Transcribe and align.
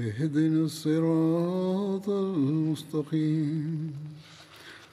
اهدنا 0.00 0.64
الصراط 0.64 2.08
المستقيم 2.08 3.92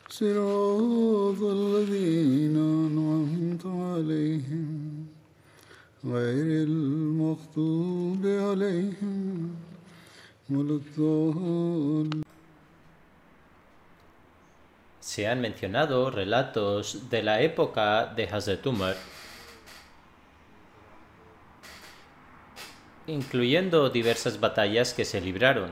صراط 0.09 1.41
الذين 1.41 2.57
أنعمت 2.57 3.65
عليهم 3.65 5.05
غير 6.05 6.63
المغضوب 6.67 8.25
عليهم 8.25 9.55
ولا 10.49 10.73
الضالين 10.81 12.27
Se 15.17 15.25
han 15.25 15.39
mencionado 15.41 16.11
relatos 16.11 17.09
de 17.09 17.23
la 17.23 17.41
época 17.41 18.05
de 18.17 18.25
Hazrat 18.25 18.67
Umar, 18.67 18.95
Incluyendo 23.12 23.90
diversas 23.90 24.40
batallas 24.40 24.94
que 24.94 25.04
se 25.04 25.20
libraron. 25.20 25.70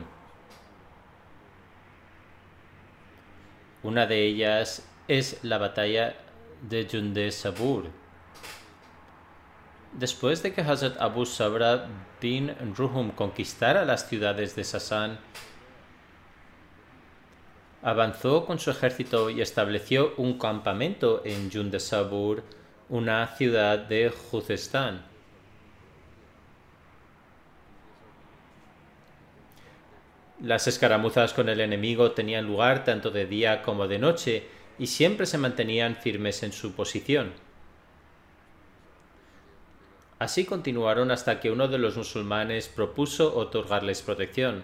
Una 3.83 4.05
de 4.05 4.25
ellas 4.25 4.87
es 5.07 5.43
la 5.43 5.57
batalla 5.57 6.15
de 6.69 6.87
Junde 6.89 7.31
Sabur. 7.31 7.85
Después 9.93 10.43
de 10.43 10.53
que 10.53 10.61
Hazrat 10.61 11.01
Abu 11.01 11.25
Sabra 11.25 11.87
bin 12.21 12.55
Ruhum 12.77 13.11
conquistara 13.11 13.83
las 13.83 14.07
ciudades 14.07 14.55
de 14.55 14.63
Sasan, 14.63 15.19
avanzó 17.81 18.45
con 18.45 18.59
su 18.59 18.69
ejército 18.69 19.31
y 19.31 19.41
estableció 19.41 20.13
un 20.17 20.37
campamento 20.37 21.23
en 21.25 21.51
Junde 21.51 21.79
Sabur, 21.79 22.43
una 22.87 23.35
ciudad 23.35 23.79
de 23.79 24.09
Juzestán. 24.11 25.10
Las 30.41 30.67
escaramuzas 30.67 31.33
con 31.33 31.49
el 31.49 31.61
enemigo 31.61 32.13
tenían 32.13 32.47
lugar 32.47 32.83
tanto 32.83 33.11
de 33.11 33.27
día 33.27 33.61
como 33.61 33.87
de 33.87 33.99
noche 33.99 34.47
y 34.79 34.87
siempre 34.87 35.27
se 35.27 35.37
mantenían 35.37 35.95
firmes 35.95 36.41
en 36.41 36.51
su 36.51 36.73
posición. 36.73 37.31
Así 40.17 40.45
continuaron 40.45 41.11
hasta 41.11 41.39
que 41.39 41.51
uno 41.51 41.67
de 41.67 41.77
los 41.77 41.95
musulmanes 41.95 42.69
propuso 42.69 43.35
otorgarles 43.35 44.01
protección. 44.01 44.63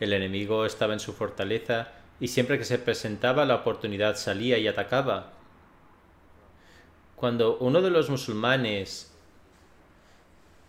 El 0.00 0.12
enemigo 0.12 0.66
estaba 0.66 0.94
en 0.94 1.00
su 1.00 1.12
fortaleza 1.12 1.92
y 2.18 2.26
siempre 2.26 2.58
que 2.58 2.64
se 2.64 2.78
presentaba 2.80 3.44
la 3.44 3.54
oportunidad 3.54 4.16
salía 4.16 4.58
y 4.58 4.66
atacaba. 4.66 5.32
Cuando 7.14 7.56
uno 7.58 7.80
de 7.80 7.90
los 7.90 8.10
musulmanes 8.10 9.13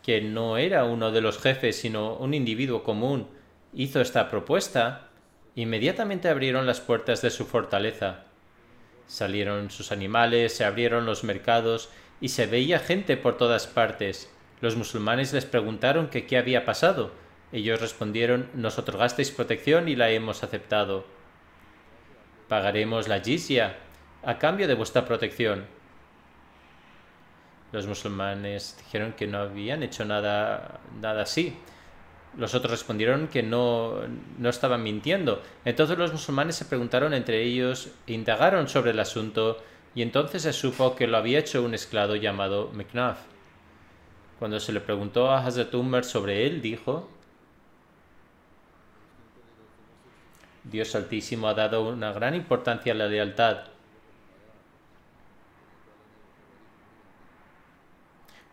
que 0.05 0.21
no 0.21 0.57
era 0.57 0.83
uno 0.83 1.11
de 1.11 1.19
los 1.19 1.39
jefes, 1.39 1.77
sino 1.77 2.13
un 2.17 2.35
individuo 2.35 2.83
común, 2.83 3.27
hizo 3.73 4.01
esta 4.01 4.29
propuesta, 4.29 5.09
inmediatamente 5.55 6.29
abrieron 6.29 6.67
las 6.67 6.79
puertas 6.79 7.23
de 7.23 7.31
su 7.31 7.47
fortaleza. 7.47 8.25
Salieron 9.07 9.71
sus 9.71 9.91
animales, 9.91 10.55
se 10.55 10.63
abrieron 10.63 11.07
los 11.07 11.23
mercados 11.23 11.89
y 12.21 12.29
se 12.29 12.45
veía 12.45 12.77
gente 12.77 13.17
por 13.17 13.38
todas 13.38 13.66
partes. 13.66 14.31
Los 14.61 14.75
musulmanes 14.75 15.33
les 15.33 15.45
preguntaron 15.45 16.09
qué 16.09 16.37
había 16.37 16.66
pasado. 16.66 17.09
Ellos 17.51 17.81
respondieron 17.81 18.47
Nos 18.53 18.77
otorgasteis 18.77 19.31
protección 19.31 19.87
y 19.87 19.95
la 19.95 20.11
hemos 20.11 20.43
aceptado. 20.43 21.03
Pagaremos 22.47 23.07
la 23.07 23.22
jizya 23.22 23.77
a 24.22 24.37
cambio 24.37 24.67
de 24.67 24.75
vuestra 24.75 25.03
protección. 25.03 25.66
Los 27.75 27.87
musulmanes 27.87 28.77
dijeron 28.85 29.11
que 29.17 29.27
no 29.27 29.37
habían 29.37 29.83
hecho 29.83 30.05
nada, 30.05 30.79
nada 31.01 31.23
así. 31.23 31.57
Los 32.37 32.55
otros 32.55 32.71
respondieron 32.71 33.27
que 33.27 33.43
no, 33.43 33.95
no 34.37 34.49
estaban 34.49 34.81
mintiendo. 34.81 35.43
Entonces 35.65 35.97
los 35.97 36.13
musulmanes 36.13 36.55
se 36.55 36.63
preguntaron 36.63 37.13
entre 37.13 37.43
ellos, 37.43 37.89
indagaron 38.07 38.69
sobre 38.69 38.91
el 38.91 38.99
asunto 39.01 39.61
y 39.93 40.03
entonces 40.03 40.43
se 40.43 40.53
supo 40.53 40.95
que 40.95 41.05
lo 41.05 41.17
había 41.17 41.39
hecho 41.39 41.63
un 41.63 41.73
esclavo 41.73 42.15
llamado 42.15 42.71
McNuff. 42.73 43.17
Cuando 44.39 44.61
se 44.61 44.71
le 44.71 44.79
preguntó 44.79 45.29
a 45.29 45.45
Hazrat 45.45 45.75
Umar 45.75 46.05
sobre 46.05 46.47
él, 46.47 46.61
dijo, 46.61 47.09
Dios 50.63 50.95
Altísimo 50.95 51.49
ha 51.49 51.53
dado 51.53 51.89
una 51.89 52.13
gran 52.13 52.35
importancia 52.35 52.93
a 52.93 52.95
la 52.95 53.07
lealtad 53.07 53.74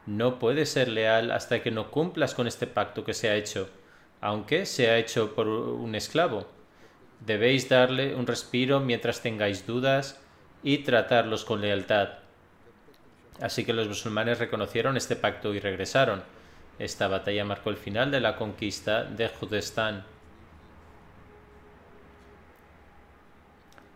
No 0.07 0.39
puedes 0.39 0.71
ser 0.71 0.89
leal 0.89 1.31
hasta 1.31 1.63
que 1.63 1.71
no 1.71 1.91
cumplas 1.91 2.35
con 2.35 2.47
este 2.47 2.67
pacto 2.67 3.05
que 3.05 3.15
se 3.15 3.29
ha 3.29 3.37
hecho, 3.37 3.71
aunque 4.21 4.67
se 4.67 4.91
ha 4.91 4.99
hecho 4.99 5.35
por 5.35 5.47
un 5.47 5.95
esclavo. 5.95 6.47
Debéis 7.21 7.69
darle 7.69 8.17
un 8.17 8.27
respiro 8.27 8.81
mientras 8.81 9.21
tengáis 9.21 9.65
dudas 9.67 10.21
y 10.63 10.79
tratarlos 10.79 11.45
con 11.45 11.61
lealtad. 11.61 12.09
Así 13.41 13.65
que 13.65 13.73
los 13.73 13.89
musulmanes 13.89 14.39
reconocieron 14.39 14.97
este 14.97 15.15
pacto 15.15 15.55
y 15.55 15.61
regresaron. 15.61 16.23
Esta 16.79 17.07
batalla 17.07 17.45
marcó 17.45 17.71
el 17.71 17.77
final 17.77 18.11
de 18.11 18.21
la 18.21 18.37
conquista 18.37 19.05
de 19.05 19.29
Judestán. 19.29 20.05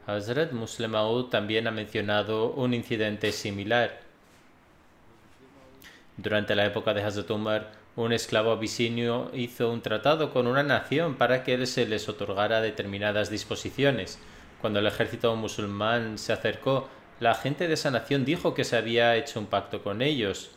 Hazrat 0.07 0.53
Muslim 0.53 0.93
también 1.31 1.67
ha 1.67 1.73
mencionado 1.73 2.53
un 2.53 2.75
incidente 2.75 3.33
similar. 3.33 4.06
Durante 6.17 6.55
la 6.55 6.65
época 6.65 6.95
de 6.95 7.03
Hazrat 7.03 7.31
Umar, 7.31 7.73
un 7.95 8.13
esclavo 8.13 8.51
abisinio 8.51 9.31
hizo 9.35 9.71
un 9.71 9.83
tratado 9.83 10.33
con 10.33 10.47
una 10.47 10.63
nación 10.63 11.17
para 11.17 11.45
que 11.45 11.67
se 11.67 11.87
les 11.87 12.09
otorgara 12.09 12.61
determinadas 12.63 13.29
disposiciones. 13.29 14.19
Cuando 14.61 14.79
el 14.79 14.87
ejército 14.87 15.37
musulmán 15.37 16.17
se 16.17 16.33
acercó, 16.33 16.89
la 17.21 17.35
gente 17.35 17.69
de 17.69 17.75
esa 17.75 17.91
nación 17.91 18.25
dijo 18.25 18.55
que 18.55 18.65
se 18.65 18.77
había 18.77 19.17
hecho 19.17 19.41
un 19.41 19.47
pacto 19.47 19.83
con 19.83 20.01
ellos. 20.01 20.51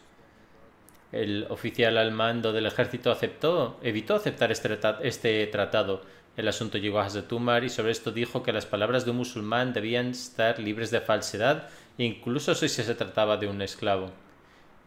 El 1.11 1.45
oficial 1.49 1.97
al 1.97 2.11
mando 2.11 2.53
del 2.53 2.65
ejército 2.65 3.11
aceptó, 3.11 3.79
evitó 3.81 4.15
aceptar 4.15 4.51
este, 4.51 4.79
este 5.01 5.47
tratado. 5.47 6.01
El 6.37 6.47
asunto 6.47 6.77
llegó 6.77 6.99
a 6.99 7.05
Hazrat 7.05 7.31
Umar 7.33 7.65
y 7.65 7.69
sobre 7.69 7.91
esto 7.91 8.11
dijo 8.11 8.43
que 8.43 8.53
las 8.53 8.65
palabras 8.65 9.03
de 9.03 9.11
un 9.11 9.17
musulmán 9.17 9.73
debían 9.73 10.11
estar 10.11 10.59
libres 10.59 10.91
de 10.91 11.01
falsedad, 11.01 11.67
incluso 11.97 12.55
si 12.55 12.69
se 12.69 12.95
trataba 12.95 13.35
de 13.37 13.47
un 13.47 13.61
esclavo. 13.61 14.11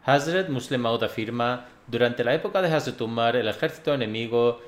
Hazrat 0.04 0.48
Muslim 0.48 0.80
Maud 0.80 1.04
afirma, 1.04 1.66
durante 1.86 2.24
la 2.24 2.34
época 2.34 2.60
de 2.60 2.74
Hazrat 2.74 3.00
Umar 3.00 3.36
el 3.36 3.46
ejército 3.46 3.94
enemigo 3.94 4.60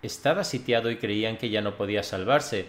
estaba 0.00 0.44
sitiado 0.44 0.92
y 0.92 0.96
creían 0.96 1.38
que 1.38 1.50
ya 1.50 1.60
no 1.60 1.74
podía 1.74 2.04
salvarse. 2.04 2.68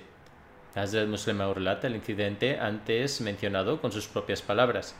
Hazrat 0.73 1.07
Muslim 1.07 1.39
relata 1.53 1.85
el 1.85 1.95
incidente 1.95 2.57
antes 2.59 3.21
mencionado 3.21 3.79
con 3.79 3.91
sus 3.91 4.07
propias 4.07 4.41
palabras. 4.41 4.95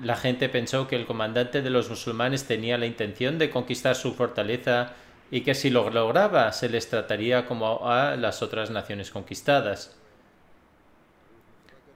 La 0.00 0.16
gente 0.16 0.48
pensó 0.48 0.88
que 0.88 0.96
el 0.96 1.06
comandante 1.06 1.62
de 1.62 1.70
los 1.70 1.88
musulmanes 1.88 2.44
tenía 2.44 2.76
la 2.76 2.86
intención 2.86 3.38
de 3.38 3.50
conquistar 3.50 3.94
su 3.94 4.12
fortaleza 4.14 4.94
y 5.30 5.42
que 5.42 5.54
si 5.54 5.70
lo 5.70 5.90
lograba 5.90 6.50
se 6.52 6.68
les 6.68 6.88
trataría 6.88 7.46
como 7.46 7.88
a 7.88 8.16
las 8.16 8.42
otras 8.42 8.70
naciones 8.70 9.12
conquistadas. 9.12 9.96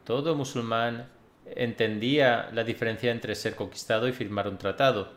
Todo 0.05 0.37
musulmán 0.37 1.09
entendía 1.55 2.51
la 2.53 2.65
diferencia 2.65 3.11
entre 3.11 3.35
ser 3.35 3.55
conquistado 3.55 4.09
y 4.09 4.13
firmar 4.13 4.49
un 4.49 4.59
tratado. 4.59 5.13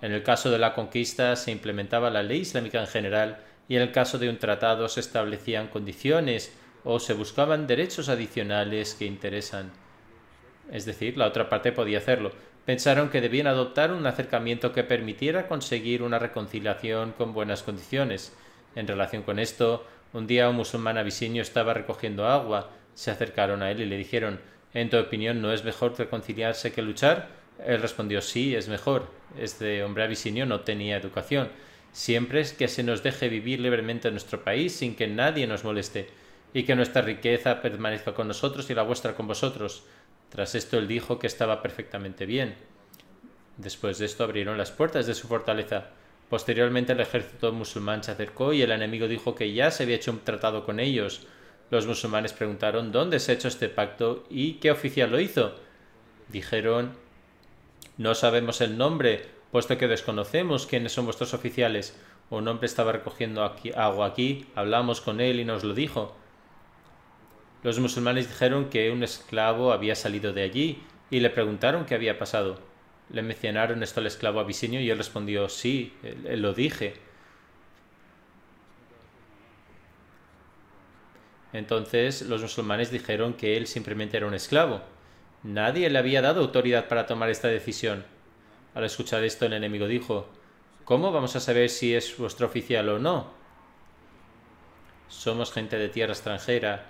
En 0.00 0.12
el 0.12 0.22
caso 0.22 0.50
de 0.50 0.58
la 0.58 0.74
conquista 0.74 1.36
se 1.36 1.50
implementaba 1.50 2.10
la 2.10 2.22
ley 2.22 2.40
islámica 2.40 2.80
en 2.80 2.86
general 2.86 3.38
y 3.68 3.76
en 3.76 3.82
el 3.82 3.92
caso 3.92 4.18
de 4.18 4.28
un 4.28 4.38
tratado 4.38 4.88
se 4.88 5.00
establecían 5.00 5.68
condiciones 5.68 6.52
o 6.84 6.98
se 6.98 7.14
buscaban 7.14 7.66
derechos 7.66 8.08
adicionales 8.08 8.94
que 8.94 9.06
interesan. 9.06 9.70
Es 10.70 10.84
decir, 10.84 11.16
la 11.16 11.26
otra 11.26 11.48
parte 11.48 11.72
podía 11.72 11.98
hacerlo. 11.98 12.32
Pensaron 12.64 13.10
que 13.10 13.20
debían 13.20 13.46
adoptar 13.46 13.92
un 13.92 14.06
acercamiento 14.06 14.72
que 14.72 14.84
permitiera 14.84 15.48
conseguir 15.48 16.02
una 16.02 16.18
reconciliación 16.18 17.12
con 17.12 17.32
buenas 17.32 17.62
condiciones. 17.62 18.36
En 18.74 18.86
relación 18.86 19.22
con 19.22 19.38
esto, 19.38 19.84
un 20.12 20.26
día 20.26 20.48
un 20.48 20.56
musulmán 20.56 20.98
abisinio 20.98 21.42
estaba 21.42 21.74
recogiendo 21.74 22.26
agua. 22.26 22.70
Se 22.94 23.10
acercaron 23.10 23.62
a 23.62 23.70
él 23.70 23.80
y 23.80 23.86
le 23.86 23.96
dijeron 23.96 24.40
¿En 24.74 24.90
tu 24.90 24.98
opinión 24.98 25.42
no 25.42 25.52
es 25.52 25.64
mejor 25.64 25.98
reconciliarse 25.98 26.72
que 26.72 26.82
luchar? 26.82 27.28
Él 27.64 27.80
respondió 27.80 28.22
sí, 28.22 28.54
es 28.54 28.68
mejor. 28.68 29.08
Este 29.38 29.84
hombre 29.84 30.04
abisinio 30.04 30.46
no 30.46 30.60
tenía 30.60 30.96
educación. 30.96 31.50
Siempre 31.92 32.40
es 32.40 32.52
que 32.52 32.68
se 32.68 32.82
nos 32.82 33.02
deje 33.02 33.28
vivir 33.28 33.60
libremente 33.60 34.08
en 34.08 34.14
nuestro 34.14 34.42
país 34.42 34.74
sin 34.74 34.94
que 34.94 35.06
nadie 35.06 35.46
nos 35.46 35.64
moleste, 35.64 36.08
y 36.54 36.64
que 36.64 36.74
nuestra 36.74 37.02
riqueza 37.02 37.62
permanezca 37.62 38.14
con 38.14 38.28
nosotros 38.28 38.68
y 38.70 38.74
la 38.74 38.82
vuestra 38.82 39.14
con 39.14 39.26
vosotros. 39.26 39.84
Tras 40.30 40.54
esto 40.54 40.78
él 40.78 40.88
dijo 40.88 41.18
que 41.18 41.26
estaba 41.26 41.62
perfectamente 41.62 42.26
bien. 42.26 42.54
Después 43.56 43.98
de 43.98 44.06
esto 44.06 44.24
abrieron 44.24 44.58
las 44.58 44.70
puertas 44.70 45.06
de 45.06 45.14
su 45.14 45.28
fortaleza. 45.28 45.90
Posteriormente 46.28 46.92
el 46.92 47.00
ejército 47.00 47.52
musulmán 47.52 48.02
se 48.02 48.12
acercó 48.12 48.52
y 48.52 48.62
el 48.62 48.72
enemigo 48.72 49.08
dijo 49.08 49.34
que 49.34 49.52
ya 49.52 49.70
se 49.70 49.82
había 49.82 49.96
hecho 49.96 50.12
un 50.12 50.20
tratado 50.20 50.64
con 50.64 50.80
ellos. 50.80 51.26
Los 51.72 51.86
musulmanes 51.86 52.34
preguntaron 52.34 52.92
dónde 52.92 53.18
se 53.18 53.32
ha 53.32 53.34
hecho 53.34 53.48
este 53.48 53.70
pacto 53.70 54.26
y 54.28 54.56
qué 54.56 54.70
oficial 54.70 55.10
lo 55.10 55.18
hizo. 55.18 55.54
Dijeron 56.28 56.92
no 57.96 58.14
sabemos 58.14 58.60
el 58.60 58.76
nombre, 58.76 59.24
puesto 59.50 59.78
que 59.78 59.88
desconocemos 59.88 60.66
quiénes 60.66 60.92
son 60.92 61.06
vuestros 61.06 61.32
oficiales. 61.32 61.98
Un 62.28 62.46
hombre 62.46 62.66
estaba 62.66 62.92
recogiendo 62.92 63.42
agua 63.74 64.06
aquí, 64.06 64.44
hablamos 64.54 65.00
con 65.00 65.22
él 65.22 65.40
y 65.40 65.46
nos 65.46 65.64
lo 65.64 65.72
dijo. 65.72 66.14
Los 67.62 67.78
musulmanes 67.78 68.28
dijeron 68.28 68.68
que 68.68 68.90
un 68.90 69.02
esclavo 69.02 69.72
había 69.72 69.94
salido 69.94 70.34
de 70.34 70.42
allí 70.42 70.82
y 71.10 71.20
le 71.20 71.30
preguntaron 71.30 71.86
qué 71.86 71.94
había 71.94 72.18
pasado. 72.18 72.58
Le 73.08 73.22
mencionaron 73.22 73.82
esto 73.82 74.00
al 74.00 74.08
esclavo 74.08 74.40
abisinio 74.40 74.82
y 74.82 74.90
él 74.90 74.98
respondió 74.98 75.48
sí, 75.48 75.94
lo 76.02 76.52
dije. 76.52 77.11
Entonces 81.52 82.22
los 82.22 82.42
musulmanes 82.42 82.90
dijeron 82.90 83.34
que 83.34 83.56
él 83.56 83.66
simplemente 83.66 84.16
era 84.16 84.26
un 84.26 84.34
esclavo. 84.34 84.80
Nadie 85.42 85.90
le 85.90 85.98
había 85.98 86.22
dado 86.22 86.40
autoridad 86.40 86.88
para 86.88 87.06
tomar 87.06 87.28
esta 87.28 87.48
decisión. 87.48 88.04
Al 88.74 88.84
escuchar 88.84 89.22
esto 89.24 89.46
el 89.46 89.52
enemigo 89.52 89.86
dijo 89.86 90.28
¿Cómo 90.84 91.12
vamos 91.12 91.36
a 91.36 91.40
saber 91.40 91.68
si 91.68 91.94
es 91.94 92.16
vuestro 92.16 92.46
oficial 92.46 92.88
o 92.88 92.98
no? 92.98 93.30
Somos 95.08 95.52
gente 95.52 95.78
de 95.78 95.88
tierra 95.88 96.12
extranjera 96.12 96.86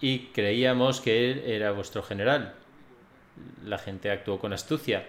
y 0.00 0.26
creíamos 0.26 1.00
que 1.00 1.30
él 1.30 1.42
era 1.46 1.70
vuestro 1.72 2.02
general. 2.02 2.54
La 3.64 3.78
gente 3.78 4.10
actuó 4.10 4.38
con 4.38 4.52
astucia. 4.52 5.06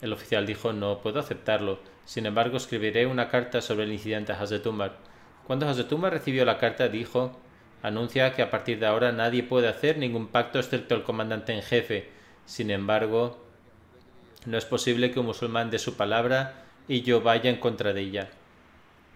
El 0.00 0.12
oficial 0.12 0.46
dijo 0.46 0.72
no 0.72 1.00
puedo 1.00 1.20
aceptarlo. 1.20 1.78
Sin 2.06 2.26
embargo, 2.26 2.56
escribiré 2.56 3.06
una 3.06 3.28
carta 3.28 3.60
sobre 3.60 3.84
el 3.84 3.92
incidente 3.92 4.32
a 4.32 4.40
Hazrat 4.40 4.66
Umar. 4.66 4.96
Cuando 5.46 5.68
Hazrat 5.68 5.92
Umar 5.92 6.12
recibió 6.12 6.44
la 6.44 6.58
carta, 6.58 6.88
dijo 6.88 7.38
anuncia 7.82 8.32
que 8.34 8.42
a 8.42 8.50
partir 8.50 8.78
de 8.78 8.86
ahora 8.86 9.12
nadie 9.12 9.42
puede 9.42 9.68
hacer 9.68 9.98
ningún 9.98 10.28
pacto 10.28 10.58
excepto 10.58 10.94
el 10.94 11.02
comandante 11.02 11.52
en 11.52 11.62
jefe. 11.62 12.08
Sin 12.44 12.70
embargo, 12.70 13.44
no 14.46 14.58
es 14.58 14.64
posible 14.64 15.10
que 15.10 15.20
un 15.20 15.26
musulmán 15.26 15.70
dé 15.70 15.78
su 15.78 15.96
palabra 15.96 16.64
y 16.88 17.02
yo 17.02 17.20
vaya 17.20 17.50
en 17.50 17.56
contra 17.56 17.92
de 17.92 18.00
ella. 18.00 18.30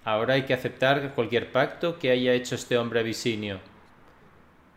Ahora 0.04 0.34
hay 0.34 0.42
que 0.42 0.54
aceptar 0.54 1.14
cualquier 1.14 1.50
pacto 1.50 1.98
que 1.98 2.10
haya 2.10 2.32
hecho 2.34 2.54
este 2.54 2.76
hombre 2.76 3.00
abisinio. 3.00 3.60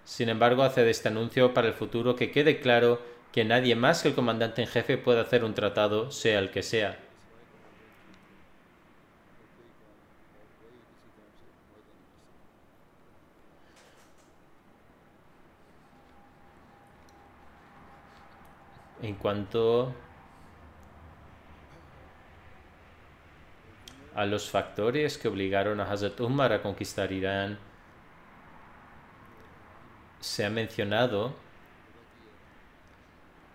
Sin 0.05 0.29
embargo, 0.29 0.63
hace 0.63 0.83
de 0.83 0.91
este 0.91 1.09
anuncio 1.09 1.53
para 1.53 1.67
el 1.67 1.73
futuro 1.73 2.15
que 2.15 2.31
quede 2.31 2.61
claro 2.61 3.01
que 3.33 3.43
nadie 3.43 3.75
más 3.75 4.01
que 4.01 4.07
el 4.09 4.15
comandante 4.15 4.61
en 4.61 4.69
jefe 4.69 4.97
puede 4.97 5.19
hacer 5.19 5.43
un 5.43 5.53
tratado, 5.53 6.11
sea 6.11 6.39
el 6.39 6.49
que 6.49 6.63
sea. 6.63 6.97
En 19.01 19.15
cuanto 19.15 19.93
a 24.15 24.25
los 24.25 24.49
factores 24.49 25.17
que 25.17 25.27
obligaron 25.27 25.79
a 25.79 25.91
Hazrat 25.91 26.19
Umar 26.19 26.51
a 26.51 26.61
conquistar 26.61 27.11
Irán, 27.11 27.59
se 30.19 30.45
ha 30.45 30.49
mencionado 30.49 31.35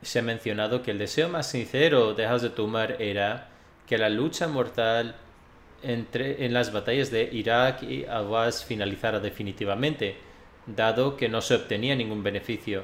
se 0.02 0.18
ha 0.18 0.22
mencionado 0.22 0.82
que 0.82 0.90
el 0.90 0.98
deseo 0.98 1.28
más 1.28 1.48
sincero 1.48 2.14
de 2.14 2.26
Hazrat 2.26 2.58
Umar 2.58 2.96
era 3.00 3.48
que 3.86 3.98
la 3.98 4.08
lucha 4.08 4.48
mortal 4.48 5.14
entre, 5.82 6.44
en 6.44 6.52
las 6.52 6.72
batallas 6.72 7.10
de 7.10 7.28
Irak 7.32 7.82
y 7.84 8.04
Awas 8.04 8.64
finalizara 8.64 9.20
definitivamente, 9.20 10.16
dado 10.66 11.16
que 11.16 11.28
no 11.28 11.40
se 11.40 11.54
obtenía 11.54 11.94
ningún 11.94 12.22
beneficio. 12.22 12.82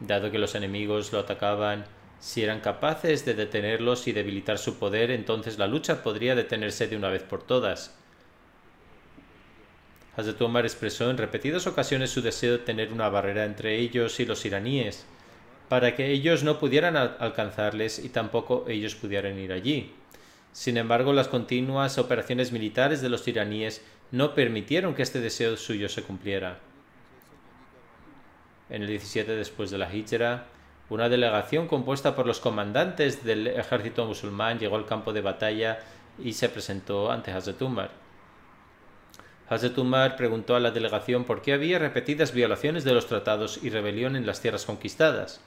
Dado 0.00 0.30
que 0.30 0.38
los 0.38 0.54
enemigos 0.54 1.12
lo 1.12 1.20
atacaban, 1.20 1.86
si 2.20 2.42
eran 2.42 2.60
capaces 2.60 3.24
de 3.24 3.34
detenerlos 3.34 4.06
y 4.08 4.12
debilitar 4.12 4.58
su 4.58 4.78
poder, 4.78 5.10
entonces 5.10 5.58
la 5.58 5.66
lucha 5.66 6.02
podría 6.02 6.34
detenerse 6.34 6.86
de 6.86 6.96
una 6.96 7.08
vez 7.08 7.22
por 7.22 7.42
todas. 7.42 7.94
Hazrat 10.16 10.40
Omar 10.40 10.64
expresó 10.64 11.10
en 11.10 11.18
repetidas 11.18 11.66
ocasiones 11.66 12.10
su 12.10 12.22
deseo 12.22 12.52
de 12.52 12.58
tener 12.64 12.92
una 12.92 13.10
barrera 13.10 13.44
entre 13.44 13.78
ellos 13.78 14.18
y 14.18 14.24
los 14.24 14.44
iraníes, 14.46 15.04
para 15.68 15.94
que 15.94 16.10
ellos 16.10 16.42
no 16.42 16.58
pudieran 16.58 16.96
alcanzarles 16.96 17.98
y 17.98 18.08
tampoco 18.08 18.64
ellos 18.68 18.94
pudieran 18.94 19.38
ir 19.38 19.52
allí. 19.52 19.92
Sin 20.52 20.78
embargo, 20.78 21.12
las 21.12 21.28
continuas 21.28 21.98
operaciones 21.98 22.50
militares 22.50 23.02
de 23.02 23.10
los 23.10 23.28
iraníes 23.28 23.82
no 24.10 24.34
permitieron 24.34 24.94
que 24.94 25.02
este 25.02 25.20
deseo 25.20 25.56
suyo 25.58 25.88
se 25.90 26.02
cumpliera. 26.02 26.60
En 28.68 28.82
el 28.82 28.88
17 28.88 29.36
después 29.36 29.70
de 29.70 29.78
la 29.78 29.94
Hijra, 29.94 30.46
una 30.88 31.08
delegación 31.08 31.68
compuesta 31.68 32.14
por 32.14 32.26
los 32.26 32.40
comandantes 32.40 33.24
del 33.24 33.46
ejército 33.46 34.06
musulmán 34.06 34.58
llegó 34.58 34.76
al 34.76 34.86
campo 34.86 35.12
de 35.12 35.20
batalla 35.20 35.78
y 36.22 36.32
se 36.32 36.48
presentó 36.48 37.10
ante 37.10 37.32
Hazrat 37.32 37.60
Umar. 37.62 37.90
Hazrat 39.48 39.78
Umar 39.78 40.16
preguntó 40.16 40.56
a 40.56 40.60
la 40.60 40.72
delegación 40.72 41.24
por 41.24 41.42
qué 41.42 41.52
había 41.52 41.78
repetidas 41.78 42.32
violaciones 42.32 42.82
de 42.84 42.92
los 42.92 43.06
tratados 43.06 43.60
y 43.62 43.70
rebelión 43.70 44.16
en 44.16 44.26
las 44.26 44.40
tierras 44.40 44.64
conquistadas. 44.64 45.40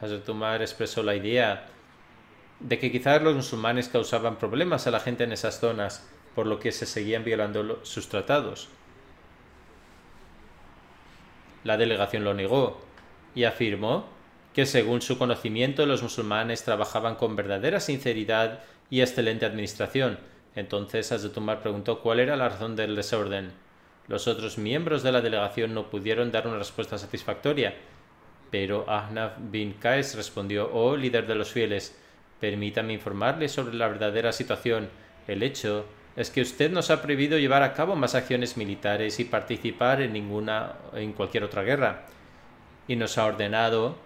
Hazrat 0.00 0.28
Umar 0.28 0.60
expresó 0.60 1.02
la 1.02 1.14
idea 1.14 1.66
de 2.60 2.78
que 2.78 2.92
quizás 2.92 3.22
los 3.22 3.34
musulmanes 3.34 3.88
causaban 3.88 4.36
problemas 4.36 4.86
a 4.86 4.90
la 4.90 5.00
gente 5.00 5.24
en 5.24 5.32
esas 5.32 5.60
zonas, 5.60 6.06
por 6.34 6.46
lo 6.46 6.58
que 6.58 6.72
se 6.72 6.86
seguían 6.86 7.24
violando 7.24 7.80
sus 7.84 8.08
tratados. 8.08 8.68
La 11.64 11.76
delegación 11.76 12.24
lo 12.24 12.34
negó 12.34 12.80
y 13.34 13.44
afirmó 13.44 14.06
que 14.54 14.66
según 14.66 15.02
su 15.02 15.18
conocimiento 15.18 15.84
los 15.86 16.02
musulmanes 16.02 16.62
trabajaban 16.62 17.16
con 17.16 17.34
verdadera 17.34 17.80
sinceridad 17.80 18.60
y 18.90 19.00
excelente 19.00 19.46
administración. 19.46 20.18
Entonces 20.54 21.10
Umar 21.36 21.60
preguntó 21.60 22.00
cuál 22.00 22.20
era 22.20 22.36
la 22.36 22.48
razón 22.48 22.76
del 22.76 22.94
desorden. 22.94 23.52
Los 24.06 24.28
otros 24.28 24.58
miembros 24.58 25.02
de 25.02 25.10
la 25.10 25.22
delegación 25.22 25.74
no 25.74 25.90
pudieron 25.90 26.30
dar 26.30 26.46
una 26.46 26.58
respuesta 26.58 26.98
satisfactoria, 26.98 27.74
pero 28.50 28.88
Ahnaf 28.88 29.32
bin 29.38 29.72
Qais 29.72 30.14
respondió, 30.14 30.70
oh 30.72 30.96
líder 30.96 31.26
de 31.26 31.34
los 31.34 31.50
fieles, 31.50 31.98
permítame 32.38 32.92
informarle 32.92 33.48
sobre 33.48 33.74
la 33.74 33.88
verdadera 33.88 34.30
situación. 34.32 34.88
El 35.26 35.42
hecho 35.42 35.86
es 36.16 36.30
que 36.30 36.42
usted 36.42 36.70
nos 36.70 36.90
ha 36.90 37.02
prohibido 37.02 37.38
llevar 37.38 37.62
a 37.62 37.74
cabo 37.74 37.96
más 37.96 38.14
acciones 38.14 38.56
militares 38.56 39.18
y 39.18 39.24
participar 39.24 40.00
en 40.00 40.12
ninguna 40.12 40.74
en 40.94 41.12
cualquier 41.12 41.44
otra 41.44 41.62
guerra 41.62 42.06
y 42.86 42.96
nos 42.96 43.18
ha 43.18 43.24
ordenado 43.24 43.96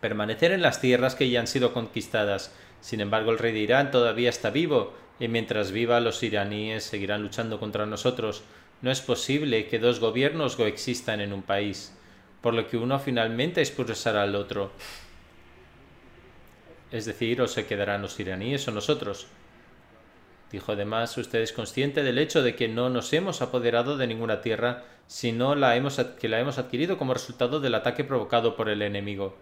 permanecer 0.00 0.52
en 0.52 0.62
las 0.62 0.80
tierras 0.80 1.14
que 1.14 1.30
ya 1.30 1.40
han 1.40 1.46
sido 1.46 1.72
conquistadas. 1.72 2.52
Sin 2.80 3.00
embargo, 3.00 3.30
el 3.30 3.38
rey 3.38 3.52
de 3.52 3.60
Irán 3.60 3.90
todavía 3.90 4.28
está 4.28 4.50
vivo 4.50 4.94
y 5.18 5.28
mientras 5.28 5.72
viva 5.72 6.00
los 6.00 6.22
iraníes 6.22 6.84
seguirán 6.84 7.22
luchando 7.22 7.58
contra 7.58 7.86
nosotros. 7.86 8.42
No 8.82 8.90
es 8.90 9.00
posible 9.00 9.66
que 9.66 9.78
dos 9.78 10.00
gobiernos 10.00 10.56
coexistan 10.56 11.20
en 11.20 11.32
un 11.32 11.42
país, 11.42 11.96
por 12.42 12.54
lo 12.54 12.68
que 12.68 12.76
uno 12.76 12.98
finalmente 12.98 13.62
expulsará 13.62 14.22
al 14.22 14.34
otro. 14.34 14.72
Es 16.92 17.06
decir, 17.06 17.40
o 17.40 17.48
se 17.48 17.66
quedarán 17.66 18.02
los 18.02 18.20
iraníes 18.20 18.68
o 18.68 18.72
nosotros. 18.72 19.26
Dijo 20.52 20.72
además, 20.72 21.16
usted 21.18 21.40
es 21.40 21.52
consciente 21.52 22.02
del 22.02 22.18
hecho 22.18 22.42
de 22.42 22.54
que 22.54 22.68
no 22.68 22.90
nos 22.90 23.12
hemos 23.12 23.42
apoderado 23.42 23.96
de 23.96 24.06
ninguna 24.06 24.40
tierra, 24.40 24.84
sino 25.06 25.54
que 25.54 26.28
la 26.28 26.40
hemos 26.40 26.58
adquirido 26.58 26.96
como 26.96 27.14
resultado 27.14 27.60
del 27.60 27.74
ataque 27.74 28.04
provocado 28.04 28.56
por 28.56 28.68
el 28.68 28.82
enemigo. 28.82 29.36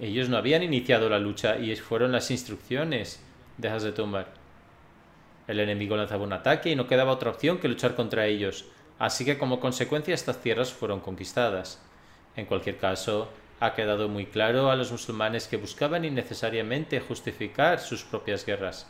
Ellos 0.00 0.28
no 0.28 0.36
habían 0.36 0.62
iniciado 0.62 1.08
la 1.08 1.18
lucha 1.18 1.58
y 1.58 1.74
fueron 1.76 2.12
las 2.12 2.30
instrucciones 2.30 3.20
de 3.56 3.68
Hazrat 3.68 3.98
Umar. 3.98 4.28
El 5.48 5.60
enemigo 5.60 5.96
lanzaba 5.96 6.24
un 6.24 6.32
ataque 6.32 6.70
y 6.70 6.76
no 6.76 6.86
quedaba 6.86 7.12
otra 7.12 7.30
opción 7.30 7.58
que 7.58 7.68
luchar 7.68 7.94
contra 7.96 8.26
ellos, 8.26 8.66
así 8.98 9.24
que 9.24 9.38
como 9.38 9.60
consecuencia 9.60 10.14
estas 10.14 10.40
tierras 10.40 10.72
fueron 10.72 11.00
conquistadas. 11.00 11.82
En 12.36 12.46
cualquier 12.46 12.76
caso, 12.76 13.28
ha 13.58 13.74
quedado 13.74 14.08
muy 14.08 14.26
claro 14.26 14.70
a 14.70 14.76
los 14.76 14.92
musulmanes 14.92 15.48
que 15.48 15.56
buscaban 15.56 16.04
innecesariamente 16.04 17.00
justificar 17.00 17.80
sus 17.80 18.04
propias 18.04 18.46
guerras. 18.46 18.86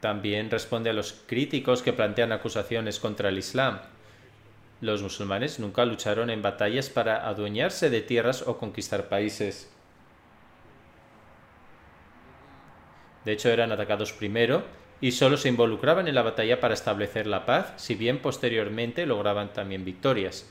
También 0.00 0.50
responde 0.50 0.90
a 0.90 0.94
los 0.94 1.12
críticos 1.26 1.82
que 1.82 1.92
plantean 1.92 2.32
acusaciones 2.32 2.98
contra 2.98 3.28
el 3.28 3.38
Islam. 3.38 3.80
Los 4.80 5.02
musulmanes 5.02 5.60
nunca 5.60 5.84
lucharon 5.84 6.30
en 6.30 6.40
batallas 6.40 6.88
para 6.88 7.28
adueñarse 7.28 7.90
de 7.90 8.00
tierras 8.00 8.42
o 8.46 8.56
conquistar 8.56 9.08
países. 9.08 9.70
De 13.26 13.32
hecho, 13.32 13.50
eran 13.50 13.72
atacados 13.72 14.14
primero 14.14 14.64
y 15.02 15.12
solo 15.12 15.36
se 15.36 15.50
involucraban 15.50 16.08
en 16.08 16.14
la 16.14 16.22
batalla 16.22 16.60
para 16.60 16.72
establecer 16.72 17.26
la 17.26 17.44
paz, 17.44 17.74
si 17.76 17.94
bien 17.94 18.20
posteriormente 18.20 19.04
lograban 19.04 19.52
también 19.52 19.84
victorias. 19.84 20.50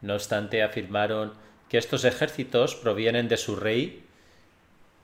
No 0.00 0.14
obstante, 0.14 0.62
afirmaron 0.62 1.32
que 1.68 1.78
estos 1.78 2.04
ejércitos 2.04 2.74
provienen 2.74 3.28
de 3.28 3.36
su 3.36 3.56
rey 3.56 4.04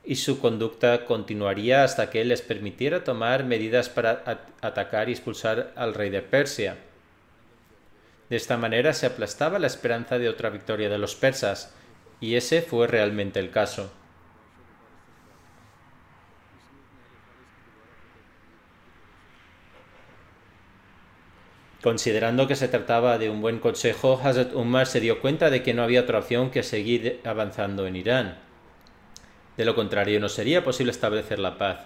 y 0.03 0.15
su 0.15 0.39
conducta 0.39 1.05
continuaría 1.05 1.83
hasta 1.83 2.09
que 2.09 2.21
él 2.21 2.29
les 2.29 2.41
permitiera 2.41 3.03
tomar 3.03 3.43
medidas 3.43 3.89
para 3.89 4.23
atacar 4.61 5.09
y 5.09 5.13
expulsar 5.13 5.73
al 5.75 5.93
rey 5.93 6.09
de 6.09 6.21
Persia. 6.21 6.77
De 8.29 8.35
esta 8.35 8.57
manera 8.57 8.93
se 8.93 9.05
aplastaba 9.05 9.59
la 9.59 9.67
esperanza 9.67 10.17
de 10.17 10.29
otra 10.29 10.49
victoria 10.49 10.89
de 10.89 10.97
los 10.97 11.15
persas, 11.15 11.73
y 12.19 12.35
ese 12.35 12.61
fue 12.61 12.87
realmente 12.87 13.39
el 13.39 13.51
caso. 13.51 13.91
Considerando 21.85 22.47
que 22.47 22.55
se 22.55 22.67
trataba 22.67 23.19
de 23.19 23.29
un 23.29 23.41
buen 23.41 23.59
consejo, 23.59 24.19
Hazrat 24.23 24.55
Umar 24.55 24.87
se 24.87 24.99
dio 24.99 25.21
cuenta 25.21 25.51
de 25.51 25.61
que 25.61 25.75
no 25.75 25.83
había 25.83 26.01
otra 26.01 26.17
opción 26.17 26.49
que 26.49 26.63
seguir 26.63 27.21
avanzando 27.23 27.85
en 27.85 27.95
Irán. 27.95 28.39
De 29.55 29.65
lo 29.65 29.75
contrario, 29.75 30.19
no 30.19 30.27
sería 30.27 30.63
posible 30.63 30.91
establecer 30.91 31.37
la 31.37 31.59
paz, 31.59 31.81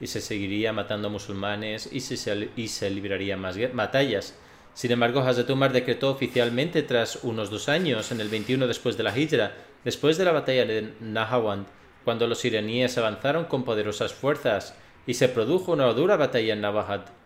y 0.00 0.08
se 0.08 0.20
seguiría 0.20 0.72
matando 0.72 1.08
musulmanes 1.08 1.88
y 1.92 2.00
se, 2.00 2.50
y 2.56 2.66
se 2.66 2.90
librarían 2.90 3.38
más 3.40 3.56
batallas. 3.74 4.34
Sin 4.74 4.90
embargo, 4.90 5.20
Hazrat 5.20 5.50
Umar 5.50 5.72
decretó 5.72 6.10
oficialmente 6.10 6.82
tras 6.82 7.22
unos 7.22 7.48
dos 7.48 7.68
años, 7.68 8.10
en 8.10 8.20
el 8.20 8.30
21 8.30 8.66
después 8.66 8.96
de 8.96 9.04
la 9.04 9.16
Hijra, 9.16 9.52
después 9.84 10.18
de 10.18 10.24
la 10.24 10.32
batalla 10.32 10.64
de 10.64 10.94
Nahawand, 10.98 11.68
cuando 12.04 12.26
los 12.26 12.44
iraníes 12.44 12.98
avanzaron 12.98 13.44
con 13.44 13.62
poderosas 13.62 14.12
fuerzas 14.12 14.74
y 15.06 15.14
se 15.14 15.28
produjo 15.28 15.70
una 15.70 15.86
dura 15.92 16.16
batalla 16.16 16.54
en 16.54 16.60
Navahad. 16.60 17.17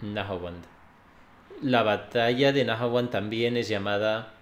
Nahawand. 0.00 0.64
La 1.62 1.82
batalla 1.82 2.52
de 2.52 2.64
Nahawand 2.64 3.10
también 3.10 3.56
es 3.56 3.68
llamada 3.68 4.32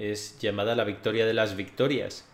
es 0.00 0.38
llamada 0.38 0.74
la 0.74 0.84
victoria 0.84 1.26
de 1.26 1.34
las 1.34 1.56
victorias. 1.56 2.24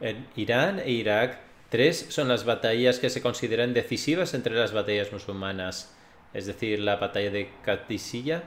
En 0.00 0.28
Irán 0.34 0.80
e 0.80 0.90
Irak 0.90 1.38
Tres 1.74 2.06
son 2.10 2.28
las 2.28 2.44
batallas 2.44 3.00
que 3.00 3.10
se 3.10 3.20
consideran 3.20 3.74
decisivas 3.74 4.32
entre 4.34 4.54
las 4.54 4.72
batallas 4.72 5.10
musulmanas, 5.10 5.92
es 6.32 6.46
decir, 6.46 6.78
la 6.78 6.94
batalla 6.94 7.32
de 7.32 7.50
Qadisiyah, 7.64 8.44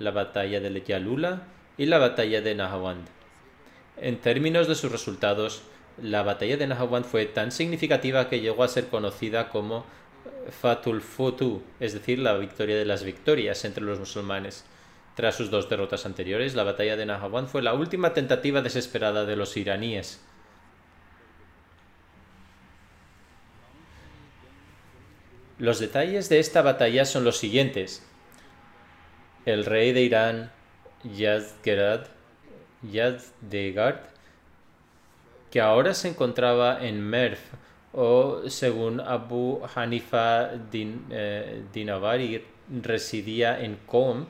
la 0.00 0.10
batalla 0.10 0.58
de 0.58 0.82
Yalula 0.82 1.44
y 1.78 1.86
la 1.86 1.98
batalla 1.98 2.40
de 2.40 2.56
Nahawand. 2.56 3.06
En 3.96 4.20
términos 4.20 4.66
de 4.66 4.74
sus 4.74 4.90
resultados, 4.90 5.62
la 6.02 6.24
batalla 6.24 6.56
de 6.56 6.66
Nahawand 6.66 7.04
fue 7.04 7.26
tan 7.26 7.52
significativa 7.52 8.28
que 8.28 8.40
llegó 8.40 8.64
a 8.64 8.68
ser 8.68 8.88
conocida 8.88 9.50
como 9.50 9.86
Fatul 10.50 11.00
Futu, 11.00 11.62
es 11.78 11.92
decir, 11.92 12.18
la 12.18 12.36
victoria 12.36 12.76
de 12.76 12.86
las 12.86 13.04
victorias 13.04 13.64
entre 13.64 13.84
los 13.84 14.00
musulmanes. 14.00 14.64
Tras 15.14 15.36
sus 15.36 15.48
dos 15.48 15.70
derrotas 15.70 16.06
anteriores, 16.06 16.56
la 16.56 16.64
batalla 16.64 16.96
de 16.96 17.06
Nahawand 17.06 17.46
fue 17.46 17.62
la 17.62 17.72
última 17.72 18.14
tentativa 18.14 18.62
desesperada 18.62 19.26
de 19.26 19.36
los 19.36 19.56
iraníes 19.56 20.24
Los 25.58 25.78
detalles 25.78 26.28
de 26.28 26.40
esta 26.40 26.62
batalla 26.62 27.04
son 27.04 27.22
los 27.22 27.38
siguientes. 27.38 28.04
El 29.46 29.64
rey 29.64 29.92
de 29.92 30.02
Irán, 30.02 30.50
Yazdegerd, 31.04 32.08
que 35.52 35.60
ahora 35.60 35.94
se 35.94 36.08
encontraba 36.08 36.84
en 36.84 37.00
Merv, 37.00 37.38
o 37.92 38.48
según 38.48 39.00
Abu 39.00 39.62
Hanifa 39.76 40.48
din, 40.72 41.06
eh, 41.10 41.62
Dinavari, 41.72 42.44
residía 42.82 43.60
en 43.60 43.76
Qom, 43.86 44.26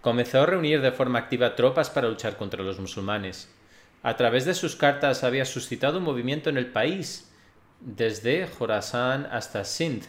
comenzó 0.00 0.42
a 0.42 0.46
reunir 0.46 0.80
de 0.80 0.92
forma 0.92 1.18
activa 1.18 1.56
tropas 1.56 1.90
para 1.90 2.08
luchar 2.08 2.36
contra 2.36 2.62
los 2.62 2.78
musulmanes. 2.78 3.52
A 4.04 4.16
través 4.16 4.44
de 4.44 4.54
sus 4.54 4.76
cartas 4.76 5.24
había 5.24 5.46
suscitado 5.46 5.98
un 5.98 6.04
movimiento 6.04 6.48
en 6.50 6.58
el 6.58 6.66
país 6.66 7.33
desde 7.84 8.46
Jorasan 8.46 9.26
hasta 9.30 9.64
Sindh, 9.64 10.04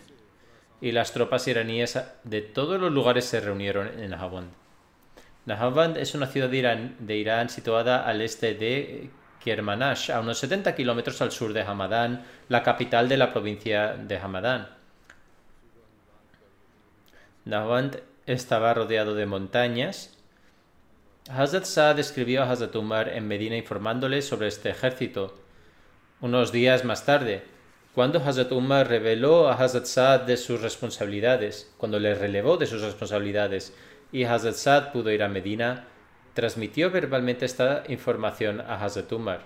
y 0.81 0.91
las 0.91 1.11
tropas 1.11 1.47
iraníes 1.47 1.99
de 2.23 2.41
todos 2.41 2.79
los 2.79 2.91
lugares 2.91 3.25
se 3.25 3.41
reunieron 3.41 3.87
en 3.99 4.11
Nahavand. 4.11 4.51
Nahavand 5.45 5.97
es 5.97 6.15
una 6.15 6.27
ciudad 6.27 6.49
de 6.49 7.17
Irán, 7.17 7.49
situada 7.49 8.05
al 8.05 8.21
este 8.21 8.55
de 8.55 9.09
Kermanash, 9.43 10.11
a 10.11 10.19
unos 10.19 10.39
70 10.39 10.75
kilómetros 10.75 11.21
al 11.21 11.31
sur 11.31 11.53
de 11.53 11.61
Hamadán, 11.61 12.23
la 12.49 12.63
capital 12.63 13.07
de 13.09 13.17
la 13.17 13.31
provincia 13.31 13.93
de 13.93 14.17
Hamadán. 14.17 14.69
Nahavand 17.45 18.01
estaba 18.25 18.73
rodeado 18.73 19.13
de 19.13 19.27
montañas. 19.27 20.17
Hazrat 21.29 21.65
Saad 21.65 21.99
escribió 21.99 22.43
a 22.43 22.49
Hazrat 22.49 22.75
Umar 22.75 23.09
en 23.09 23.27
Medina 23.27 23.55
informándole 23.55 24.21
sobre 24.21 24.47
este 24.47 24.69
ejército. 24.69 25.35
Unos 26.21 26.51
días 26.51 26.85
más 26.85 27.05
tarde, 27.05 27.43
cuando 27.95 28.19
Hazrat 28.19 28.51
Umar 28.51 28.89
reveló 28.89 29.47
a 29.47 29.53
Hazrat 29.53 29.85
Saad 29.85 30.21
de 30.23 30.35
sus 30.35 30.61
responsabilidades, 30.61 31.73
cuando 31.77 31.97
le 31.97 32.13
relevó 32.13 32.57
de 32.57 32.65
sus 32.65 32.81
responsabilidades 32.81 33.73
y 34.11 34.25
Hazrat 34.25 34.55
Saad 34.55 34.91
pudo 34.91 35.11
ir 35.11 35.23
a 35.23 35.29
Medina, 35.29 35.87
transmitió 36.33 36.91
verbalmente 36.91 37.45
esta 37.45 37.83
información 37.87 38.59
a 38.59 38.83
Hazrat 38.83 39.09
Umar. 39.13 39.43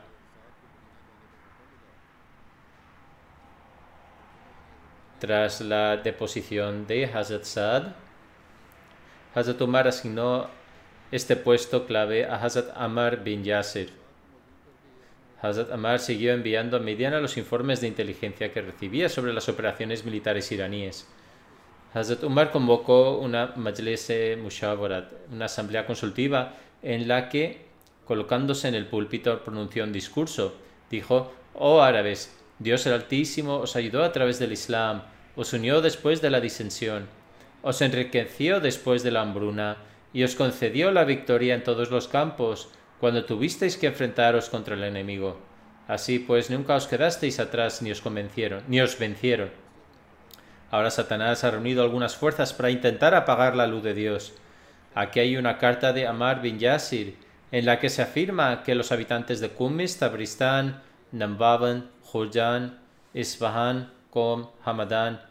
Tras 5.19 5.61
la 5.61 5.97
deposición 5.97 6.87
de 6.87 7.05
Hazrat 7.05 7.43
Saad, 7.43 7.83
Hazrat 9.35 9.61
Umar 9.61 9.87
asignó 9.87 10.49
este 11.11 11.35
puesto 11.35 11.85
clave 11.85 12.25
a 12.25 12.37
Hazrat 12.37 12.75
Amar 12.75 13.23
bin 13.23 13.43
Yasir. 13.43 13.98
Hazrat 15.41 15.71
Amar 15.71 15.99
siguió 15.99 16.33
enviando 16.33 16.77
a 16.77 16.81
Mediana 16.81 17.21
los 17.21 17.37
informes 17.37 17.79
de 17.79 17.87
inteligencia 17.87 18.51
que 18.51 18.61
recibía 18.61 19.07
sobre 19.07 19.33
las 19.33 19.47
operaciones 19.47 20.03
militares 20.03 20.51
iraníes. 20.51 21.07
Hazrat 21.93 22.23
Umar 22.23 22.51
convocó 22.51 23.17
una 23.17 23.53
Majlis 23.55 24.11
Mushawarat, 24.41 25.11
una 25.31 25.45
asamblea 25.45 25.85
consultiva, 25.85 26.53
en 26.83 27.07
la 27.07 27.29
que, 27.29 27.65
colocándose 28.05 28.67
en 28.67 28.75
el 28.75 28.85
púlpito, 28.87 29.43
pronunció 29.43 29.85
un 29.85 29.93
discurso. 29.93 30.55
Dijo: 30.89 31.33
Oh 31.53 31.81
árabes, 31.81 32.37
Dios 32.59 32.85
el 32.85 32.93
Altísimo 32.93 33.59
os 33.59 33.75
ayudó 33.75 34.03
a 34.03 34.11
través 34.11 34.39
del 34.39 34.51
Islam, 34.51 35.03
os 35.35 35.53
unió 35.53 35.81
después 35.81 36.21
de 36.21 36.29
la 36.29 36.41
disensión, 36.41 37.07
os 37.63 37.81
enriqueció 37.81 38.59
después 38.59 39.03
de 39.03 39.11
la 39.11 39.21
hambruna, 39.21 39.77
y 40.11 40.23
os 40.23 40.35
concedió 40.35 40.91
la 40.91 41.05
victoria 41.05 41.55
en 41.55 41.63
todos 41.63 41.91
los 41.91 42.07
campos 42.07 42.69
cuando 42.99 43.25
tuvisteis 43.25 43.77
que 43.77 43.87
enfrentaros 43.87 44.49
contra 44.49 44.75
el 44.75 44.83
enemigo. 44.83 45.39
Así 45.87 46.19
pues, 46.19 46.49
nunca 46.49 46.75
os 46.75 46.87
quedasteis 46.87 47.39
atrás 47.39 47.81
ni 47.81 47.91
os 47.91 48.01
convencieron, 48.01 48.63
ni 48.67 48.81
os 48.81 48.97
vencieron. 48.99 49.49
Ahora 50.71 50.91
Satanás 50.91 51.43
ha 51.43 51.51
reunido 51.51 51.81
algunas 51.81 52.15
fuerzas 52.15 52.53
para 52.53 52.69
intentar 52.69 53.15
apagar 53.15 53.55
la 53.55 53.65
luz 53.65 53.83
de 53.83 53.93
Dios. 53.93 54.33
Aquí 54.93 55.19
hay 55.19 55.37
una 55.37 55.57
carta 55.57 55.93
de 55.93 56.05
Amar 56.05 56.41
bin 56.41 56.59
Yasir, 56.59 57.15
en 57.51 57.65
la 57.65 57.79
que 57.79 57.89
se 57.89 58.03
afirma 58.03 58.63
que 58.63 58.75
los 58.75 58.91
habitantes 58.91 59.39
de 59.39 59.49
Kumis, 59.49 59.97
Tabristán, 59.97 60.83
Nambavan, 61.11 61.89
Jurjan, 62.03 62.79
Isfahan, 63.15 63.91
Qom, 64.11 64.49
Hamadan, 64.63 65.21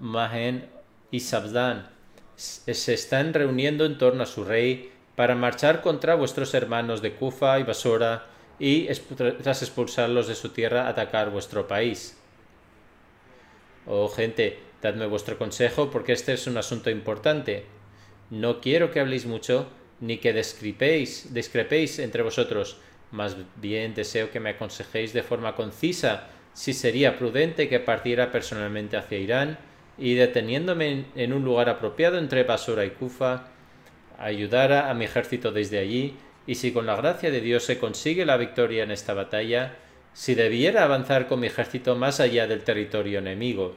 Mahen 0.00 0.68
y 1.12 1.20
Sabdan 1.20 2.00
se 2.40 2.94
están 2.94 3.34
reuniendo 3.34 3.84
en 3.84 3.98
torno 3.98 4.22
a 4.22 4.26
su 4.26 4.44
rey 4.44 4.90
para 5.20 5.34
marchar 5.34 5.82
contra 5.82 6.14
vuestros 6.14 6.54
hermanos 6.54 7.02
de 7.02 7.12
Kufa 7.12 7.60
y 7.60 7.62
Basora 7.62 8.24
y 8.58 8.86
tras 8.86 9.60
expulsarlos 9.60 10.28
de 10.28 10.34
su 10.34 10.48
tierra 10.48 10.88
atacar 10.88 11.28
vuestro 11.28 11.68
país. 11.68 12.18
Oh 13.84 14.08
gente, 14.08 14.58
dadme 14.80 15.04
vuestro 15.04 15.36
consejo 15.36 15.90
porque 15.90 16.14
este 16.14 16.32
es 16.32 16.46
un 16.46 16.56
asunto 16.56 16.88
importante. 16.88 17.66
No 18.30 18.62
quiero 18.62 18.90
que 18.92 19.00
habléis 19.00 19.26
mucho 19.26 19.66
ni 20.00 20.16
que 20.16 20.32
discrepéis, 20.32 21.34
discrepéis 21.34 21.98
entre 21.98 22.22
vosotros, 22.22 22.78
más 23.10 23.36
bien 23.56 23.92
deseo 23.92 24.30
que 24.30 24.40
me 24.40 24.48
aconsejéis 24.48 25.12
de 25.12 25.22
forma 25.22 25.54
concisa 25.54 26.28
si 26.54 26.72
sería 26.72 27.18
prudente 27.18 27.68
que 27.68 27.78
partiera 27.78 28.32
personalmente 28.32 28.96
hacia 28.96 29.18
Irán 29.18 29.58
y 29.98 30.14
deteniéndome 30.14 31.04
en 31.14 31.34
un 31.34 31.44
lugar 31.44 31.68
apropiado 31.68 32.16
entre 32.16 32.44
Basora 32.44 32.86
y 32.86 32.92
Kufa, 32.92 33.50
ayudara 34.20 34.90
a 34.90 34.94
mi 34.94 35.04
ejército 35.04 35.50
desde 35.50 35.78
allí 35.78 36.16
y 36.46 36.56
si 36.56 36.72
con 36.72 36.86
la 36.86 36.96
gracia 36.96 37.30
de 37.30 37.40
Dios 37.40 37.64
se 37.64 37.78
consigue 37.78 38.24
la 38.26 38.36
victoria 38.36 38.82
en 38.82 38.90
esta 38.90 39.14
batalla, 39.14 39.76
si 40.12 40.34
debiera 40.34 40.84
avanzar 40.84 41.26
con 41.26 41.40
mi 41.40 41.46
ejército 41.46 41.96
más 41.96 42.20
allá 42.20 42.46
del 42.46 42.64
territorio 42.64 43.20
enemigo. 43.20 43.76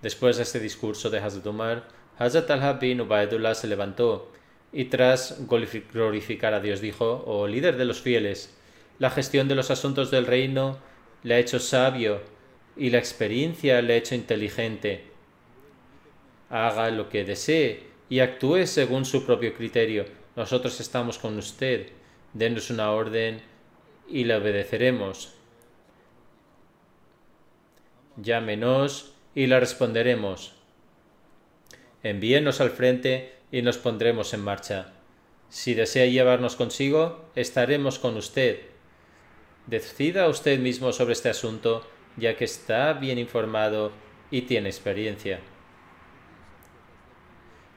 Después 0.00 0.36
de 0.36 0.42
este 0.42 0.60
discurso 0.60 1.10
de 1.10 1.18
Hazrat 1.18 1.46
Umar, 1.46 1.88
Hazrat 2.18 2.50
al 2.50 2.78
bin 2.78 3.00
Ubaidullah 3.00 3.54
se 3.54 3.68
levantó 3.68 4.32
y 4.72 4.86
tras 4.86 5.46
glorificar 5.46 6.54
a 6.54 6.60
Dios 6.60 6.80
dijo, 6.80 7.22
oh 7.26 7.46
líder 7.46 7.76
de 7.76 7.84
los 7.84 8.00
fieles, 8.00 8.56
la 8.98 9.10
gestión 9.10 9.48
de 9.48 9.54
los 9.54 9.70
asuntos 9.70 10.10
del 10.10 10.26
reino 10.26 10.78
le 11.22 11.34
ha 11.34 11.38
hecho 11.38 11.58
sabio 11.58 12.20
y 12.76 12.90
la 12.90 12.98
experiencia 12.98 13.80
le 13.82 13.94
ha 13.94 13.96
hecho 13.96 14.14
inteligente. 14.14 15.11
Haga 16.52 16.90
lo 16.90 17.08
que 17.08 17.24
desee 17.24 17.82
y 18.10 18.20
actúe 18.20 18.66
según 18.66 19.06
su 19.06 19.24
propio 19.24 19.54
criterio. 19.54 20.04
Nosotros 20.36 20.80
estamos 20.80 21.18
con 21.18 21.38
usted. 21.38 21.88
Denos 22.34 22.68
una 22.68 22.92
orden 22.92 23.40
y 24.06 24.24
le 24.24 24.36
obedeceremos. 24.36 25.32
Llámenos 28.18 29.14
y 29.34 29.46
la 29.46 29.60
responderemos. 29.60 30.52
Envíenos 32.02 32.60
al 32.60 32.68
frente 32.68 33.32
y 33.50 33.62
nos 33.62 33.78
pondremos 33.78 34.34
en 34.34 34.44
marcha. 34.44 34.92
Si 35.48 35.72
desea 35.72 36.04
llevarnos 36.04 36.56
consigo, 36.56 37.30
estaremos 37.34 37.98
con 37.98 38.18
usted. 38.18 38.60
Decida 39.66 40.28
usted 40.28 40.58
mismo 40.58 40.92
sobre 40.92 41.14
este 41.14 41.30
asunto, 41.30 41.86
ya 42.18 42.36
que 42.36 42.44
está 42.44 42.92
bien 42.92 43.18
informado 43.18 43.90
y 44.30 44.42
tiene 44.42 44.68
experiencia. 44.68 45.40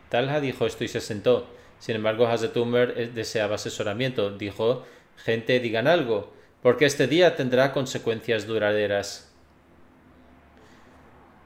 Talha 0.09 0.39
dijo 0.39 0.65
esto 0.65 0.83
y 0.83 0.87
se 0.87 1.01
sentó. 1.01 1.47
Sin 1.79 1.95
embargo, 1.95 2.27
Hazrat 2.27 2.55
Umar 2.57 2.93
deseaba 2.95 3.55
asesoramiento. 3.55 4.31
Dijo, 4.31 4.85
gente, 5.17 5.59
digan 5.59 5.87
algo, 5.87 6.33
porque 6.61 6.85
este 6.85 7.07
día 7.07 7.35
tendrá 7.35 7.71
consecuencias 7.71 8.47
duraderas. 8.47 9.31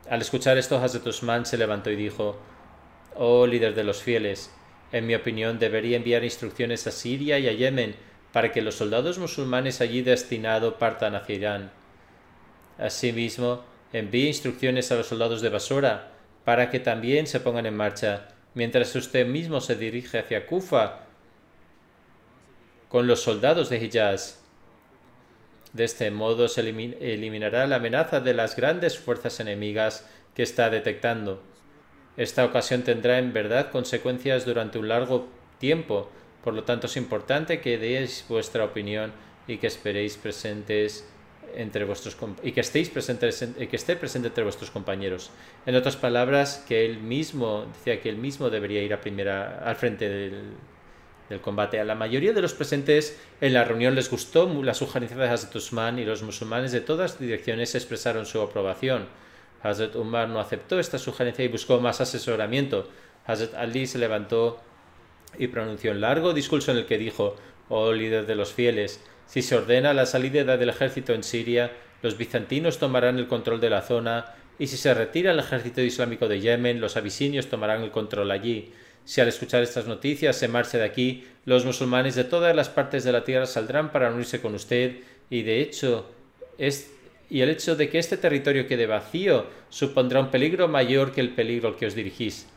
Al 0.09 0.21
escuchar 0.21 0.57
esto, 0.57 0.77
Hazrat 0.77 1.05
Usman 1.05 1.45
se 1.45 1.57
levantó 1.57 1.91
y 1.91 1.95
dijo, 1.95 2.39
Oh 3.15 3.45
líder 3.45 3.75
de 3.75 3.83
los 3.83 4.01
fieles, 4.01 4.51
en 4.91 5.05
mi 5.05 5.13
opinión 5.13 5.59
debería 5.59 5.97
enviar 5.97 6.23
instrucciones 6.23 6.87
a 6.87 6.91
Siria 6.91 7.37
y 7.37 7.47
a 7.47 7.51
Yemen 7.51 7.95
para 8.31 8.51
que 8.51 8.61
los 8.61 8.75
soldados 8.75 9.17
musulmanes 9.19 9.81
allí 9.81 10.01
destinados 10.01 10.75
partan 10.75 11.15
hacia 11.15 11.35
Irán. 11.35 11.71
Asimismo, 12.77 13.63
envíe 13.91 14.27
instrucciones 14.27 14.91
a 14.91 14.95
los 14.95 15.07
soldados 15.07 15.41
de 15.41 15.49
Basora 15.49 16.11
para 16.45 16.69
que 16.69 16.79
también 16.79 17.27
se 17.27 17.39
pongan 17.39 17.65
en 17.65 17.75
marcha, 17.75 18.29
mientras 18.59 18.93
usted 18.93 19.25
mismo 19.25 19.61
se 19.61 19.77
dirige 19.77 20.19
hacia 20.19 20.45
Kufa 20.45 21.05
con 22.89 23.07
los 23.07 23.21
soldados 23.21 23.69
de 23.69 23.77
Hijaz. 23.77 24.41
De 25.71 25.85
este 25.85 26.11
modo 26.11 26.49
se 26.49 26.59
eliminará 26.59 27.67
la 27.67 27.77
amenaza 27.77 28.19
de 28.19 28.33
las 28.33 28.57
grandes 28.57 28.99
fuerzas 28.99 29.39
enemigas 29.39 30.05
que 30.35 30.43
está 30.43 30.69
detectando. 30.69 31.41
Esta 32.17 32.43
ocasión 32.43 32.83
tendrá 32.83 33.17
en 33.17 33.31
verdad 33.31 33.71
consecuencias 33.71 34.43
durante 34.43 34.77
un 34.77 34.89
largo 34.89 35.29
tiempo, 35.57 36.09
por 36.43 36.53
lo 36.53 36.65
tanto, 36.65 36.87
es 36.87 36.97
importante 36.97 37.61
que 37.61 37.77
deis 37.77 38.25
vuestra 38.27 38.65
opinión 38.65 39.13
y 39.47 39.59
que 39.59 39.67
esperéis 39.67 40.17
presentes 40.17 41.07
entre 41.55 41.85
vuestros 41.85 42.17
y 42.43 42.51
que 42.51 42.61
estéis 42.61 42.89
presentes 42.89 43.45
que 43.57 43.75
esté 43.75 43.95
presente 43.95 44.27
entre 44.29 44.43
vuestros 44.43 44.71
compañeros. 44.71 45.31
En 45.65 45.75
otras 45.75 45.95
palabras, 45.95 46.63
que 46.67 46.85
él 46.85 46.99
mismo 46.99 47.65
decía 47.73 48.01
que 48.01 48.09
él 48.09 48.17
mismo 48.17 48.49
debería 48.49 48.81
ir 48.81 48.93
a 48.93 49.01
primera 49.01 49.59
al 49.65 49.75
frente 49.75 50.09
del, 50.09 50.53
del 51.29 51.41
combate. 51.41 51.79
A 51.79 51.85
la 51.85 51.95
mayoría 51.95 52.33
de 52.33 52.41
los 52.41 52.53
presentes 52.53 53.19
en 53.39 53.53
la 53.53 53.63
reunión 53.63 53.95
les 53.95 54.09
gustó 54.09 54.51
la 54.63 54.73
sugerencia 54.73 55.17
de 55.17 55.29
Hazrat 55.29 55.55
Usman 55.55 55.99
y 55.99 56.05
los 56.05 56.23
musulmanes 56.23 56.71
de 56.71 56.81
todas 56.81 57.19
direcciones 57.19 57.75
expresaron 57.75 58.25
su 58.25 58.41
aprobación. 58.41 59.07
Hazrat 59.61 59.95
Umar 59.95 60.29
no 60.29 60.39
aceptó 60.39 60.79
esta 60.79 60.97
sugerencia 60.97 61.45
y 61.45 61.49
buscó 61.49 61.79
más 61.79 62.01
asesoramiento. 62.01 62.89
Hazrat 63.25 63.53
Ali 63.53 63.87
se 63.87 63.99
levantó 63.99 64.59
y 65.37 65.47
pronunció 65.47 65.91
un 65.91 66.01
largo 66.01 66.33
discurso 66.33 66.71
en 66.71 66.77
el 66.77 66.85
que 66.85 66.97
dijo, 66.97 67.35
oh 67.69 67.91
líder 67.93 68.25
de 68.25 68.35
los 68.35 68.53
fieles, 68.53 69.01
si 69.29 69.43
se 69.43 69.55
ordena 69.55 69.93
la 69.93 70.07
salida 70.07 70.57
del 70.57 70.69
ejército 70.69 71.13
en 71.13 71.21
Siria, 71.21 71.71
los 72.01 72.17
bizantinos 72.17 72.79
tomarán 72.79 73.19
el 73.19 73.27
control 73.27 73.61
de 73.61 73.69
la 73.69 73.83
zona, 73.83 74.33
y 74.57 74.65
si 74.65 74.75
se 74.75 74.91
retira 74.95 75.33
el 75.33 75.39
ejército 75.39 75.81
islámico 75.81 76.27
de 76.27 76.41
Yemen, 76.41 76.81
los 76.81 76.97
abisinios 76.97 77.45
tomarán 77.45 77.83
el 77.83 77.91
control 77.91 78.31
allí. 78.31 78.73
Si 79.05 79.21
al 79.21 79.27
escuchar 79.27 79.61
estas 79.61 79.85
noticias 79.85 80.35
se 80.35 80.47
marcha 80.47 80.79
de 80.79 80.83
aquí, 80.83 81.27
los 81.45 81.63
musulmanes 81.63 82.15
de 82.15 82.23
todas 82.23 82.55
las 82.55 82.69
partes 82.69 83.03
de 83.03 83.11
la 83.11 83.23
tierra 83.23 83.45
saldrán 83.45 83.91
para 83.91 84.11
unirse 84.11 84.41
con 84.41 84.55
usted, 84.55 84.95
y 85.29 85.43
de 85.43 85.61
hecho, 85.61 86.09
es, 86.57 86.91
y 87.29 87.41
el 87.41 87.49
hecho 87.49 87.75
de 87.75 87.87
que 87.87 87.99
este 87.99 88.17
territorio 88.17 88.65
quede 88.65 88.87
vacío 88.87 89.45
supondrá 89.69 90.21
un 90.21 90.31
peligro 90.31 90.67
mayor 90.67 91.11
que 91.11 91.21
el 91.21 91.35
peligro 91.35 91.69
al 91.69 91.75
que 91.75 91.85
os 91.85 91.93
dirigís. 91.93 92.47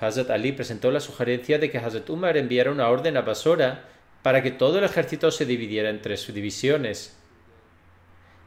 Hazrat 0.00 0.30
Ali 0.30 0.50
presentó 0.50 0.90
la 0.90 0.98
sugerencia 0.98 1.60
de 1.60 1.70
que 1.70 1.78
Hazrat 1.78 2.10
Umar 2.10 2.36
enviara 2.36 2.72
una 2.72 2.88
orden 2.88 3.16
a 3.16 3.20
Basora 3.20 3.91
para 4.22 4.42
que 4.42 4.50
todo 4.50 4.78
el 4.78 4.84
ejército 4.84 5.30
se 5.30 5.46
dividiera 5.46 5.90
en 5.90 6.00
tres 6.00 6.32
divisiones. 6.32 7.16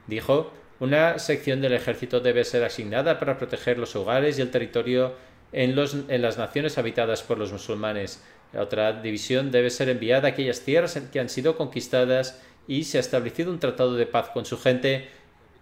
Dijo, 0.06 0.52
una 0.80 1.18
sección 1.18 1.60
del 1.60 1.72
ejército 1.72 2.20
debe 2.20 2.44
ser 2.44 2.64
asignada 2.64 3.18
para 3.18 3.38
proteger 3.38 3.78
los 3.78 3.96
hogares 3.96 4.38
y 4.38 4.42
el 4.42 4.50
territorio 4.50 5.14
en, 5.52 5.74
en 6.08 6.22
las 6.22 6.38
naciones 6.38 6.78
habitadas 6.78 7.22
por 7.22 7.38
los 7.38 7.52
musulmanes. 7.52 8.22
Otra 8.54 8.92
división 8.92 9.50
debe 9.50 9.70
ser 9.70 9.88
enviada 9.88 10.28
a 10.28 10.30
aquellas 10.32 10.60
tierras 10.60 11.00
que 11.12 11.20
han 11.20 11.28
sido 11.28 11.56
conquistadas 11.56 12.40
y 12.68 12.84
se 12.84 12.98
ha 12.98 13.00
establecido 13.00 13.50
un 13.50 13.58
tratado 13.58 13.94
de 13.94 14.06
paz 14.06 14.30
con 14.30 14.44
su 14.44 14.58
gente 14.58 15.08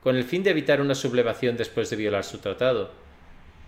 con 0.02 0.16
el 0.16 0.24
fin 0.24 0.42
de 0.42 0.50
evitar 0.50 0.82
una 0.82 0.94
sublevación 0.94 1.56
después 1.56 1.88
de 1.88 1.96
violar 1.96 2.24
su 2.24 2.38
tratado. 2.38 2.90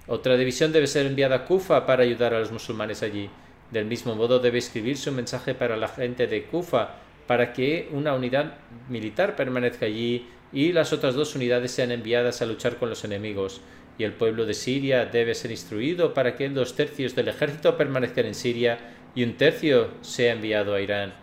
Otra 0.07 0.37
división 0.37 0.71
debe 0.71 0.87
ser 0.87 1.07
enviada 1.07 1.37
a 1.37 1.45
Kufa 1.47 1.87
para 1.87 2.03
ayudar 2.03 2.35
a 2.35 2.41
los 2.41 2.53
musulmanes 2.53 3.03
allí. 3.03 3.31
Del 3.71 3.87
mismo 3.87 4.15
modo 4.15 4.39
debe 4.39 4.59
escribirse 4.59 5.11
un 5.11 5.17
mensaje 5.17 5.55
para 5.55 5.77
la 5.77 5.89
gente 5.89 6.27
de 6.27 6.45
Kufa 6.45 6.97
para 7.27 7.53
que 7.53 7.89
una 7.93 8.15
unidad 8.15 8.55
militar 8.89 9.35
permanezca 9.35 9.87
allí 9.87 10.29
y 10.53 10.73
las 10.73 10.93
otras 10.93 11.15
dos 11.15 11.35
unidades 11.35 11.73
sean 11.73 11.91
enviadas 11.91 12.41
a 12.41 12.47
luchar 12.47 12.77
con 12.77 12.89
los 12.89 13.05
enemigos. 13.05 13.61
Y 13.99 14.05
el 14.05 14.13
pueblo 14.13 14.47
de 14.47 14.55
Siria 14.55 15.07
debe 15.07 15.35
ser 15.35 15.51
instruido 15.51 16.15
para 16.15 16.37
que 16.37 16.49
dos 16.49 16.77
tercios 16.77 17.15
del 17.15 17.29
ejército 17.29 17.77
permanezcan 17.77 18.27
en 18.27 18.35
Siria 18.35 18.79
y 19.15 19.25
un 19.25 19.37
tercio 19.37 19.91
sea 20.03 20.33
enviado 20.33 20.75
a 20.75 20.81
Irán. 20.81 21.15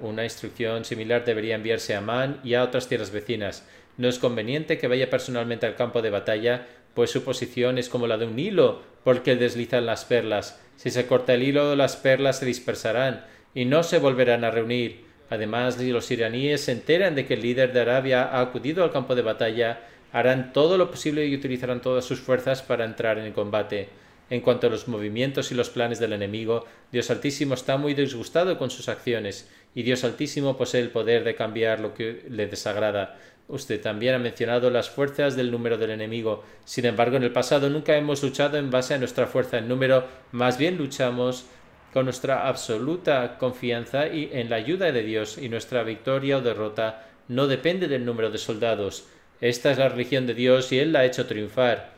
Una 0.00 0.24
instrucción 0.24 0.84
similar 0.84 1.24
debería 1.24 1.56
enviarse 1.56 1.94
a 1.94 1.98
Amán 1.98 2.40
y 2.44 2.54
a 2.54 2.62
otras 2.62 2.88
tierras 2.88 3.10
vecinas. 3.10 3.66
No 3.96 4.08
es 4.08 4.18
conveniente 4.18 4.78
que 4.78 4.88
vaya 4.88 5.08
personalmente 5.08 5.66
al 5.66 5.74
campo 5.74 6.02
de 6.02 6.10
batalla, 6.10 6.66
pues 6.96 7.10
su 7.10 7.22
posición 7.22 7.78
es 7.78 7.88
como 7.88 8.08
la 8.08 8.16
de 8.16 8.26
un 8.26 8.38
hilo 8.38 8.80
por 9.04 9.16
el 9.16 9.22
que 9.22 9.36
deslizan 9.36 9.86
las 9.86 10.06
perlas. 10.06 10.60
Si 10.76 10.90
se 10.90 11.06
corta 11.06 11.34
el 11.34 11.42
hilo, 11.42 11.76
las 11.76 11.94
perlas 11.94 12.38
se 12.38 12.46
dispersarán 12.46 13.24
y 13.54 13.66
no 13.66 13.84
se 13.84 13.98
volverán 13.98 14.44
a 14.44 14.50
reunir. 14.50 15.04
Además, 15.28 15.74
si 15.74 15.92
los 15.92 16.10
iraníes 16.10 16.62
se 16.62 16.72
enteran 16.72 17.14
de 17.14 17.26
que 17.26 17.34
el 17.34 17.42
líder 17.42 17.72
de 17.72 17.80
Arabia 17.80 18.24
ha 18.24 18.40
acudido 18.40 18.82
al 18.82 18.92
campo 18.92 19.14
de 19.14 19.22
batalla, 19.22 19.80
harán 20.10 20.54
todo 20.54 20.78
lo 20.78 20.90
posible 20.90 21.26
y 21.26 21.34
utilizarán 21.34 21.82
todas 21.82 22.06
sus 22.06 22.18
fuerzas 22.20 22.62
para 22.62 22.86
entrar 22.86 23.18
en 23.18 23.26
el 23.26 23.34
combate. 23.34 23.90
En 24.30 24.40
cuanto 24.40 24.66
a 24.66 24.70
los 24.70 24.88
movimientos 24.88 25.52
y 25.52 25.54
los 25.54 25.70
planes 25.70 25.98
del 25.98 26.14
enemigo, 26.14 26.64
Dios 26.90 27.10
Altísimo 27.10 27.54
está 27.54 27.76
muy 27.76 27.94
disgustado 27.94 28.58
con 28.58 28.70
sus 28.70 28.88
acciones, 28.88 29.48
y 29.74 29.82
Dios 29.82 30.02
Altísimo 30.02 30.56
posee 30.56 30.80
el 30.80 30.90
poder 30.90 31.22
de 31.24 31.34
cambiar 31.34 31.78
lo 31.80 31.94
que 31.94 32.24
le 32.28 32.46
desagrada. 32.46 33.18
Usted 33.48 33.80
también 33.80 34.14
ha 34.14 34.18
mencionado 34.18 34.70
las 34.70 34.90
fuerzas 34.90 35.36
del 35.36 35.52
número 35.52 35.78
del 35.78 35.90
enemigo. 35.90 36.44
Sin 36.64 36.84
embargo, 36.84 37.16
en 37.16 37.22
el 37.22 37.32
pasado 37.32 37.70
nunca 37.70 37.96
hemos 37.96 38.22
luchado 38.22 38.58
en 38.58 38.70
base 38.70 38.94
a 38.94 38.98
nuestra 38.98 39.26
fuerza 39.26 39.58
en 39.58 39.68
número, 39.68 40.04
más 40.32 40.58
bien 40.58 40.76
luchamos 40.76 41.46
con 41.92 42.04
nuestra 42.04 42.48
absoluta 42.48 43.38
confianza 43.38 44.08
y 44.08 44.30
en 44.32 44.50
la 44.50 44.56
ayuda 44.56 44.90
de 44.90 45.02
Dios, 45.02 45.38
y 45.38 45.48
nuestra 45.48 45.82
victoria 45.84 46.38
o 46.38 46.40
derrota 46.40 47.06
no 47.28 47.46
depende 47.46 47.88
del 47.88 48.04
número 48.04 48.30
de 48.30 48.38
soldados. 48.38 49.06
Esta 49.40 49.70
es 49.70 49.78
la 49.78 49.88
religión 49.88 50.26
de 50.26 50.34
Dios 50.34 50.72
y 50.72 50.78
Él 50.78 50.92
la 50.92 51.00
ha 51.00 51.04
hecho 51.04 51.26
triunfar. 51.26 51.94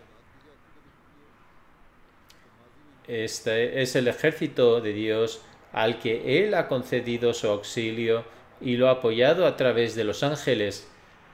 Este 3.07 3.81
es 3.81 3.97
el 3.97 4.07
ejército 4.07 4.81
de 4.83 4.93
Dios 4.93 5.41
al 5.73 5.99
que 5.99 6.45
Él 6.45 6.55
ha 6.55 6.69
concedido 6.69 7.33
su 7.33 7.49
auxilio 7.49 8.25
y 8.61 8.77
lo 8.77 8.89
ha 8.89 8.93
apoyado 8.93 9.47
a 9.47 9.57
través 9.57 9.95
de 9.95 10.05
los 10.05 10.23
ángeles, 10.23 10.89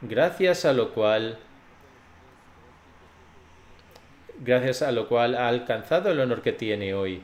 gracias 0.08 0.64
a 0.64 0.72
lo 0.72 0.92
cual 0.92 1.38
gracias 4.38 4.82
a 4.82 4.92
lo 4.92 5.08
cual 5.08 5.34
ha 5.34 5.48
alcanzado 5.48 6.10
el 6.10 6.20
honor 6.20 6.42
que 6.42 6.52
tiene 6.52 6.94
hoy. 6.94 7.22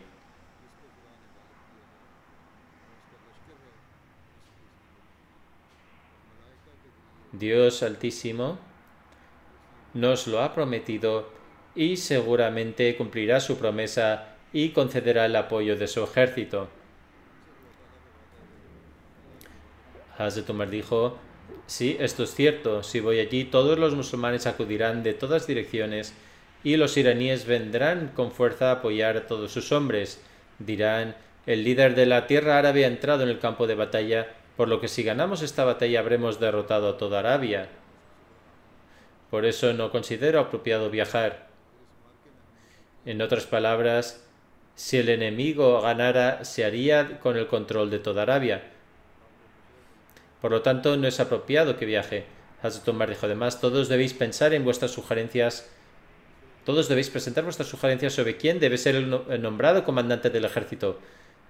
Dios 7.32 7.82
Altísimo 7.82 8.58
nos 9.94 10.26
lo 10.26 10.40
ha 10.40 10.54
prometido 10.54 11.30
y 11.74 11.96
seguramente 11.96 12.96
cumplirá 12.96 13.40
su 13.40 13.58
promesa 13.58 14.36
y 14.52 14.70
concederá 14.70 15.26
el 15.26 15.36
apoyo 15.36 15.76
de 15.76 15.86
su 15.86 16.02
ejército. 16.02 16.68
Dijo, 20.70 21.18
sí, 21.66 21.96
esto 22.00 22.24
es 22.24 22.34
cierto, 22.34 22.82
si 22.82 23.00
voy 23.00 23.20
allí 23.20 23.44
todos 23.44 23.78
los 23.78 23.94
musulmanes 23.94 24.46
acudirán 24.46 25.02
de 25.02 25.14
todas 25.14 25.46
direcciones 25.46 26.14
y 26.62 26.76
los 26.76 26.96
iraníes 26.96 27.46
vendrán 27.46 28.12
con 28.14 28.32
fuerza 28.32 28.70
a 28.70 28.74
apoyar 28.74 29.16
a 29.16 29.26
todos 29.26 29.52
sus 29.52 29.72
hombres. 29.72 30.22
Dirán, 30.58 31.16
el 31.46 31.64
líder 31.64 31.94
de 31.94 32.06
la 32.06 32.26
tierra 32.26 32.58
árabe 32.58 32.84
ha 32.84 32.88
entrado 32.88 33.22
en 33.22 33.28
el 33.28 33.38
campo 33.38 33.66
de 33.66 33.74
batalla, 33.74 34.28
por 34.56 34.68
lo 34.68 34.80
que 34.80 34.88
si 34.88 35.02
ganamos 35.02 35.42
esta 35.42 35.64
batalla 35.64 36.00
habremos 36.00 36.38
derrotado 36.38 36.90
a 36.90 36.98
toda 36.98 37.20
Arabia. 37.20 37.68
Por 39.30 39.46
eso 39.46 39.72
no 39.72 39.90
considero 39.90 40.40
apropiado 40.40 40.90
viajar. 40.90 41.48
En 43.06 43.22
otras 43.22 43.46
palabras, 43.46 44.26
si 44.74 44.98
el 44.98 45.08
enemigo 45.08 45.80
ganara, 45.80 46.44
se 46.44 46.64
haría 46.64 47.20
con 47.20 47.36
el 47.36 47.46
control 47.46 47.90
de 47.90 48.00
toda 48.00 48.22
Arabia. 48.22 48.70
Por 50.40 50.50
lo 50.50 50.62
tanto, 50.62 50.96
no 50.96 51.06
es 51.06 51.20
apropiado 51.20 51.76
que 51.76 51.86
viaje. 51.86 52.24
Hazrat 52.62 52.88
Umar 52.88 53.08
dijo 53.08 53.26
además, 53.26 53.60
todos 53.60 53.88
debéis 53.88 54.14
pensar 54.14 54.52
en 54.54 54.64
vuestras 54.64 54.90
sugerencias, 54.90 55.70
todos 56.64 56.88
debéis 56.88 57.10
presentar 57.10 57.44
vuestras 57.44 57.68
sugerencias 57.68 58.12
sobre 58.12 58.36
quién 58.36 58.60
debe 58.60 58.76
ser 58.76 58.94
el 58.94 59.42
nombrado 59.42 59.84
comandante 59.84 60.30
del 60.30 60.44
ejército. 60.44 60.98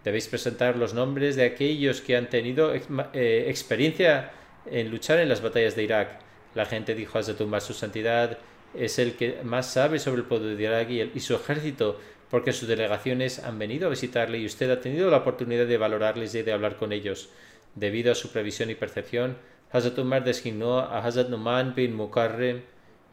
Debéis 0.05 0.29
presentar 0.29 0.77
los 0.77 0.95
nombres 0.95 1.37
de 1.37 1.45
aquellos 1.45 2.01
que 2.01 2.17
han 2.17 2.31
tenido 2.31 2.73
eh, 2.75 3.45
experiencia 3.49 4.31
en 4.67 4.91
luchar 4.91 5.19
en 5.19 5.29
las 5.29 5.43
batallas 5.43 5.77
de 5.77 5.83
Irak. 5.83 6.21
La 6.55 6.65
gente 6.65 6.95
dijo 6.95 7.19
a 7.19 7.23
su 7.61 7.75
santidad 7.75 8.39
es 8.75 8.99
el 8.99 9.15
que 9.15 9.41
más 9.43 9.73
sabe 9.73 9.99
sobre 9.99 10.21
el 10.23 10.29
pueblo 10.29 10.49
de 10.49 10.63
Irak 10.63 10.89
y 10.91 11.21
su 11.21 11.35
ejército 11.35 11.99
porque 12.31 12.53
sus 12.53 12.69
delegaciones 12.69 13.41
han 13.41 13.59
venido 13.59 13.89
a 13.89 13.91
visitarle 13.91 14.39
y 14.39 14.47
usted 14.47 14.71
ha 14.71 14.81
tenido 14.81 15.11
la 15.11 15.19
oportunidad 15.19 15.67
de 15.67 15.77
valorarles 15.77 16.35
y 16.35 16.43
de 16.43 16.53
hablar 16.53 16.77
con 16.77 16.93
ellos. 16.93 17.29
Debido 17.75 18.13
a 18.13 18.15
su 18.15 18.31
previsión 18.31 18.71
y 18.71 18.75
percepción, 18.75 19.37
Hazrat 19.73 19.99
Umar 19.99 20.25
designó 20.25 20.81
a 20.81 20.99
Hazrat 20.99 21.29
Numan 21.29 21.75
bin 21.75 21.95
Mukarrem, 21.95 22.63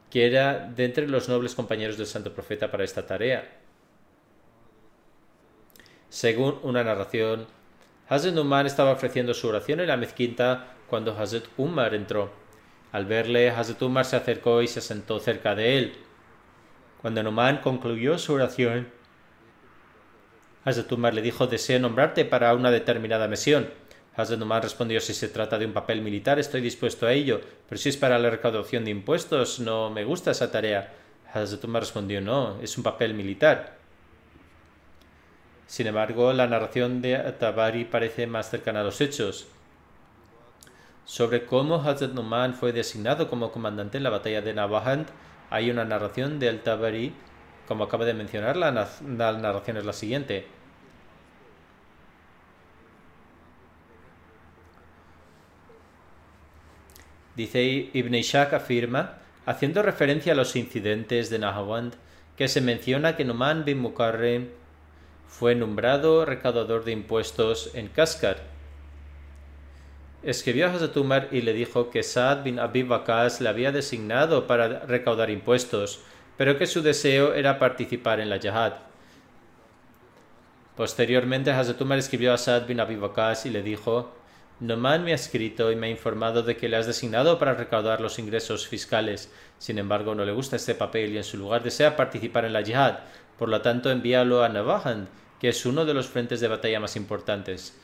que 0.10 0.26
era 0.26 0.72
de 0.76 0.86
entre 0.86 1.08
los 1.08 1.30
nobles 1.30 1.54
compañeros 1.54 1.98
del 1.98 2.08
santo 2.08 2.34
profeta 2.34 2.72
para 2.72 2.84
esta 2.84 3.06
tarea. 3.06 3.48
Según 6.10 6.60
una 6.64 6.84
narración, 6.84 7.46
Hazrat 8.10 8.34
Numan 8.34 8.66
estaba 8.66 8.92
ofreciendo 8.92 9.34
su 9.34 9.48
oración 9.48 9.82
en 9.82 9.88
la 9.88 9.98
mezquita 9.98 10.74
cuando 10.90 11.12
Hazrat 11.18 11.46
Umar 11.58 11.94
entró. 11.94 12.32
Al 12.92 13.06
verle, 13.06 13.50
Hazrat 13.50 13.82
Umar 13.82 14.06
se 14.06 14.16
acercó 14.16 14.62
y 14.62 14.68
se 14.68 14.82
sentó 14.82 15.20
cerca 15.20 15.54
de 15.54 15.78
él. 15.78 15.94
Cuando 17.02 17.22
Numan 17.22 17.58
concluyó 17.58 18.18
su 18.18 18.34
oración, 18.34 18.88
Hazrat 20.64 20.92
Umar 20.92 21.14
le 21.14 21.22
dijo 21.22 21.46
deseo 21.48 21.80
nombrarte 21.80 22.26
para 22.26 22.54
una 22.54 22.72
determinada 22.72 23.28
misión. 23.28 23.70
Hazrat 24.18 24.42
Umar 24.42 24.64
respondió 24.64 25.00
si 25.00 25.14
se 25.14 25.30
trata 25.30 25.60
de 25.60 25.68
un 25.68 25.74
papel 25.74 26.02
militar 26.02 26.40
estoy 26.40 26.60
dispuesto 26.60 27.06
a 27.06 27.14
ello, 27.14 27.40
pero 27.70 27.80
si 27.80 27.90
es 27.90 27.98
para 27.98 28.18
la 28.18 28.32
recaudación 28.32 28.84
de 28.84 28.90
impuestos 28.90 29.60
no 29.60 29.92
me 29.92 30.04
gusta 30.06 30.32
esa 30.32 30.52
tarea. 30.52 30.92
Umar 31.64 31.84
respondió 31.84 32.20
no, 32.20 32.60
es 32.60 32.76
un 32.78 32.84
papel 32.84 33.14
militar. 33.14 33.78
Sin 35.68 35.86
embargo, 35.86 36.34
la 36.34 36.48
narración 36.48 37.02
de 37.04 37.16
Tabari 37.40 37.86
parece 37.86 38.26
más 38.26 38.50
cercana 38.50 38.80
a 38.82 38.84
los 38.84 39.02
hechos. 39.02 39.48
Sobre 41.06 41.46
cómo 41.46 41.76
Hazrat 41.76 42.14
Numan 42.14 42.56
fue 42.56 42.74
designado 42.74 43.30
como 43.30 43.52
comandante 43.52 43.98
en 43.98 44.04
la 44.04 44.10
batalla 44.10 44.42
de 44.42 44.54
Navahand, 44.54 45.08
hay 45.52 45.70
una 45.70 45.86
narración 45.86 46.40
de 46.40 46.50
Al-Tabari, 46.50 47.14
como 47.68 47.84
acaba 47.84 48.06
de 48.06 48.14
mencionar, 48.14 48.58
la 48.58 48.72
narración 48.72 49.78
es 49.78 49.86
la 49.86 49.94
siguiente. 49.94 50.57
Dice 57.38 57.92
Ibn 57.94 58.16
Ishaq 58.16 58.54
afirma, 58.56 59.20
haciendo 59.46 59.84
referencia 59.84 60.34
a 60.34 60.36
los 60.36 60.56
incidentes 60.56 61.30
de 61.30 61.38
Nahawand, 61.38 61.94
que 62.36 62.48
se 62.48 62.62
menciona 62.62 63.16
que 63.16 63.26
Numan 63.26 63.64
bin 63.64 63.78
Mukarrem 63.78 64.50
fue 65.28 65.54
nombrado 65.54 66.26
recaudador 66.26 66.84
de 66.84 66.94
impuestos 66.94 67.70
en 67.76 67.90
Kaskar. 67.90 68.38
Escribió 70.24 70.66
a 70.66 70.72
Hazrat 70.72 70.98
Umar 70.98 71.28
y 71.32 71.42
le 71.42 71.54
dijo 71.54 71.92
que 71.92 72.02
Saad 72.02 72.44
bin 72.44 72.58
Abi 72.58 72.82
Bakas 72.82 73.40
le 73.40 73.50
había 73.50 73.72
designado 73.72 74.48
para 74.48 74.80
recaudar 74.80 75.30
impuestos, 75.30 76.00
pero 76.38 76.58
que 76.58 76.66
su 76.66 76.82
deseo 76.82 77.36
era 77.36 77.60
participar 77.60 78.20
en 78.20 78.32
la 78.32 78.40
jihad. 78.40 78.74
Posteriormente, 80.76 81.52
Hazrat 81.52 81.80
Umar 81.82 82.00
escribió 82.00 82.34
a 82.34 82.40
Saad 82.40 82.66
bin 82.66 82.80
Abi 82.80 82.96
Bakas 82.96 83.46
y 83.46 83.52
le 83.52 83.62
dijo 83.62 84.12
Noman 84.60 85.04
me 85.04 85.12
ha 85.12 85.16
escrito 85.16 85.72
y 85.72 85.76
me 85.76 85.88
ha 85.88 85.92
informado 85.92 86.42
de 86.42 86.58
que 86.58 86.68
le 86.68 86.78
has 86.78 86.88
designado 86.88 87.38
para 87.38 87.54
recaudar 87.54 88.02
los 88.02 88.18
ingresos 88.18 88.68
fiscales. 88.68 89.32
Sin 89.60 89.78
embargo, 89.78 90.16
no 90.16 90.26
le 90.26 90.32
gusta 90.32 90.56
este 90.56 90.74
papel 90.74 91.14
y 91.14 91.18
en 91.18 91.24
su 91.24 91.38
lugar 91.38 91.62
desea 91.62 91.96
participar 91.96 92.46
en 92.46 92.54
la 92.54 92.62
yihad. 92.62 93.00
Por 93.38 93.50
lo 93.50 93.62
tanto, 93.62 93.92
envíalo 93.92 94.44
a 94.44 94.50
Navahand, 94.50 95.10
que 95.40 95.50
es 95.50 95.64
uno 95.68 95.86
de 95.86 95.94
los 95.94 96.08
frentes 96.08 96.40
de 96.40 96.48
batalla 96.48 96.80
más 96.80 96.96
importantes. 96.96 97.80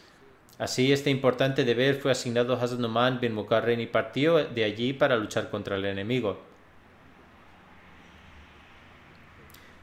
Así, 0.57 0.91
este 0.91 1.12
importante 1.12 1.63
deber 1.63 1.95
fue 1.95 2.12
asignado 2.12 2.55
a 2.55 2.62
Hazrat 2.62 2.79
Noman 2.79 3.19
bin 3.19 3.36
Mukarren 3.36 3.79
y 3.79 3.86
partió 3.86 4.43
de 4.43 4.63
allí 4.63 4.93
para 4.93 5.15
luchar 5.15 5.51
contra 5.51 5.75
el 5.75 5.86
enemigo. 5.86 6.41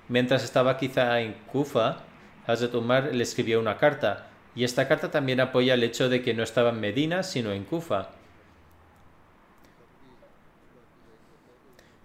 Mientras 0.08 0.42
estaba 0.42 0.76
quizá 0.76 1.20
en 1.20 1.34
Kufa, 1.52 1.98
Hazrat 2.44 2.74
Umar 2.74 3.14
le 3.14 3.22
escribió 3.22 3.60
una 3.60 3.76
carta 3.76 4.29
y 4.54 4.64
esta 4.64 4.88
carta 4.88 5.10
también 5.10 5.40
apoya 5.40 5.74
el 5.74 5.84
hecho 5.84 6.08
de 6.08 6.22
que 6.22 6.34
no 6.34 6.42
estaba 6.42 6.70
en 6.70 6.80
Medina, 6.80 7.22
sino 7.22 7.52
en 7.52 7.64
Kufa. 7.64 8.10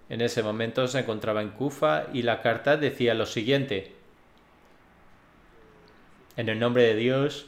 En 0.10 0.22
ese 0.22 0.44
momento 0.44 0.88
se 0.88 1.00
encontraba 1.00 1.42
en 1.42 1.50
Kufa 1.50 2.06
y 2.14 2.22
la 2.22 2.42
carta 2.42 2.78
decía 2.78 3.16
lo 3.16 3.26
siguiente. 3.26 3.94
En 6.38 6.50
el 6.50 6.60
nombre 6.60 6.84
de 6.84 6.96
Dios, 6.96 7.48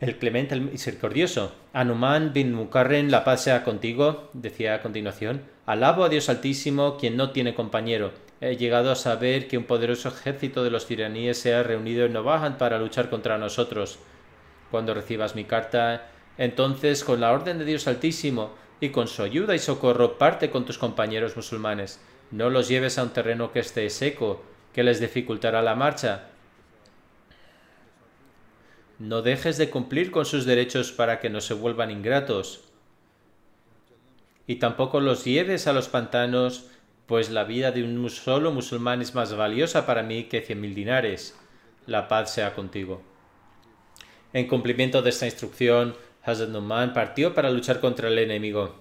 el 0.00 0.16
clemente, 0.16 0.54
el 0.54 0.62
misericordioso, 0.62 1.54
Anuman 1.72 2.32
bin 2.32 2.54
Mukarren, 2.54 3.10
la 3.10 3.24
paz 3.24 3.42
sea 3.42 3.64
contigo, 3.64 4.30
decía 4.32 4.74
a 4.74 4.82
continuación, 4.82 5.42
alabo 5.68 6.04
a 6.04 6.08
Dios 6.08 6.28
Altísimo, 6.30 6.96
quien 6.96 7.16
no 7.16 7.30
tiene 7.30 7.54
compañero 7.54 8.12
He 8.40 8.56
llegado 8.56 8.92
a 8.92 8.96
saber 8.96 9.48
que 9.48 9.58
un 9.58 9.64
poderoso 9.64 10.08
ejército 10.08 10.62
de 10.62 10.70
los 10.70 10.86
tiraníes 10.86 11.38
se 11.38 11.54
ha 11.54 11.64
reunido 11.64 12.06
en 12.06 12.12
Novahan 12.12 12.56
para 12.56 12.78
luchar 12.78 13.10
contra 13.10 13.36
nosotros. 13.36 13.98
Cuando 14.70 14.94
recibas 14.94 15.34
mi 15.34 15.44
carta, 15.44 16.06
entonces, 16.36 17.02
con 17.02 17.20
la 17.20 17.32
orden 17.32 17.58
de 17.58 17.64
Dios 17.64 17.88
Altísimo 17.88 18.54
y 18.80 18.90
con 18.90 19.08
su 19.08 19.22
ayuda 19.22 19.56
y 19.56 19.58
socorro, 19.58 20.18
parte 20.18 20.50
con 20.50 20.64
tus 20.64 20.78
compañeros 20.78 21.34
musulmanes. 21.34 22.00
No 22.30 22.48
los 22.48 22.68
lleves 22.68 22.96
a 22.96 23.02
un 23.02 23.10
terreno 23.10 23.50
que 23.50 23.58
esté 23.58 23.90
seco, 23.90 24.40
que 24.72 24.84
les 24.84 25.00
dificultará 25.00 25.60
la 25.60 25.74
marcha. 25.74 26.28
No 29.00 29.22
dejes 29.22 29.58
de 29.58 29.68
cumplir 29.68 30.12
con 30.12 30.26
sus 30.26 30.44
derechos 30.44 30.92
para 30.92 31.18
que 31.18 31.28
no 31.28 31.40
se 31.40 31.54
vuelvan 31.54 31.90
ingratos. 31.90 32.67
Y 34.48 34.56
tampoco 34.56 34.98
los 34.98 35.24
lleves 35.24 35.68
a 35.68 35.72
los 35.72 35.88
pantanos 35.88 36.70
pues 37.08 37.30
la 37.30 37.44
vida 37.44 37.72
de 37.72 37.82
un 37.82 38.10
solo 38.10 38.52
musulmán 38.52 39.00
es 39.00 39.14
más 39.14 39.34
valiosa 39.34 39.86
para 39.86 40.02
mí 40.02 40.24
que 40.24 40.42
cien 40.42 40.60
mil 40.60 40.74
dinares. 40.74 41.34
La 41.86 42.06
paz 42.06 42.34
sea 42.34 42.54
contigo. 42.54 43.00
En 44.34 44.46
cumplimiento 44.46 45.00
de 45.00 45.08
esta 45.08 45.24
instrucción, 45.24 45.96
Hazrat 46.22 46.50
Numan 46.50 46.92
partió 46.92 47.32
para 47.32 47.50
luchar 47.50 47.80
contra 47.80 48.08
el 48.08 48.18
enemigo. 48.18 48.76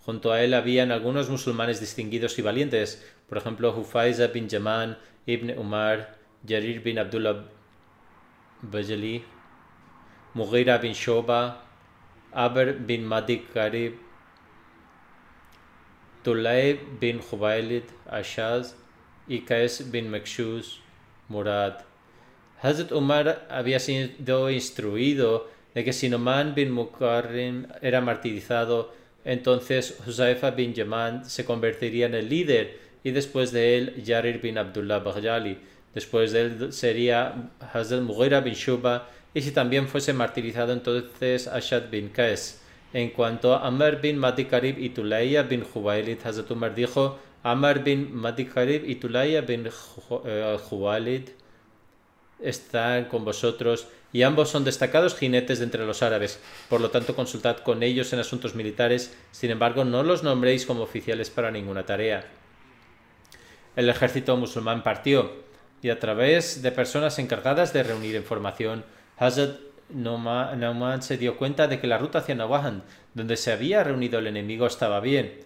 Junto 0.00 0.32
a 0.32 0.42
él 0.42 0.54
habían 0.54 0.90
algunos 0.90 1.28
musulmanes 1.28 1.80
distinguidos 1.80 2.38
y 2.38 2.42
valientes, 2.42 3.06
por 3.28 3.36
ejemplo 3.36 3.76
Hufaiza 3.76 4.28
bin 4.28 4.48
Yaman, 4.48 4.96
Ibn 5.26 5.58
Umar, 5.58 6.16
Jarir 6.48 6.82
bin 6.82 6.98
Abdullah 6.98 7.44
Bajali, 8.62 9.22
Mughira 10.32 10.78
bin 10.78 10.94
Shoba, 10.94 11.62
Aber 12.32 12.72
bin 12.72 13.04
Madik 13.04 13.52
Karib, 13.52 14.03
Tulay 16.24 16.80
bin 17.00 17.20
Khubailid 17.20 17.84
Ashaz 18.10 18.74
y 19.28 19.44
bin 19.92 20.10
Mekshuz 20.10 20.80
Murad. 21.28 21.84
Hazrat 22.62 22.92
Umar 22.92 23.46
había 23.50 23.78
sido 23.78 24.50
instruido 24.50 25.48
de 25.74 25.84
que 25.84 25.92
si 25.92 26.08
Noman 26.08 26.54
bin 26.54 26.70
Mukarrim 26.70 27.66
era 27.82 28.00
martirizado, 28.00 28.94
entonces 29.24 29.98
Huzaifa 30.06 30.52
bin 30.52 30.72
Yaman 30.72 31.26
se 31.26 31.44
convertiría 31.44 32.06
en 32.06 32.14
el 32.14 32.30
líder 32.30 32.78
y 33.02 33.10
después 33.10 33.52
de 33.52 33.76
él 33.76 34.02
Yarir 34.02 34.40
bin 34.40 34.56
Abdullah 34.56 35.00
Bajali. 35.00 35.58
Después 35.94 36.32
de 36.32 36.40
él 36.40 36.72
sería 36.72 37.50
Hazrat 37.72 38.00
Mughira 38.00 38.40
bin 38.40 38.54
Shuba 38.54 39.10
y 39.34 39.42
si 39.42 39.50
también 39.50 39.88
fuese 39.88 40.14
martirizado 40.14 40.72
entonces 40.72 41.48
Ashad 41.48 41.90
bin 41.90 42.08
Qais. 42.08 42.63
En 42.94 43.10
cuanto 43.10 43.54
a 43.54 43.66
Amr 43.66 44.00
bin 44.00 44.18
Madikarib 44.18 44.78
y 44.78 44.90
Tulaya 44.90 45.42
bin 45.42 45.64
Juwailid, 45.64 46.24
Hazrat 46.24 46.48
Umar 46.52 46.76
dijo, 46.76 47.18
Amr 47.42 47.82
bin 47.82 48.14
Madikarib 48.14 48.88
y 48.88 48.94
Tulaya 48.94 49.40
bin 49.40 49.68
Juwailid 49.68 51.30
están 52.38 53.06
con 53.06 53.24
vosotros 53.24 53.88
y 54.12 54.22
ambos 54.22 54.50
son 54.50 54.62
destacados 54.62 55.16
jinetes 55.16 55.58
de 55.58 55.64
entre 55.64 55.84
los 55.84 56.04
árabes, 56.04 56.38
por 56.68 56.80
lo 56.80 56.90
tanto 56.90 57.16
consultad 57.16 57.56
con 57.58 57.82
ellos 57.82 58.12
en 58.12 58.20
asuntos 58.20 58.54
militares, 58.54 59.12
sin 59.32 59.50
embargo 59.50 59.84
no 59.84 60.04
los 60.04 60.22
nombréis 60.22 60.64
como 60.64 60.82
oficiales 60.82 61.30
para 61.30 61.50
ninguna 61.50 61.84
tarea. 61.84 62.24
El 63.74 63.88
ejército 63.88 64.36
musulmán 64.36 64.84
partió, 64.84 65.32
y 65.82 65.90
a 65.90 65.98
través 65.98 66.62
de 66.62 66.70
personas 66.70 67.18
encargadas 67.18 67.72
de 67.72 67.82
reunir 67.82 68.14
información, 68.14 68.84
Hazrat 69.16 69.58
Nauman 69.90 71.02
se 71.02 71.18
dio 71.18 71.36
cuenta 71.36 71.66
de 71.68 71.80
que 71.80 71.86
la 71.86 71.98
ruta 71.98 72.18
hacia 72.18 72.34
Nawahan, 72.34 72.82
donde 73.14 73.36
se 73.36 73.52
había 73.52 73.84
reunido 73.84 74.18
el 74.18 74.26
enemigo, 74.26 74.66
estaba 74.66 75.00
bien. 75.00 75.40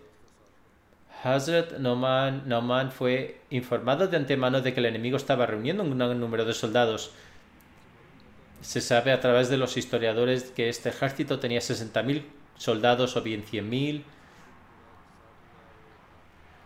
Hazrat 1.23 1.79
Nauman, 1.79 2.93
fue 2.93 3.41
informado 3.51 4.07
de 4.07 4.17
antemano 4.17 4.61
de 4.61 4.73
que 4.73 4.81
el 4.81 4.87
enemigo 4.87 5.17
estaba 5.17 5.47
reuniendo 5.47 5.83
un 5.83 5.99
gran 5.99 6.21
número 6.21 6.45
de 6.45 6.55
soldados. 6.55 7.13
Se 8.61 8.81
sabe 8.81 9.13
a 9.13 9.21
través 9.21 9.49
de 9.49 9.57
los 9.57 9.77
historiadores 9.77 10.45
que 10.45 10.69
este 10.69 10.91
ejército 10.91 11.41
tenía 11.41 11.61
60.000 11.61 12.23
soldados 12.57 13.17
o 13.17 13.23
bien 13.23 13.45
100.000. 13.45 14.03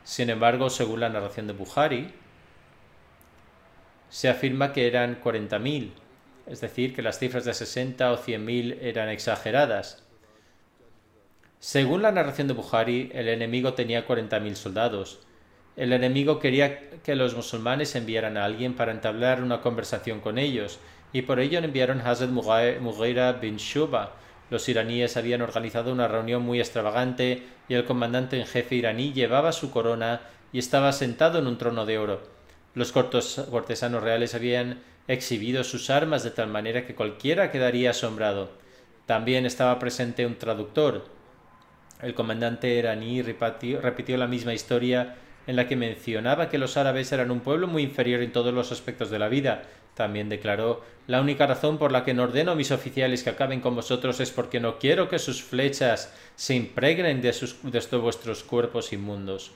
Sin 0.04 0.30
embargo, 0.30 0.68
según 0.68 1.00
la 1.00 1.08
narración 1.08 1.46
de 1.46 1.52
Bukhari, 1.52 2.12
se 4.10 4.28
afirma 4.28 4.72
que 4.74 4.86
eran 4.86 5.18
40.000, 5.22 5.92
es 6.46 6.60
decir, 6.60 6.94
que 6.94 7.02
las 7.02 7.18
cifras 7.18 7.44
de 7.44 7.54
60 7.54 8.12
o 8.12 8.18
100.000 8.18 8.78
eran 8.80 9.08
exageradas. 9.08 10.04
Según 11.58 12.02
la 12.02 12.12
narración 12.12 12.48
de 12.48 12.54
Bukhari, 12.54 13.10
el 13.14 13.28
enemigo 13.28 13.74
tenía 13.74 14.06
40.000 14.06 14.54
soldados. 14.54 15.20
El 15.76 15.92
enemigo 15.92 16.38
quería 16.38 16.90
que 17.02 17.14
los 17.14 17.34
musulmanes 17.34 17.94
enviaran 17.94 18.36
a 18.36 18.44
alguien 18.44 18.74
para 18.74 18.92
entablar 18.92 19.42
una 19.42 19.60
conversación 19.60 20.20
con 20.20 20.38
ellos, 20.38 20.80
y 21.12 21.22
por 21.22 21.40
ello 21.40 21.58
enviaron 21.58 22.00
a 22.00 22.10
Hazrat 22.10 22.30
Mughira 22.30 23.32
bin 23.32 23.56
Shuba. 23.56 24.14
Los 24.50 24.68
iraníes 24.68 25.16
habían 25.16 25.40
organizado 25.40 25.92
una 25.92 26.08
reunión 26.08 26.42
muy 26.42 26.60
extravagante 26.60 27.42
y 27.68 27.74
el 27.74 27.84
comandante 27.84 28.38
en 28.38 28.46
jefe 28.46 28.74
iraní 28.74 29.12
llevaba 29.12 29.52
su 29.52 29.70
corona 29.70 30.20
y 30.52 30.58
estaba 30.58 30.92
sentado 30.92 31.38
en 31.38 31.46
un 31.46 31.56
trono 31.56 31.86
de 31.86 31.96
oro. 31.96 32.22
Los 32.74 32.92
cortesanos 32.92 34.02
reales 34.02 34.34
habían 34.34 34.80
exhibido 35.08 35.64
sus 35.64 35.90
armas 35.90 36.22
de 36.22 36.30
tal 36.30 36.48
manera 36.48 36.86
que 36.86 36.94
cualquiera 36.94 37.50
quedaría 37.50 37.90
asombrado. 37.90 38.50
También 39.06 39.46
estaba 39.46 39.78
presente 39.78 40.26
un 40.26 40.36
traductor, 40.36 41.04
el 42.02 42.14
comandante 42.14 42.74
iraní 42.74 43.22
repitió, 43.22 44.16
la 44.16 44.26
misma 44.26 44.52
historia 44.52 45.14
en 45.46 45.54
la 45.54 45.68
que 45.68 45.76
mencionaba 45.76 46.48
que 46.50 46.58
los 46.58 46.76
árabes 46.76 47.12
eran 47.12 47.30
un 47.30 47.40
pueblo 47.40 47.68
muy 47.68 47.84
inferior 47.84 48.22
en 48.22 48.32
todos 48.32 48.52
los 48.52 48.72
aspectos 48.72 49.08
de 49.08 49.20
la 49.20 49.28
vida. 49.28 49.62
También 49.94 50.28
declaró 50.28 50.82
La 51.06 51.20
única 51.20 51.46
razón 51.46 51.78
por 51.78 51.92
la 51.92 52.04
que 52.04 52.12
no 52.12 52.24
ordeno 52.24 52.52
a 52.52 52.56
mis 52.56 52.72
oficiales 52.72 53.22
que 53.22 53.30
acaben 53.30 53.60
con 53.60 53.76
vosotros 53.76 54.18
es 54.18 54.32
porque 54.32 54.58
no 54.58 54.80
quiero 54.80 55.08
que 55.08 55.20
sus 55.20 55.44
flechas 55.44 56.12
se 56.34 56.56
impregnen 56.56 57.22
de, 57.22 57.32
de 57.32 57.96
vuestros 57.98 58.42
cuerpos 58.42 58.92
inmundos. 58.92 59.52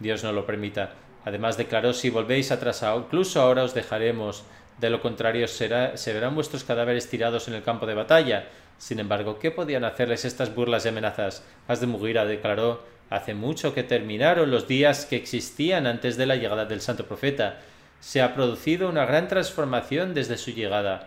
Dios 0.00 0.24
no 0.24 0.32
lo 0.32 0.44
permita. 0.44 0.94
Además 1.24 1.56
declaró 1.56 1.92
Si 1.92 2.10
volvéis 2.10 2.50
atrás, 2.50 2.84
incluso 2.96 3.40
ahora 3.40 3.62
os 3.62 3.74
dejaremos. 3.74 4.44
De 4.78 4.90
lo 4.90 5.00
contrario, 5.00 5.48
será, 5.48 5.96
se 5.96 6.12
verán 6.12 6.34
vuestros 6.34 6.64
cadáveres 6.64 7.08
tirados 7.08 7.48
en 7.48 7.54
el 7.54 7.62
campo 7.62 7.86
de 7.86 7.94
batalla. 7.94 8.48
Sin 8.78 9.00
embargo, 9.00 9.38
¿qué 9.38 9.50
podían 9.50 9.84
hacerles 9.84 10.24
estas 10.24 10.54
burlas 10.54 10.84
y 10.84 10.88
amenazas? 10.88 11.42
Has 11.66 11.80
de 11.80 11.86
Mugira 11.86 12.24
declaró 12.24 12.84
Hace 13.08 13.34
mucho 13.34 13.72
que 13.72 13.84
terminaron 13.84 14.50
los 14.50 14.66
días 14.66 15.06
que 15.06 15.16
existían 15.16 15.86
antes 15.86 16.16
de 16.16 16.26
la 16.26 16.34
llegada 16.34 16.64
del 16.64 16.80
santo 16.80 17.06
profeta. 17.06 17.60
Se 18.00 18.20
ha 18.20 18.34
producido 18.34 18.88
una 18.88 19.06
gran 19.06 19.28
transformación 19.28 20.12
desde 20.12 20.36
su 20.36 20.50
llegada. 20.50 21.06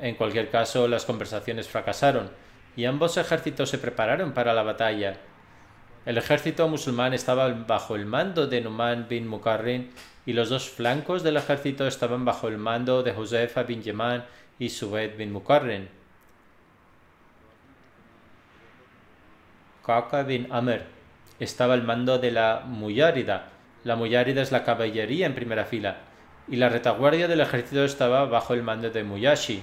En 0.00 0.16
cualquier 0.16 0.50
caso, 0.50 0.88
las 0.88 1.04
conversaciones 1.04 1.68
fracasaron 1.68 2.30
y 2.76 2.86
ambos 2.86 3.16
ejércitos 3.16 3.70
se 3.70 3.78
prepararon 3.78 4.32
para 4.32 4.52
la 4.52 4.64
batalla. 4.64 5.16
El 6.06 6.18
ejército 6.18 6.68
musulmán 6.68 7.14
estaba 7.14 7.48
bajo 7.48 7.94
el 7.94 8.04
mando 8.04 8.48
de 8.48 8.60
Numan 8.60 9.06
bin 9.08 9.28
Mukarrin 9.28 9.92
y 10.26 10.32
los 10.32 10.48
dos 10.48 10.68
flancos 10.68 11.22
del 11.22 11.36
ejército 11.36 11.86
estaban 11.86 12.24
bajo 12.24 12.48
el 12.48 12.58
mando 12.58 13.02
de 13.02 13.12
Josefa 13.12 13.62
bin 13.64 13.82
Yeman 13.82 14.24
y 14.58 14.70
Subayd 14.70 15.16
bin 15.16 15.32
Mukarrin. 15.32 15.88
Kaka 19.84 20.22
bin 20.22 20.48
Amr 20.50 20.82
estaba 21.38 21.74
al 21.74 21.82
mando 21.82 22.18
de 22.18 22.30
la 22.30 22.62
Muyárida. 22.66 23.50
La 23.82 23.96
Muyárida 23.96 24.40
es 24.40 24.52
la 24.52 24.64
caballería 24.64 25.26
en 25.26 25.34
primera 25.34 25.64
fila, 25.66 25.98
y 26.48 26.56
la 26.56 26.70
retaguardia 26.70 27.28
del 27.28 27.40
ejército 27.40 27.84
estaba 27.84 28.24
bajo 28.24 28.54
el 28.54 28.62
mando 28.62 28.90
de 28.90 29.04
Muyashi. 29.04 29.62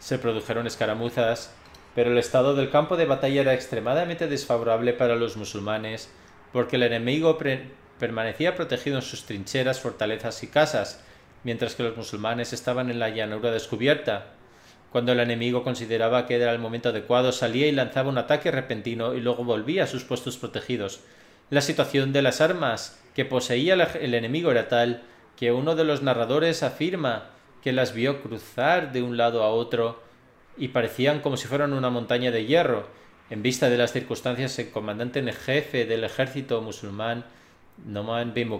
Se 0.00 0.18
produjeron 0.18 0.66
escaramuzas, 0.66 1.54
pero 1.94 2.10
el 2.10 2.18
estado 2.18 2.54
del 2.54 2.70
campo 2.70 2.96
de 2.96 3.04
batalla 3.04 3.42
era 3.42 3.54
extremadamente 3.54 4.26
desfavorable 4.26 4.92
para 4.94 5.14
los 5.14 5.36
musulmanes, 5.36 6.10
porque 6.52 6.76
el 6.76 6.82
enemigo 6.82 7.38
permanecía 8.00 8.56
protegido 8.56 8.96
en 8.96 9.02
sus 9.02 9.24
trincheras, 9.24 9.78
fortalezas 9.78 10.42
y 10.42 10.48
casas, 10.48 11.04
mientras 11.44 11.76
que 11.76 11.84
los 11.84 11.96
musulmanes 11.96 12.52
estaban 12.52 12.90
en 12.90 12.98
la 12.98 13.10
llanura 13.10 13.52
descubierta, 13.52 14.32
cuando 14.90 15.12
el 15.12 15.20
enemigo 15.20 15.62
consideraba 15.62 16.26
que 16.26 16.34
era 16.34 16.50
el 16.50 16.58
momento 16.58 16.88
adecuado, 16.88 17.30
salía 17.30 17.68
y 17.68 17.72
lanzaba 17.72 18.10
un 18.10 18.18
ataque 18.18 18.50
repentino 18.50 19.14
y 19.14 19.20
luego 19.20 19.44
volvía 19.44 19.84
a 19.84 19.86
sus 19.86 20.02
puestos 20.02 20.36
protegidos. 20.36 21.00
La 21.48 21.60
situación 21.60 22.12
de 22.12 22.22
las 22.22 22.40
armas 22.40 23.00
que 23.14 23.24
poseía 23.24 23.74
el 23.74 24.14
enemigo 24.14 24.50
era 24.50 24.68
tal 24.68 25.02
que 25.36 25.52
uno 25.52 25.76
de 25.76 25.84
los 25.84 26.02
narradores 26.02 26.64
afirma 26.64 27.30
que 27.62 27.72
las 27.72 27.94
vio 27.94 28.20
cruzar 28.20 28.92
de 28.92 29.02
un 29.02 29.16
lado 29.16 29.44
a 29.44 29.50
otro 29.50 30.02
y 30.56 30.68
parecían 30.68 31.20
como 31.20 31.36
si 31.36 31.46
fueran 31.46 31.72
una 31.72 31.90
montaña 31.90 32.30
de 32.32 32.46
hierro. 32.46 32.88
En 33.30 33.42
vista 33.42 33.70
de 33.70 33.78
las 33.78 33.92
circunstancias, 33.92 34.58
el 34.58 34.70
comandante 34.70 35.20
en 35.20 35.32
jefe 35.32 35.84
del 35.84 36.02
ejército 36.02 36.60
musulmán, 36.62 37.24
Noman 37.78 38.34
bin 38.34 38.50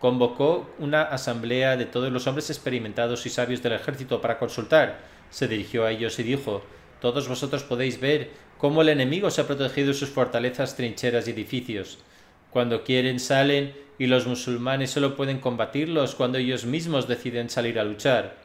convocó 0.00 0.70
una 0.78 1.02
asamblea 1.02 1.76
de 1.76 1.84
todos 1.84 2.10
los 2.10 2.26
hombres 2.26 2.50
experimentados 2.50 3.26
y 3.26 3.30
sabios 3.30 3.62
del 3.62 3.74
ejército 3.74 4.20
para 4.20 4.38
consultar. 4.38 4.98
Se 5.30 5.46
dirigió 5.46 5.84
a 5.84 5.92
ellos 5.92 6.18
y 6.18 6.22
dijo 6.22 6.62
Todos 7.00 7.28
vosotros 7.28 7.62
podéis 7.62 8.00
ver 8.00 8.30
cómo 8.58 8.82
el 8.82 8.88
enemigo 8.88 9.30
se 9.30 9.42
ha 9.42 9.46
protegido 9.46 9.92
sus 9.92 10.08
fortalezas, 10.08 10.74
trincheras 10.74 11.28
y 11.28 11.32
edificios. 11.32 11.98
Cuando 12.50 12.82
quieren 12.82 13.20
salen 13.20 13.74
y 13.98 14.06
los 14.06 14.26
musulmanes 14.26 14.90
solo 14.90 15.14
pueden 15.14 15.38
combatirlos 15.38 16.14
cuando 16.14 16.38
ellos 16.38 16.64
mismos 16.64 17.06
deciden 17.06 17.50
salir 17.50 17.78
a 17.78 17.84
luchar. 17.84 18.36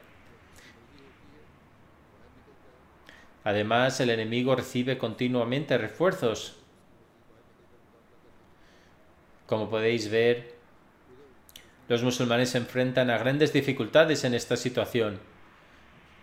Además, 3.45 3.99
el 3.99 4.09
enemigo 4.09 4.55
recibe 4.55 4.97
continuamente 4.97 5.77
refuerzos. 5.77 6.57
Como 9.45 9.69
podéis 9.69 10.09
ver, 10.09 10.55
los 11.87 12.01
musulmanes 12.01 12.49
se 12.49 12.57
enfrentan 12.57 13.09
a 13.09 13.17
grandes 13.17 13.53
dificultades 13.53 14.23
en 14.23 14.33
esta 14.33 14.57
situación. 14.57 15.19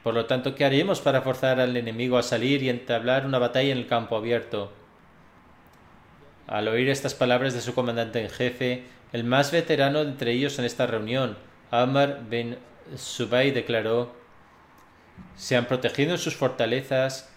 Por 0.03 0.15
lo 0.15 0.27
tanto, 0.27 0.57
¿qué 0.57 0.65
haremos 0.65 1.01
para 1.01 1.23
forzar 1.23 1.61
al 1.61 1.77
enemigo 1.77 2.19
a 2.19 2.25
salir 2.25 2.63
y 2.63 2.69
entablar 2.69 3.25
una 3.25 3.39
batalla 3.39 3.71
en 3.71 3.79
el 3.79 3.87
campo 3.87 4.17
abierto? 4.17 4.73
Al 6.49 6.67
oír 6.67 6.89
estas 6.89 7.15
palabras 7.15 7.55
de 7.55 7.61
su 7.61 7.75
comandante 7.75 8.21
en 8.21 8.29
jefe, 8.29 8.85
el 9.13 9.23
más 9.23 9.53
veterano 9.53 10.01
entre 10.01 10.33
ellos 10.33 10.59
en 10.59 10.65
esta 10.65 10.87
reunión, 10.87 11.39
Amr 11.71 12.25
bin 12.29 12.59
Subay, 12.97 13.53
declaró: 13.53 14.13
Se 15.37 15.57
han 15.57 15.67
protegido 15.67 16.13
en 16.13 16.19
sus 16.19 16.35
fortalezas, 16.35 17.32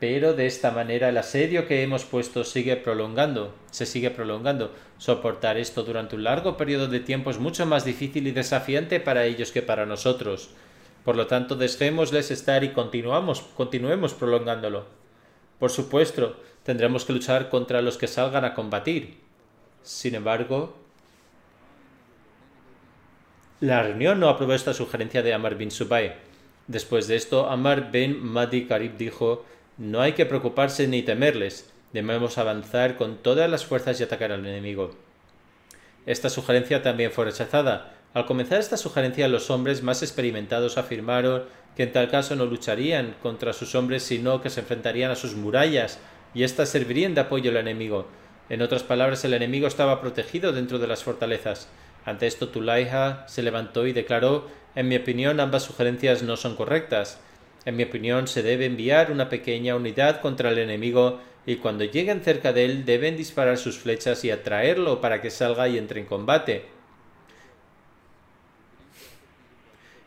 pero 0.00 0.32
de 0.32 0.46
esta 0.46 0.70
manera 0.70 1.08
el 1.08 1.16
asedio 1.18 1.66
que 1.66 1.82
hemos 1.82 2.04
puesto 2.04 2.44
sigue 2.44 2.76
prolongando, 2.76 3.54
se 3.70 3.84
sigue 3.84 4.10
prolongando. 4.10 4.72
Soportar 4.98 5.56
esto 5.56 5.82
durante 5.82 6.14
un 6.14 6.24
largo 6.24 6.56
periodo 6.56 6.86
de 6.86 7.00
tiempo 7.00 7.30
es 7.30 7.38
mucho 7.38 7.66
más 7.66 7.84
difícil 7.84 8.26
y 8.26 8.30
desafiante 8.30 9.00
para 9.00 9.24
ellos 9.24 9.50
que 9.50 9.62
para 9.62 9.86
nosotros. 9.86 10.50
Por 11.04 11.16
lo 11.16 11.26
tanto, 11.26 11.56
dejémosles 11.56 12.30
estar 12.30 12.62
y 12.62 12.72
continuamos, 12.72 13.42
continuemos 13.56 14.14
prolongándolo. 14.14 14.86
Por 15.58 15.70
supuesto, 15.70 16.36
tendremos 16.62 17.04
que 17.04 17.12
luchar 17.12 17.48
contra 17.48 17.82
los 17.82 17.96
que 17.96 18.06
salgan 18.06 18.44
a 18.44 18.54
combatir. 18.54 19.18
Sin 19.82 20.14
embargo, 20.14 20.76
la 23.60 23.82
reunión 23.82 24.20
no 24.20 24.28
aprobó 24.28 24.54
esta 24.54 24.74
sugerencia 24.74 25.22
de 25.22 25.34
Amar 25.34 25.56
bin 25.56 25.72
Subay. 25.72 26.14
Después 26.68 27.08
de 27.08 27.16
esto, 27.16 27.48
Amar 27.48 27.90
bin 27.90 28.24
Madi 28.24 28.66
Karib 28.66 28.96
dijo 28.96 29.44
no 29.78 30.00
hay 30.00 30.12
que 30.12 30.26
preocuparse 30.26 30.88
ni 30.88 31.02
temerles, 31.02 31.72
debemos 31.92 32.36
avanzar 32.36 32.96
con 32.96 33.16
todas 33.18 33.48
las 33.48 33.64
fuerzas 33.64 33.98
y 33.98 34.02
atacar 34.02 34.32
al 34.32 34.44
enemigo. 34.44 34.96
Esta 36.04 36.28
sugerencia 36.30 36.82
también 36.82 37.12
fue 37.12 37.26
rechazada. 37.26 37.94
Al 38.14 38.26
comenzar 38.26 38.58
esta 38.58 38.76
sugerencia, 38.76 39.28
los 39.28 39.50
hombres 39.50 39.82
más 39.82 40.02
experimentados 40.02 40.78
afirmaron 40.78 41.44
que 41.76 41.84
en 41.84 41.92
tal 41.92 42.10
caso 42.10 42.34
no 42.34 42.46
lucharían 42.46 43.14
contra 43.22 43.52
sus 43.52 43.74
hombres, 43.74 44.02
sino 44.02 44.40
que 44.40 44.50
se 44.50 44.60
enfrentarían 44.60 45.10
a 45.10 45.16
sus 45.16 45.36
murallas, 45.36 46.00
y 46.34 46.42
éstas 46.42 46.70
servirían 46.70 47.14
de 47.14 47.20
apoyo 47.20 47.50
al 47.50 47.56
enemigo. 47.58 48.08
En 48.48 48.62
otras 48.62 48.82
palabras, 48.82 49.24
el 49.24 49.34
enemigo 49.34 49.68
estaba 49.68 50.00
protegido 50.00 50.52
dentro 50.52 50.78
de 50.78 50.86
las 50.86 51.04
fortalezas. 51.04 51.68
Ante 52.04 52.26
esto, 52.26 52.48
Tulaiha 52.48 53.24
se 53.28 53.42
levantó 53.42 53.86
y 53.86 53.92
declaró: 53.92 54.48
En 54.74 54.88
mi 54.88 54.96
opinión, 54.96 55.38
ambas 55.38 55.62
sugerencias 55.62 56.22
no 56.22 56.36
son 56.36 56.56
correctas. 56.56 57.20
En 57.64 57.76
mi 57.76 57.82
opinión, 57.82 58.28
se 58.28 58.42
debe 58.42 58.66
enviar 58.66 59.10
una 59.10 59.28
pequeña 59.28 59.76
unidad 59.76 60.20
contra 60.20 60.50
el 60.50 60.58
enemigo 60.58 61.20
y 61.46 61.56
cuando 61.56 61.84
lleguen 61.84 62.20
cerca 62.20 62.52
de 62.52 62.64
él 62.64 62.84
deben 62.84 63.16
disparar 63.16 63.58
sus 63.58 63.78
flechas 63.78 64.24
y 64.24 64.30
atraerlo 64.30 65.00
para 65.00 65.20
que 65.20 65.30
salga 65.30 65.68
y 65.68 65.78
entre 65.78 66.00
en 66.00 66.06
combate. 66.06 66.66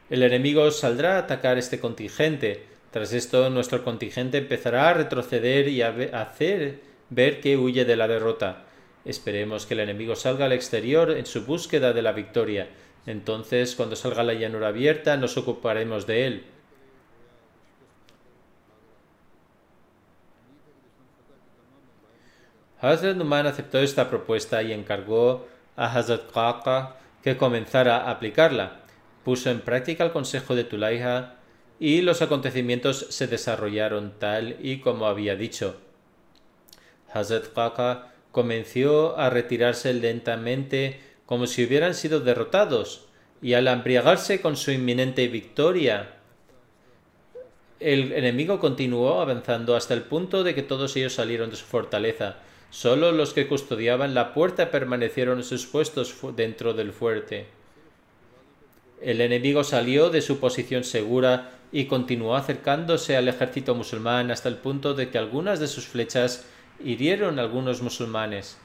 El 0.10 0.24
enemigo 0.24 0.70
saldrá 0.72 1.16
a 1.16 1.20
atacar 1.20 1.58
este 1.58 1.80
contingente. 1.80 2.66
Tras 2.92 3.14
esto, 3.14 3.50
nuestro 3.50 3.84
contingente 3.84 4.40
empezará 4.40 4.90
a 4.90 4.94
retroceder 4.94 5.70
y 5.70 5.82
a 5.82 5.96
hacer 6.14 6.82
ver 7.10 7.40
que 7.40 7.58
huye 7.58 7.86
de 7.86 7.96
la 7.96 8.08
derrota. 8.08 8.66
Esperemos 9.06 9.66
que 9.66 9.74
el 9.74 9.80
enemigo 9.80 10.16
salga 10.16 10.46
al 10.46 10.52
exterior 10.52 11.12
en 11.12 11.26
su 11.26 11.46
búsqueda 11.46 11.94
de 11.94 12.02
la 12.02 12.12
victoria. 12.12 12.68
Entonces, 13.06 13.76
cuando 13.76 13.96
salga 13.96 14.24
la 14.24 14.34
llanura 14.34 14.68
abierta, 14.68 15.18
nos 15.18 15.38
ocuparemos 15.38 16.06
de 16.06 16.28
él. 16.28 16.44
Hazrat 22.82 23.16
Numan 23.16 23.46
aceptó 23.46 23.80
esta 23.80 24.10
propuesta 24.10 24.64
y 24.64 24.74
encargó 24.74 25.48
a 25.76 25.96
Hazrat 25.96 26.32
Qaqa 26.32 26.98
que 27.24 27.38
comenzara 27.38 27.98
a 27.98 28.12
aplicarla. 28.12 28.80
Puso 29.24 29.52
en 29.52 29.62
práctica 29.62 30.04
el 30.04 30.12
consejo 30.12 30.56
de 30.56 30.64
Tulaiha 30.64 31.36
y 31.80 32.02
los 32.02 32.24
acontecimientos 32.24 33.06
se 33.10 33.28
desarrollaron 33.28 34.14
tal 34.18 34.58
y 34.62 34.80
como 34.80 35.06
había 35.06 35.36
dicho. 35.36 35.76
Hazrat 37.14 37.54
Qaqa 37.54 38.14
comenzó 38.32 39.18
a 39.18 39.30
retirarse 39.30 39.94
lentamente 39.94 41.00
como 41.26 41.48
si 41.48 41.64
hubieran 41.64 41.94
sido 41.94 42.20
derrotados, 42.20 43.06
y 43.42 43.54
al 43.54 43.68
embriagarse 43.68 44.42
con 44.42 44.58
su 44.58 44.72
inminente 44.72 45.28
victoria, 45.28 46.16
el 47.80 48.12
enemigo 48.12 48.60
continuó 48.60 49.22
avanzando 49.22 49.76
hasta 49.76 49.94
el 49.94 50.04
punto 50.04 50.44
de 50.44 50.54
que 50.54 50.62
todos 50.62 50.96
ellos 50.96 51.14
salieron 51.14 51.50
de 51.50 51.56
su 51.56 51.66
fortaleza, 51.66 52.38
Solo 52.72 53.12
los 53.12 53.34
que 53.34 53.48
custodiaban 53.48 54.16
la 54.16 54.34
puerta 54.34 54.72
permanecieron 54.72 55.40
en 55.40 55.44
sus 55.44 55.66
puestos 55.66 56.16
dentro 56.38 56.74
del 56.74 56.94
fuerte. 56.94 57.48
El 59.02 59.20
enemigo 59.20 59.66
salió 59.66 60.10
de 60.10 60.22
su 60.22 60.40
posición 60.40 60.86
segura 60.86 61.52
y 61.74 61.86
continuó 61.86 62.36
acercándose 62.36 63.18
al 63.18 63.28
ejército 63.28 63.76
musulmán 63.76 64.32
hasta 64.32 64.48
el 64.48 64.56
punto 64.56 64.94
de 64.94 65.10
que 65.10 65.18
algunas 65.18 65.60
de 65.60 65.68
sus 65.68 65.86
flechas 65.86 66.46
hirieron 66.80 67.40
a 67.40 67.42
algunos 67.42 67.82
musulmanes. 67.82 68.58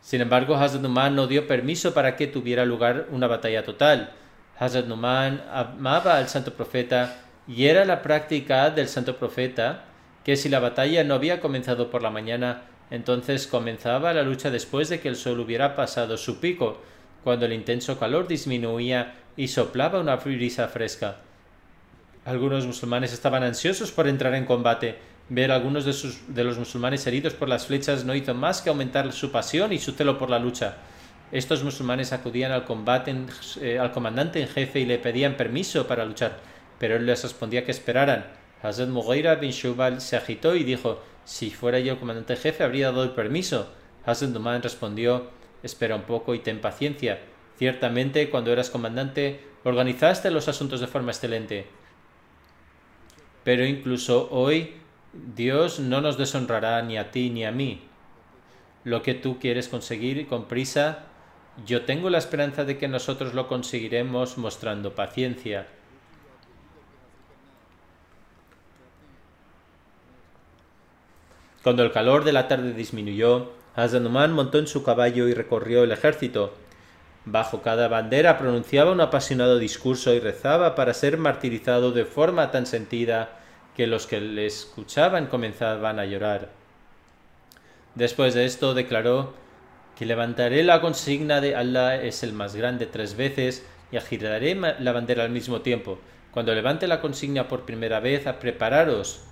Sin 0.00 0.20
embargo, 0.20 0.54
Hazrat 0.54 0.82
Numan 0.82 1.16
no 1.16 1.26
dio 1.26 1.48
permiso 1.48 1.94
para 1.94 2.14
que 2.14 2.28
tuviera 2.28 2.64
lugar 2.64 3.08
una 3.10 3.26
batalla 3.26 3.64
total. 3.64 4.12
Hazrat 4.56 4.86
Numan 4.86 5.42
amaba 5.52 6.16
al 6.16 6.28
santo 6.28 6.54
profeta 6.54 7.24
y 7.48 7.66
era 7.66 7.84
la 7.84 8.02
práctica 8.02 8.70
del 8.70 8.86
santo 8.86 9.16
profeta 9.16 9.84
que 10.26 10.36
si 10.36 10.48
la 10.48 10.58
batalla 10.58 11.04
no 11.04 11.14
había 11.14 11.40
comenzado 11.40 11.88
por 11.88 12.02
la 12.02 12.10
mañana, 12.10 12.62
entonces 12.90 13.46
comenzaba 13.46 14.12
la 14.12 14.24
lucha 14.24 14.50
después 14.50 14.88
de 14.88 14.98
que 14.98 15.06
el 15.06 15.14
sol 15.14 15.38
hubiera 15.38 15.76
pasado 15.76 16.16
su 16.16 16.40
pico, 16.40 16.82
cuando 17.22 17.46
el 17.46 17.52
intenso 17.52 17.96
calor 17.96 18.26
disminuía 18.26 19.14
y 19.36 19.46
soplaba 19.46 20.00
una 20.00 20.16
brisa 20.16 20.66
fresca. 20.66 21.18
Algunos 22.24 22.66
musulmanes 22.66 23.12
estaban 23.12 23.44
ansiosos 23.44 23.92
por 23.92 24.08
entrar 24.08 24.34
en 24.34 24.46
combate. 24.46 24.96
Ver 25.28 25.52
a 25.52 25.54
algunos 25.54 25.84
de, 25.84 25.92
sus, 25.92 26.18
de 26.34 26.42
los 26.42 26.58
musulmanes 26.58 27.06
heridos 27.06 27.34
por 27.34 27.48
las 27.48 27.66
flechas 27.68 28.04
no 28.04 28.12
hizo 28.12 28.34
más 28.34 28.62
que 28.62 28.70
aumentar 28.70 29.12
su 29.12 29.30
pasión 29.30 29.72
y 29.72 29.78
su 29.78 29.92
celo 29.92 30.18
por 30.18 30.28
la 30.28 30.40
lucha. 30.40 30.78
Estos 31.30 31.62
musulmanes 31.62 32.12
acudían 32.12 32.50
al 32.50 32.64
combate 32.64 33.14
eh, 33.60 33.78
al 33.78 33.92
comandante 33.92 34.40
en 34.40 34.48
jefe 34.48 34.80
y 34.80 34.86
le 34.86 34.98
pedían 34.98 35.36
permiso 35.36 35.86
para 35.86 36.04
luchar, 36.04 36.38
pero 36.80 36.96
él 36.96 37.06
les 37.06 37.22
respondía 37.22 37.64
que 37.64 37.70
esperaran. 37.70 38.24
Hazrat 38.66 38.88
Mughira 38.88 39.36
bin 39.36 39.52
Shubal 39.52 40.00
se 40.00 40.16
agitó 40.16 40.56
y 40.56 40.64
dijo: 40.64 41.00
Si 41.24 41.50
fuera 41.50 41.78
yo 41.78 42.00
comandante 42.00 42.36
jefe, 42.36 42.64
habría 42.64 42.86
dado 42.86 43.04
el 43.04 43.10
permiso. 43.10 43.68
Hazrat 44.04 44.30
Numan 44.30 44.62
respondió: 44.62 45.30
Espera 45.62 45.94
un 45.94 46.02
poco 46.02 46.34
y 46.34 46.40
ten 46.40 46.60
paciencia. 46.60 47.20
Ciertamente, 47.58 48.28
cuando 48.28 48.52
eras 48.52 48.70
comandante, 48.70 49.40
organizaste 49.64 50.30
los 50.30 50.48
asuntos 50.48 50.80
de 50.80 50.86
forma 50.88 51.12
excelente. 51.12 51.66
Pero 53.44 53.64
incluso 53.64 54.28
hoy, 54.32 54.74
Dios 55.12 55.78
no 55.78 56.00
nos 56.00 56.18
deshonrará 56.18 56.82
ni 56.82 56.98
a 56.98 57.10
ti 57.10 57.30
ni 57.30 57.44
a 57.44 57.52
mí. 57.52 57.82
Lo 58.84 59.02
que 59.02 59.14
tú 59.14 59.38
quieres 59.38 59.68
conseguir 59.68 60.26
con 60.26 60.46
prisa, 60.46 61.06
yo 61.64 61.82
tengo 61.84 62.10
la 62.10 62.18
esperanza 62.18 62.64
de 62.64 62.76
que 62.76 62.88
nosotros 62.88 63.32
lo 63.32 63.48
conseguiremos 63.48 64.36
mostrando 64.36 64.94
paciencia. 64.94 65.68
Cuando 71.66 71.82
el 71.82 71.90
calor 71.90 72.22
de 72.22 72.32
la 72.32 72.46
tarde 72.46 72.74
disminuyó, 72.74 73.50
Hazanuman 73.74 74.32
montó 74.32 74.60
en 74.60 74.68
su 74.68 74.84
caballo 74.84 75.26
y 75.26 75.34
recorrió 75.34 75.82
el 75.82 75.90
ejército. 75.90 76.54
Bajo 77.24 77.60
cada 77.60 77.88
bandera 77.88 78.38
pronunciaba 78.38 78.92
un 78.92 79.00
apasionado 79.00 79.58
discurso 79.58 80.14
y 80.14 80.20
rezaba 80.20 80.76
para 80.76 80.94
ser 80.94 81.18
martirizado 81.18 81.90
de 81.90 82.04
forma 82.04 82.52
tan 82.52 82.66
sentida 82.66 83.40
que 83.76 83.88
los 83.88 84.06
que 84.06 84.20
le 84.20 84.46
escuchaban 84.46 85.26
comenzaban 85.26 85.98
a 85.98 86.04
llorar. 86.04 86.50
Después 87.96 88.34
de 88.34 88.44
esto 88.44 88.72
declaró 88.72 89.34
que 89.98 90.06
levantaré 90.06 90.62
la 90.62 90.80
consigna 90.80 91.40
de 91.40 91.56
Allah 91.56 91.96
es 92.00 92.22
el 92.22 92.32
más 92.32 92.54
grande 92.54 92.86
tres 92.86 93.16
veces 93.16 93.66
y 93.90 93.96
agiraré 93.96 94.54
la 94.54 94.92
bandera 94.92 95.24
al 95.24 95.30
mismo 95.30 95.62
tiempo. 95.62 95.98
Cuando 96.30 96.54
levante 96.54 96.86
la 96.86 97.00
consigna 97.00 97.48
por 97.48 97.64
primera 97.64 97.98
vez, 97.98 98.28
a 98.28 98.38
prepararos 98.38 99.26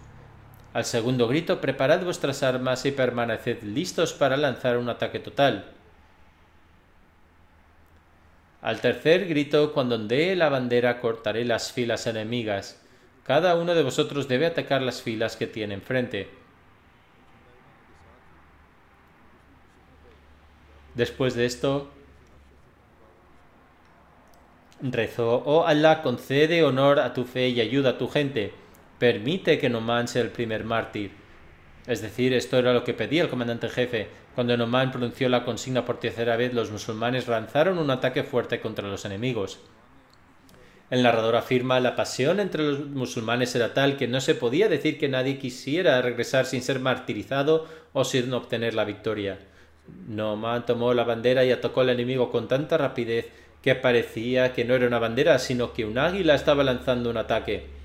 al 0.74 0.84
segundo 0.84 1.28
grito, 1.28 1.60
preparad 1.60 2.02
vuestras 2.02 2.42
armas 2.42 2.84
y 2.84 2.90
permaneced 2.90 3.62
listos 3.62 4.12
para 4.12 4.36
lanzar 4.36 4.76
un 4.76 4.88
ataque 4.88 5.20
total. 5.20 5.66
Al 8.60 8.80
tercer 8.80 9.28
grito, 9.28 9.72
cuando 9.72 9.94
ondee 9.94 10.34
la 10.34 10.48
bandera, 10.48 10.98
cortaré 11.00 11.44
las 11.44 11.70
filas 11.70 12.08
enemigas. 12.08 12.82
Cada 13.22 13.54
uno 13.54 13.76
de 13.76 13.84
vosotros 13.84 14.26
debe 14.26 14.46
atacar 14.46 14.82
las 14.82 15.00
filas 15.00 15.36
que 15.36 15.46
tiene 15.46 15.74
enfrente. 15.74 16.28
Después 20.96 21.34
de 21.34 21.46
esto, 21.46 21.88
rezó, 24.82 25.36
oh 25.46 25.66
Allah, 25.66 26.02
concede 26.02 26.64
honor 26.64 26.98
a 26.98 27.14
tu 27.14 27.24
fe 27.24 27.50
y 27.50 27.60
ayuda 27.60 27.90
a 27.90 27.98
tu 27.98 28.08
gente 28.08 28.63
permite 29.04 29.58
que 29.58 29.68
Noman 29.68 30.08
sea 30.08 30.22
el 30.22 30.30
primer 30.30 30.64
mártir. 30.64 31.10
Es 31.86 32.00
decir, 32.00 32.32
esto 32.32 32.56
era 32.56 32.72
lo 32.72 32.84
que 32.84 32.94
pedía 32.94 33.22
el 33.22 33.28
comandante 33.28 33.68
jefe. 33.68 34.08
Cuando 34.34 34.56
Noman 34.56 34.92
pronunció 34.92 35.28
la 35.28 35.44
consigna 35.44 35.84
por 35.84 36.00
tercera 36.00 36.38
vez, 36.38 36.54
los 36.54 36.70
musulmanes 36.70 37.28
lanzaron 37.28 37.76
un 37.76 37.90
ataque 37.90 38.22
fuerte 38.22 38.60
contra 38.60 38.88
los 38.88 39.04
enemigos. 39.04 39.58
El 40.88 41.02
narrador 41.02 41.36
afirma 41.36 41.80
la 41.80 41.96
pasión 41.96 42.40
entre 42.40 42.62
los 42.62 42.86
musulmanes 42.86 43.54
era 43.54 43.74
tal 43.74 43.98
que 43.98 44.08
no 44.08 44.22
se 44.22 44.34
podía 44.34 44.70
decir 44.70 44.96
que 44.96 45.10
nadie 45.10 45.36
quisiera 45.36 46.00
regresar 46.00 46.46
sin 46.46 46.62
ser 46.62 46.80
martirizado 46.80 47.68
o 47.92 48.04
sin 48.04 48.32
obtener 48.32 48.72
la 48.72 48.86
victoria. 48.86 49.38
Noman 50.08 50.64
tomó 50.64 50.94
la 50.94 51.04
bandera 51.04 51.44
y 51.44 51.52
atacó 51.52 51.82
al 51.82 51.90
enemigo 51.90 52.30
con 52.30 52.48
tanta 52.48 52.78
rapidez 52.78 53.26
que 53.60 53.74
parecía 53.74 54.54
que 54.54 54.64
no 54.64 54.74
era 54.74 54.86
una 54.86 54.98
bandera, 54.98 55.38
sino 55.38 55.74
que 55.74 55.84
un 55.84 55.98
águila 55.98 56.34
estaba 56.34 56.64
lanzando 56.64 57.10
un 57.10 57.18
ataque. 57.18 57.83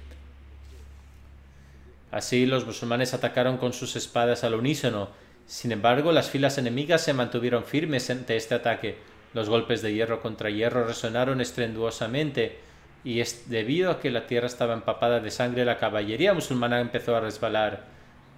Así 2.11 2.45
los 2.45 2.65
musulmanes 2.65 3.13
atacaron 3.13 3.57
con 3.57 3.73
sus 3.73 3.95
espadas 3.95 4.43
al 4.43 4.55
unísono. 4.55 5.09
Sin 5.45 5.71
embargo, 5.71 6.11
las 6.11 6.29
filas 6.29 6.57
enemigas 6.57 7.01
se 7.01 7.13
mantuvieron 7.13 7.63
firmes 7.63 8.09
ante 8.09 8.35
este 8.35 8.55
ataque. 8.55 8.97
Los 9.33 9.49
golpes 9.49 9.81
de 9.81 9.93
hierro 9.93 10.21
contra 10.21 10.49
hierro 10.49 10.85
resonaron 10.85 11.39
estrenduosamente, 11.39 12.59
y 13.03 13.21
es 13.21 13.49
debido 13.49 13.91
a 13.91 13.99
que 13.99 14.11
la 14.11 14.27
tierra 14.27 14.47
estaba 14.47 14.73
empapada 14.73 15.19
de 15.19 15.31
sangre, 15.31 15.65
la 15.65 15.77
caballería 15.77 16.33
musulmana 16.33 16.81
empezó 16.81 17.15
a 17.15 17.21
resbalar. 17.21 17.85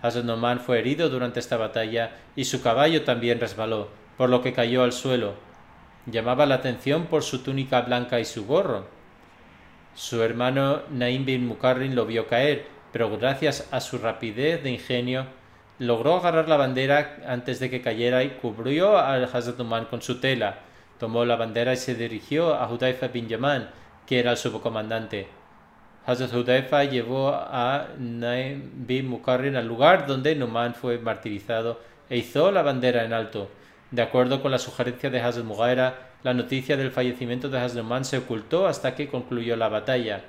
Hazrat 0.02 0.26
Noman 0.26 0.60
fue 0.60 0.80
herido 0.80 1.10
durante 1.10 1.40
esta 1.40 1.58
batalla 1.58 2.12
y 2.36 2.46
su 2.46 2.62
caballo 2.62 3.04
también 3.04 3.40
resbaló, 3.40 3.90
por 4.18 4.30
lo 4.30 4.42
que 4.42 4.54
cayó 4.54 4.84
al 4.84 4.94
suelo. 4.94 5.36
Llamaba 6.06 6.46
la 6.46 6.56
atención 6.56 7.06
por 7.06 7.24
su 7.24 7.40
túnica 7.40 7.82
blanca 7.82 8.20
y 8.20 8.26
su 8.26 8.46
gorro. 8.46 8.86
Su 9.94 10.24
hermano 10.24 10.82
Naim 10.90 11.26
bin 11.26 11.46
Mukarrin 11.46 11.96
lo 11.96 12.06
vio 12.06 12.28
caer, 12.28 12.66
pero 12.92 13.10
gracias 13.18 13.68
a 13.72 13.80
su 13.80 13.98
rapidez 13.98 14.64
de 14.64 14.72
ingenio 14.72 15.26
logró 15.80 16.16
agarrar 16.16 16.48
la 16.48 16.58
bandera 16.58 17.18
antes 17.28 17.60
de 17.60 17.70
que 17.70 17.82
cayera 17.82 18.24
y 18.24 18.30
cubrió 18.30 19.00
al 19.00 19.24
Hazrat 19.26 19.58
con 19.90 20.02
su 20.02 20.20
tela. 20.20 20.60
Tomó 21.00 21.26
la 21.26 21.36
bandera 21.36 21.74
y 21.74 21.78
se 21.78 21.96
dirigió 21.96 22.54
a 22.54 22.72
Hudayfa 22.72 23.08
bin 23.08 23.28
Yaman, 23.28 23.70
que 24.06 24.20
era 24.20 24.32
el 24.32 24.38
subcomandante. 24.38 25.28
Hazrat 26.06 26.34
Hudayfa 26.34 26.84
llevó 26.84 27.30
a 27.30 27.88
Naim 27.98 28.72
bin 28.88 29.08
Mukarrin 29.08 29.56
al 29.56 29.68
lugar 29.68 30.08
donde 30.08 30.36
Numan 30.36 30.74
fue 30.74 30.98
martirizado 30.98 31.80
e 32.10 32.18
hizo 32.18 32.52
la 32.52 32.62
bandera 32.62 33.04
en 33.04 33.14
alto. 33.14 33.50
De 33.92 34.02
acuerdo 34.02 34.42
con 34.42 34.52
la 34.52 34.60
sugerencia 34.60 35.10
de 35.10 35.22
Hazrat 35.22 35.46
Mugaira, 35.46 36.12
la 36.24 36.34
noticia 36.34 36.78
del 36.78 36.92
fallecimiento 36.92 37.50
de 37.50 37.60
Hazrat 37.60 37.84
Numan 37.84 38.06
se 38.06 38.18
ocultó 38.18 38.68
hasta 38.68 38.96
que 38.96 39.08
concluyó 39.08 39.56
la 39.56 39.70
batalla. 39.70 40.22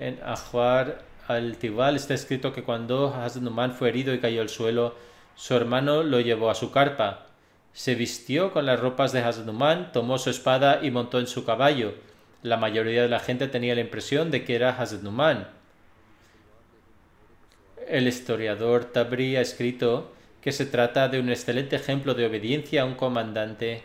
En 0.00 0.18
Ahwar 0.24 1.02
al-Tibal 1.28 1.94
está 1.94 2.14
escrito 2.14 2.54
que 2.54 2.62
cuando 2.62 3.14
Hazrat 3.14 3.44
Numan 3.44 3.74
fue 3.74 3.90
herido 3.90 4.14
y 4.14 4.18
cayó 4.18 4.40
al 4.40 4.48
suelo, 4.48 4.94
su 5.36 5.54
hermano 5.54 6.02
lo 6.02 6.20
llevó 6.20 6.48
a 6.48 6.54
su 6.54 6.72
carpa. 6.72 7.26
Se 7.74 7.94
vistió 7.94 8.50
con 8.50 8.64
las 8.64 8.80
ropas 8.80 9.12
de 9.12 9.20
Hazrat 9.20 9.44
Numan, 9.44 9.92
tomó 9.92 10.16
su 10.16 10.30
espada 10.30 10.80
y 10.82 10.90
montó 10.90 11.20
en 11.20 11.26
su 11.26 11.44
caballo. 11.44 11.92
La 12.42 12.56
mayoría 12.56 13.02
de 13.02 13.10
la 13.10 13.20
gente 13.20 13.46
tenía 13.46 13.74
la 13.74 13.82
impresión 13.82 14.30
de 14.30 14.42
que 14.42 14.54
era 14.54 14.70
Hazrat 14.70 15.02
Numan. 15.02 15.48
El 17.86 18.08
historiador 18.08 18.86
Tabri 18.86 19.36
ha 19.36 19.42
escrito 19.42 20.12
que 20.40 20.52
se 20.52 20.64
trata 20.64 21.10
de 21.10 21.20
un 21.20 21.28
excelente 21.28 21.76
ejemplo 21.76 22.14
de 22.14 22.24
obediencia 22.24 22.82
a 22.82 22.86
un 22.86 22.94
comandante 22.94 23.82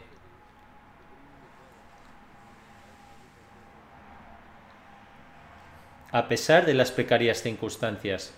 a 6.11 6.27
pesar 6.27 6.65
de 6.65 6.73
las 6.73 6.91
precarias 6.91 7.41
circunstancias. 7.41 8.33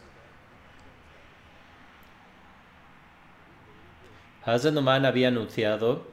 Hazrat 4.43 4.73
Numan 4.73 5.05
había 5.05 5.27
anunciado, 5.27 6.07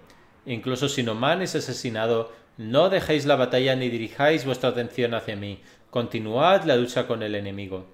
incluso 0.45 0.89
si 0.89 1.03
Noman 1.03 1.43
es 1.43 1.55
asesinado, 1.55 2.33
no 2.57 2.89
dejéis 2.91 3.27
la 3.27 3.37
batalla 3.37 3.77
ni 3.77 3.89
dirijáis 3.89 4.45
vuestra 4.45 4.71
atención 4.71 5.15
hacia 5.15 5.37
mí, 5.37 5.61
continuad 5.91 6.65
la 6.65 6.77
lucha 6.77 7.07
con 7.07 7.23
el 7.23 7.35
enemigo. 7.35 7.87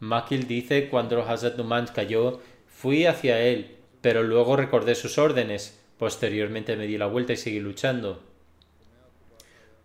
Makil 0.00 0.46
dice, 0.46 0.88
cuando 0.88 1.22
Hazrat 1.22 1.56
Numan 1.56 1.88
cayó, 1.88 2.40
fui 2.68 3.06
hacia 3.06 3.40
él, 3.40 3.76
pero 4.00 4.22
luego 4.22 4.56
recordé 4.56 4.94
sus 4.94 5.18
órdenes, 5.18 5.80
posteriormente 5.98 6.76
me 6.76 6.86
di 6.86 6.98
la 6.98 7.06
vuelta 7.06 7.32
y 7.32 7.36
seguí 7.36 7.58
luchando. 7.58 8.33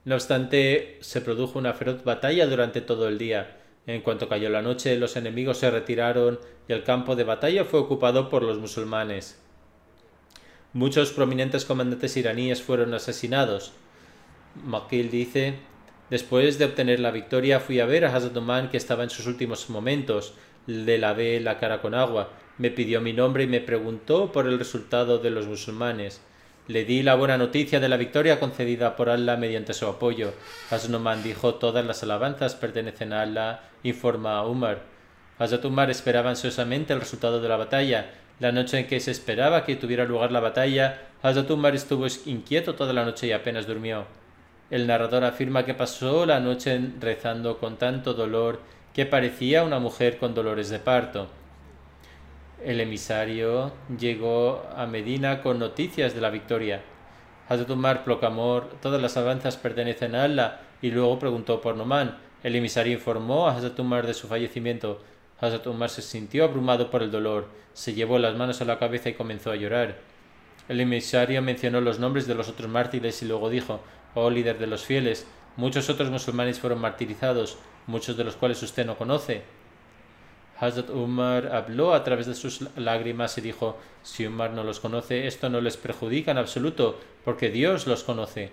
No 0.10 0.16
obstante, 0.16 0.98
se 1.02 1.22
produjo 1.22 1.60
una 1.60 1.74
feroz 1.74 2.04
batalla 2.04 2.48
durante 2.48 2.82
todo 2.82 3.08
el 3.08 3.20
día. 3.20 3.60
En 3.86 4.02
cuanto 4.02 4.28
cayó 4.28 4.50
la 4.50 4.64
noche, 4.64 4.98
los 4.98 5.16
enemigos 5.16 5.60
se 5.60 5.70
retiraron 5.70 6.40
y 6.68 6.74
el 6.74 6.84
campo 6.84 7.16
de 7.16 7.26
batalla 7.26 7.64
fue 7.64 7.80
ocupado 7.80 8.28
por 8.28 8.42
los 8.42 8.58
musulmanes. 8.58 9.40
Muchos 10.74 11.12
prominentes 11.12 11.64
comandantes 11.64 12.18
iraníes 12.18 12.60
fueron 12.60 12.96
asesinados. 12.96 13.72
Makil 14.66 15.12
dice 15.12 15.60
Después 16.10 16.58
de 16.58 16.66
obtener 16.66 17.00
la 17.00 17.12
victoria 17.12 17.60
fui 17.60 17.80
a 17.80 17.86
ver 17.86 18.04
a 18.04 18.16
Hazrat 18.16 18.36
Oman 18.36 18.72
que 18.72 18.78
estaba 18.78 19.04
en 19.04 19.12
sus 19.12 19.28
últimos 19.28 19.70
momentos. 19.70 20.34
Le 20.66 20.98
lavé 20.98 21.40
la 21.40 21.60
cara 21.60 21.84
con 21.84 21.94
agua, 21.94 22.32
me 22.58 22.72
pidió 22.72 23.00
mi 23.00 23.14
nombre 23.14 23.44
y 23.44 23.48
me 23.48 23.62
preguntó 23.62 24.32
por 24.32 24.48
el 24.48 24.58
resultado 24.58 25.20
de 25.20 25.30
los 25.30 25.46
musulmanes. 25.46 26.20
Le 26.70 26.86
di 26.86 27.02
la 27.02 27.16
buena 27.16 27.36
noticia 27.36 27.80
de 27.80 27.90
la 27.90 27.98
victoria 27.98 28.40
concedida 28.40 28.96
por 28.96 29.10
Allah 29.10 29.38
mediante 29.38 29.74
su 29.74 29.88
apoyo. 29.88 30.34
Hasnoman 30.70 31.24
dijo 31.24 31.56
todas 31.56 31.84
las 31.84 32.04
alabanzas 32.04 32.54
pertenecen 32.54 33.12
a 33.12 33.24
Allah, 33.24 33.62
informa 33.82 34.38
a 34.38 34.46
Umar. 34.46 34.84
Hazrat 35.40 35.66
Umar 35.66 35.90
esperaba 35.90 36.30
ansiosamente 36.30 36.94
el 36.94 37.00
resultado 37.00 37.42
de 37.42 37.50
la 37.50 37.58
batalla. 37.58 38.12
La 38.40 38.52
noche 38.52 38.78
en 38.78 38.86
que 38.86 39.00
se 39.00 39.10
esperaba 39.10 39.66
que 39.66 39.78
tuviera 39.78 40.06
lugar 40.06 40.32
la 40.32 40.42
batalla, 40.42 41.08
Hazrat 41.24 41.50
Umar 41.50 41.74
estuvo 41.74 42.06
inquieto 42.28 42.76
toda 42.76 42.94
la 42.94 43.04
noche 43.04 43.26
y 43.26 43.32
apenas 43.32 43.66
durmió. 43.66 44.06
El 44.70 44.86
narrador 44.86 45.24
afirma 45.24 45.66
que 45.66 45.74
pasó 45.74 46.28
la 46.28 46.40
noche 46.40 46.80
rezando 47.00 47.58
con 47.58 47.78
tanto 47.78 48.14
dolor 48.14 48.60
que 48.94 49.08
parecía 49.08 49.64
una 49.64 49.80
mujer 49.80 50.20
con 50.20 50.36
dolores 50.36 50.70
de 50.70 50.78
parto. 50.78 51.30
El 52.64 52.82
emisario 52.82 53.72
llegó 53.98 54.68
a 54.76 54.86
Medina 54.86 55.42
con 55.42 55.60
noticias 55.60 56.14
de 56.14 56.20
la 56.20 56.30
victoria. 56.30 56.82
Hazrat 57.48 57.70
Umar 57.70 58.04
proclamó 58.04 58.64
todas 58.82 59.02
las 59.02 59.16
avanzas 59.16 59.56
pertenecen 59.56 60.14
a 60.14 60.24
Allah 60.24 60.60
y 60.82 60.92
luego 60.92 61.20
preguntó 61.20 61.62
por 61.62 61.78
Noman. 61.78 62.18
El 62.44 62.58
emisario 62.58 62.92
informó 62.92 63.48
a 63.48 63.56
Hazrat 63.56 63.80
Umar 63.80 64.06
de 64.06 64.14
su 64.14 64.28
fallecimiento. 64.28 65.02
Hazrat 65.40 65.68
Umar 65.68 65.90
se 65.90 66.02
sintió 66.02 66.44
abrumado 66.44 66.92
por 66.92 67.02
el 67.02 67.12
dolor, 67.12 67.48
se 67.74 67.94
llevó 67.94 68.20
las 68.20 68.36
manos 68.36 68.60
a 68.60 68.66
la 68.66 68.78
cabeza 68.78 69.08
y 69.08 69.14
comenzó 69.14 69.52
a 69.52 69.56
llorar. 69.56 69.96
El 70.68 70.82
emisario 70.82 71.42
mencionó 71.42 71.80
los 71.80 71.98
nombres 71.98 72.28
de 72.28 72.36
los 72.36 72.50
otros 72.50 72.70
mártires 72.70 73.22
y 73.22 73.26
luego 73.26 73.50
dijo, 73.50 73.80
Oh 74.16 74.30
líder 74.30 74.58
de 74.60 74.68
los 74.68 74.84
fieles, 74.84 75.26
muchos 75.56 75.90
otros 75.90 76.10
musulmanes 76.10 76.60
fueron 76.60 76.82
martirizados, 76.82 77.58
muchos 77.88 78.18
de 78.18 78.26
los 78.26 78.36
cuales 78.36 78.62
usted 78.62 78.86
no 78.86 78.98
conoce. 78.98 79.44
Hazrat 80.60 80.90
Umar 80.90 81.56
habló 81.56 81.94
a 81.94 82.04
través 82.04 82.26
de 82.26 82.36
sus 82.36 82.62
lágrimas 82.76 83.38
y 83.38 83.42
dijo, 83.42 83.78
si 84.04 84.26
Umar 84.28 84.52
no 84.52 84.64
los 84.64 84.80
conoce, 84.80 85.26
esto 85.28 85.50
no 85.50 85.62
les 85.62 85.78
perjudica 85.78 86.32
en 86.32 86.38
absoluto, 86.38 87.00
porque 87.24 87.50
Dios 87.50 87.88
los 87.88 88.04
conoce. 88.04 88.52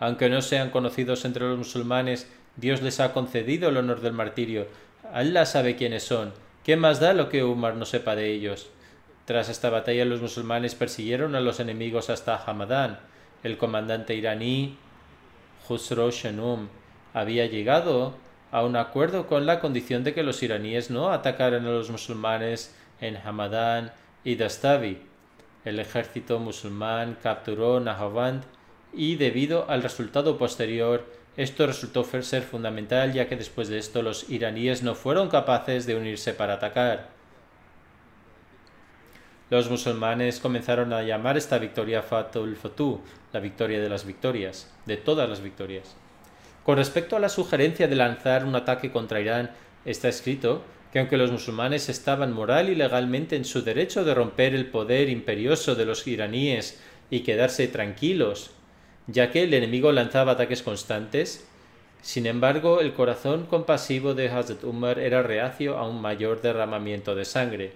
Aunque 0.00 0.30
no 0.30 0.40
sean 0.40 0.70
conocidos 0.70 1.24
entre 1.24 1.44
los 1.44 1.58
musulmanes, 1.58 2.30
Dios 2.56 2.82
les 2.82 3.00
ha 3.00 3.12
concedido 3.12 3.68
el 3.68 3.76
honor 3.76 4.00
del 4.00 4.12
martirio. 4.12 4.66
Allah 5.12 5.44
sabe 5.44 5.76
quiénes 5.76 6.02
son. 6.04 6.32
¿Qué 6.64 6.76
más 6.76 6.98
da 6.98 7.12
lo 7.12 7.28
que 7.28 7.44
Umar 7.44 7.74
no 7.74 7.84
sepa 7.84 8.16
de 8.16 8.32
ellos? 8.32 8.70
Tras 9.26 9.48
esta 9.48 9.70
batalla 9.70 10.04
los 10.04 10.20
musulmanes 10.20 10.74
persiguieron 10.74 11.34
a 11.34 11.40
los 11.40 11.60
enemigos 11.60 12.10
hasta 12.10 12.42
Hamadán. 12.42 12.98
El 13.42 13.58
comandante 13.58 14.14
iraní 14.14 14.78
Khusro 15.66 16.10
Shenum 16.10 16.68
había 17.12 17.46
llegado 17.46 18.14
a 18.54 18.62
un 18.62 18.76
acuerdo 18.76 19.26
con 19.26 19.46
la 19.46 19.58
condición 19.58 20.04
de 20.04 20.14
que 20.14 20.22
los 20.22 20.40
iraníes 20.44 20.88
no 20.88 21.10
atacaran 21.10 21.66
a 21.66 21.70
los 21.70 21.90
musulmanes 21.90 22.72
en 23.00 23.16
Hamadán 23.16 23.90
y 24.22 24.36
Dastavi. 24.36 24.98
El 25.64 25.80
ejército 25.80 26.38
musulmán 26.38 27.18
capturó 27.20 27.80
Nahavand 27.80 28.44
y 28.92 29.16
debido 29.16 29.68
al 29.68 29.82
resultado 29.82 30.38
posterior 30.38 31.04
esto 31.36 31.66
resultó 31.66 32.04
ser 32.22 32.44
fundamental 32.44 33.12
ya 33.12 33.28
que 33.28 33.34
después 33.34 33.66
de 33.66 33.78
esto 33.78 34.02
los 34.02 34.30
iraníes 34.30 34.84
no 34.84 34.94
fueron 34.94 35.30
capaces 35.30 35.84
de 35.84 35.96
unirse 35.96 36.32
para 36.32 36.54
atacar. 36.54 37.08
Los 39.50 39.68
musulmanes 39.68 40.38
comenzaron 40.38 40.92
a 40.92 41.02
llamar 41.02 41.36
esta 41.36 41.58
victoria 41.58 42.02
Fatul 42.02 42.54
Fatu, 42.54 43.00
la 43.32 43.40
victoria 43.40 43.80
de 43.80 43.88
las 43.88 44.06
victorias, 44.06 44.72
de 44.86 44.96
todas 44.96 45.28
las 45.28 45.40
victorias. 45.42 45.96
Con 46.64 46.78
respecto 46.78 47.16
a 47.16 47.20
la 47.20 47.28
sugerencia 47.28 47.88
de 47.88 47.94
lanzar 47.94 48.44
un 48.44 48.56
ataque 48.56 48.90
contra 48.90 49.20
Irán, 49.20 49.50
está 49.84 50.08
escrito 50.08 50.62
que 50.92 50.98
aunque 50.98 51.16
los 51.16 51.30
musulmanes 51.30 51.88
estaban 51.88 52.32
moral 52.32 52.70
y 52.70 52.74
legalmente 52.74 53.36
en 53.36 53.44
su 53.44 53.62
derecho 53.62 54.04
de 54.04 54.14
romper 54.14 54.54
el 54.54 54.66
poder 54.66 55.10
imperioso 55.10 55.74
de 55.74 55.84
los 55.84 56.06
iraníes 56.06 56.80
y 57.10 57.20
quedarse 57.20 57.68
tranquilos, 57.68 58.52
ya 59.06 59.30
que 59.30 59.42
el 59.42 59.52
enemigo 59.52 59.92
lanzaba 59.92 60.32
ataques 60.32 60.62
constantes, 60.62 61.46
sin 62.00 62.26
embargo 62.26 62.80
el 62.80 62.94
corazón 62.94 63.44
compasivo 63.46 64.14
de 64.14 64.30
Hazrat 64.30 64.64
Umar 64.64 64.98
era 64.98 65.22
reacio 65.22 65.76
a 65.76 65.86
un 65.86 66.00
mayor 66.00 66.40
derramamiento 66.40 67.14
de 67.14 67.24
sangre. 67.24 67.72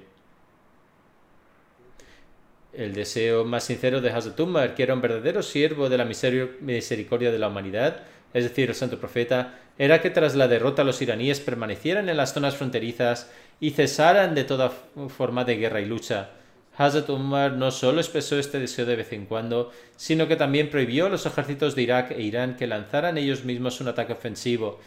El 2.73 2.95
deseo 2.95 3.45
más 3.45 3.65
sincero 3.65 4.01
de 4.01 4.11
Hazrat 4.11 4.39
Umar, 4.41 4.75
que 4.75 4.85
era 4.85 4.95
un 4.95 5.01
verdadero 5.01 5.43
siervo 5.43 5.89
de 5.89 5.99
la 5.99 6.05
misericordia 6.05 7.33
de 7.33 7.39
la 7.39 7.49
humanidad, 7.49 8.05
es 8.35 8.45
decir, 8.45 8.69
el 8.69 8.75
santo 8.75 8.99
profeta, 8.99 9.59
era 9.79 10.01
que 10.01 10.11
tras 10.11 10.35
la 10.35 10.49
derrota 10.49 10.85
los 10.85 11.01
iraníes 11.01 11.41
permanecieran 11.41 12.09
en 12.09 12.17
las 12.17 12.35
zonas 12.35 12.57
fronterizas 12.57 13.31
y 13.61 13.71
cesaran 13.71 14.35
de 14.35 14.45
toda 14.45 14.71
forma 15.09 15.45
de 15.45 15.57
guerra 15.57 15.81
y 15.81 15.87
lucha. 15.87 16.31
Hazrat 16.77 17.11
Umar 17.11 17.53
no 17.53 17.73
solo 17.73 18.01
expresó 18.01 18.39
este 18.39 18.61
deseo 18.61 18.87
de 18.87 18.95
vez 18.95 19.13
en 19.13 19.27
cuando, 19.27 19.73
sino 19.97 20.29
que 20.29 20.37
también 20.37 20.71
prohibió 20.71 21.07
a 21.07 21.09
los 21.09 21.27
ejércitos 21.27 21.75
de 21.75 21.83
Irak 21.83 22.13
e 22.13 22.23
Irán 22.23 22.57
que 22.57 22.69
lanzaran 22.69 23.19
ellos 23.19 23.45
mismos 23.45 23.81
un 23.81 23.89
ataque 23.89 24.13
ofensivo. 24.13 24.79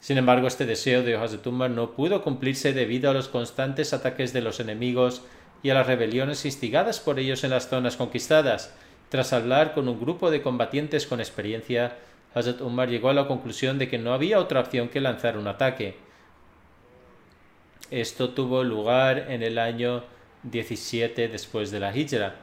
Sin 0.00 0.18
embargo, 0.18 0.46
este 0.46 0.66
deseo 0.66 1.02
de 1.02 1.16
Hazrat 1.16 1.46
Umar 1.46 1.70
no 1.70 1.92
pudo 1.92 2.22
cumplirse 2.22 2.72
debido 2.74 3.10
a 3.10 3.14
los 3.14 3.28
constantes 3.28 3.94
ataques 3.94 4.32
de 4.32 4.42
los 4.42 4.60
enemigos 4.60 5.22
y 5.62 5.70
a 5.70 5.74
las 5.74 5.86
rebeliones 5.86 6.44
instigadas 6.44 7.00
por 7.00 7.18
ellos 7.18 7.42
en 7.44 7.50
las 7.50 7.68
zonas 7.68 7.96
conquistadas. 7.96 8.74
Tras 9.08 9.32
hablar 9.32 9.72
con 9.72 9.88
un 9.88 9.98
grupo 9.98 10.30
de 10.30 10.42
combatientes 10.42 11.06
con 11.06 11.18
experiencia, 11.18 11.96
Hazrat 12.38 12.60
Umar 12.60 12.88
llegó 12.88 13.08
a 13.10 13.14
la 13.14 13.26
conclusión 13.26 13.78
de 13.78 13.88
que 13.88 13.98
no 13.98 14.12
había 14.12 14.38
otra 14.38 14.60
opción 14.60 14.88
que 14.88 15.00
lanzar 15.00 15.36
un 15.36 15.48
ataque. 15.48 15.96
Esto 17.90 18.30
tuvo 18.30 18.64
lugar 18.64 19.26
en 19.30 19.42
el 19.42 19.58
año 19.58 20.04
17 20.44 21.28
después 21.28 21.70
de 21.70 21.80
la 21.80 21.96
Hijra. 21.96 22.36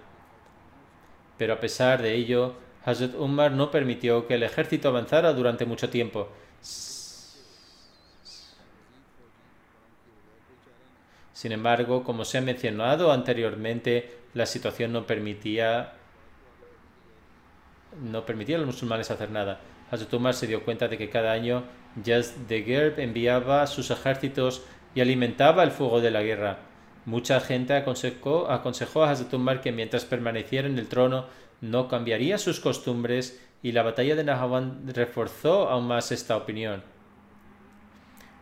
Pero 1.38 1.54
a 1.54 1.60
pesar 1.60 2.02
de 2.02 2.14
ello, 2.14 2.56
Hazrat 2.84 3.16
Umar 3.16 3.52
no 3.52 3.72
permitió 3.72 4.28
que 4.28 4.36
el 4.36 4.44
ejército 4.44 4.90
avanzara 4.90 5.34
durante 5.34 5.66
mucho 5.66 5.90
tiempo. 5.90 6.30
Sin 11.34 11.52
embargo, 11.52 12.04
como 12.04 12.26
se 12.26 12.38
ha 12.38 12.42
mencionado 12.42 13.12
anteriormente, 13.12 14.18
la 14.34 14.46
situación 14.46 14.94
no 14.94 15.06
permitía 15.06 15.94
no 18.02 18.26
permitía 18.26 18.58
a 18.58 18.60
los 18.60 18.68
musulmanes 18.68 19.12
hacer 19.12 19.32
nada. 19.32 19.60
Hazrat 19.92 20.14
Umar 20.14 20.34
se 20.34 20.48
dio 20.48 20.64
cuenta 20.64 20.88
de 20.88 20.98
que 20.98 21.10
cada 21.10 21.32
año 21.32 21.64
Jaz 22.04 22.48
de 22.48 22.64
Gerb 22.64 23.00
enviaba 23.00 23.66
sus 23.68 23.92
ejércitos 23.92 24.64
y 24.94 25.02
alimentaba 25.02 25.64
el 25.64 25.72
fuego 25.72 26.02
de 26.02 26.12
la 26.12 26.24
guerra. 26.24 26.60
Mucha 27.06 27.40
gente 27.40 27.76
aconsejó, 27.76 28.50
aconsejó 28.50 29.04
a 29.04 29.12
Hazrat 29.12 29.34
Umar 29.34 29.62
que 29.62 29.72
mientras 29.72 30.06
permaneciera 30.06 30.68
en 30.68 30.80
el 30.80 30.88
trono 30.88 31.28
no 31.62 31.88
cambiaría 31.88 32.38
sus 32.38 32.60
costumbres 32.60 33.42
y 33.62 33.72
la 33.72 33.84
batalla 33.84 34.16
de 34.16 34.24
Nahawan 34.24 34.84
reforzó 34.94 35.70
aún 35.70 35.88
más 35.88 36.12
esta 36.12 36.36
opinión. 36.36 36.84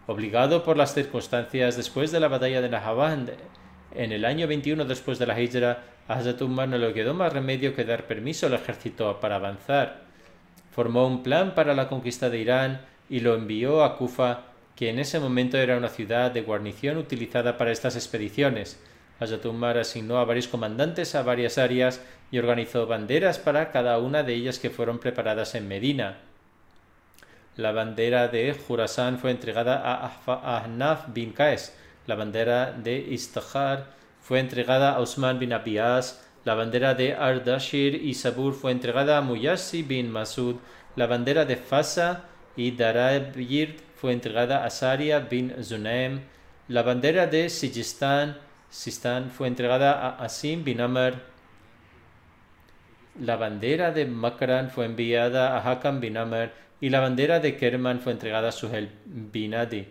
Obligado 0.08 0.64
por 0.64 0.78
las 0.78 0.94
circunstancias 0.94 1.78
después 1.78 2.12
de 2.12 2.20
la 2.20 2.28
batalla 2.28 2.62
de 2.62 2.70
Nahawan 2.70 3.32
en 3.96 4.12
el 4.12 4.26
año 4.26 4.48
21 4.48 4.86
después 4.86 5.20
de 5.20 5.28
la 5.28 5.40
Hijra, 5.40 5.84
a 6.08 6.22
no 6.22 6.78
le 6.78 6.94
quedó 6.94 7.14
más 7.14 7.32
remedio 7.32 7.74
que 7.74 7.86
dar 7.86 8.06
permiso 8.08 8.48
al 8.48 8.54
ejército 8.54 9.20
para 9.22 9.36
avanzar. 9.36 10.03
Formó 10.74 11.06
un 11.08 11.22
plan 11.24 11.54
para 11.56 11.74
la 11.76 11.88
conquista 11.88 12.30
de 12.30 12.40
Irán 12.40 12.82
y 13.10 13.20
lo 13.20 13.36
envió 13.36 13.84
a 13.84 13.98
Kufa 13.98 14.42
que 14.76 14.90
en 14.90 15.00
ese 15.00 15.20
momento 15.20 15.58
era 15.58 15.78
una 15.78 15.90
ciudad 15.90 16.32
de 16.32 16.42
guarnición 16.42 16.98
utilizada 16.98 17.58
para 17.58 17.72
estas 17.72 17.96
expediciones. 17.96 18.80
Hazrat 19.20 19.46
Umar 19.46 19.78
asignó 19.78 20.18
a 20.18 20.26
varios 20.26 20.48
comandantes 20.48 21.14
a 21.14 21.22
varias 21.22 21.60
áreas 21.60 22.02
y 22.32 22.40
organizó 22.40 22.88
banderas 22.88 23.38
para 23.38 23.72
cada 23.72 24.00
una 24.00 24.24
de 24.24 24.34
ellas 24.34 24.58
que 24.58 24.72
fueron 24.72 25.00
preparadas 25.00 25.54
en 25.54 25.68
Medina. 25.68 26.18
La 27.56 27.72
bandera 27.72 28.28
de 28.30 28.54
Jurasán 28.54 29.20
fue 29.20 29.30
entregada 29.30 29.80
a 29.86 30.58
Ahnaf 30.64 31.14
bin 31.14 31.34
Qais, 31.34 31.76
la 32.08 32.16
bandera 32.16 32.72
de 32.72 32.98
Istahar 32.98 33.86
fue 34.22 34.40
entregada 34.40 34.94
a 34.96 35.02
Usman 35.02 35.38
bin 35.38 35.54
Abiyas, 35.54 36.23
la 36.46 36.56
bandera 36.56 36.94
de 36.94 37.14
Ardashir 37.14 37.96
y 37.96 38.14
Sabur 38.14 38.54
fue 38.54 38.72
entregada 38.72 39.18
a 39.18 39.22
Muyasi 39.22 39.84
bin 39.84 40.12
Masud, 40.12 40.58
la 40.96 41.08
bandera 41.08 41.46
de 41.46 41.56
Fasa 41.56 42.26
y 42.56 42.72
Darabir 42.72 43.78
fue 43.96 44.12
entregada 44.12 44.66
a 44.66 44.70
Saria 44.70 45.20
bin 45.20 45.54
Zunaim. 45.64 46.22
La 46.68 46.84
bandera 46.84 47.28
de 47.28 47.50
Sijistán, 47.50 48.38
fue 49.32 49.48
entregada 49.48 49.94
a 49.94 50.24
Asim 50.24 50.64
bin 50.64 50.82
Amr. 50.82 51.16
La 53.22 53.38
bandera 53.38 53.92
de 53.92 54.06
Makran 54.06 54.70
fue 54.72 54.86
enviada 54.86 55.58
a 55.58 55.72
Hakam 55.72 56.00
bin 56.00 56.18
Amr 56.18 56.52
y 56.82 56.90
la 56.90 57.00
bandera 57.00 57.40
de 57.40 57.56
Kerman 57.56 58.02
fue 58.02 58.12
entregada 58.12 58.50
a 58.50 58.52
Suhel 58.52 58.90
bin 59.06 59.56
Adi. 59.56 59.88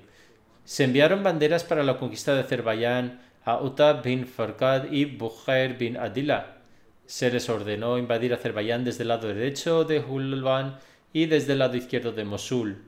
Se 0.64 0.84
enviaron 0.84 1.22
banderas 1.22 1.64
para 1.64 1.82
la 1.82 1.96
conquista 1.98 2.34
de 2.34 2.40
Azerbaiyán 2.40 3.20
a 3.44 3.92
bin 4.02 4.26
Farkad 4.26 4.90
y 4.90 5.04
Bukhair 5.04 5.76
bin 5.76 5.96
Adila. 5.96 6.58
Se 7.06 7.30
les 7.30 7.48
ordenó 7.48 7.98
invadir 7.98 8.32
Azerbaiyán 8.32 8.84
desde 8.84 9.02
el 9.02 9.08
lado 9.08 9.28
derecho 9.28 9.84
de 9.84 9.98
Hulban 9.98 10.78
y 11.12 11.26
desde 11.26 11.52
el 11.52 11.58
lado 11.58 11.76
izquierdo 11.76 12.12
de 12.12 12.24
Mosul. 12.24 12.82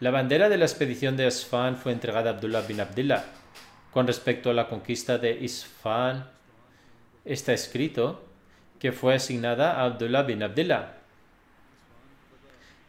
La 0.00 0.10
bandera 0.10 0.48
de 0.48 0.56
la 0.56 0.64
expedición 0.64 1.16
de 1.16 1.26
Isfahan 1.26 1.76
fue 1.76 1.92
entregada 1.92 2.30
a 2.30 2.34
Abdullah 2.34 2.62
bin 2.62 2.80
Abdullah. 2.80 3.24
Con 3.92 4.06
respecto 4.06 4.50
a 4.50 4.54
la 4.54 4.68
conquista 4.68 5.18
de 5.18 5.32
Isfahan, 5.32 6.28
está 7.24 7.52
escrito 7.52 8.24
que 8.78 8.90
fue 8.90 9.14
asignada 9.14 9.74
a 9.74 9.84
Abdullah 9.84 10.22
bin 10.22 10.42
Abdullah. 10.42 10.94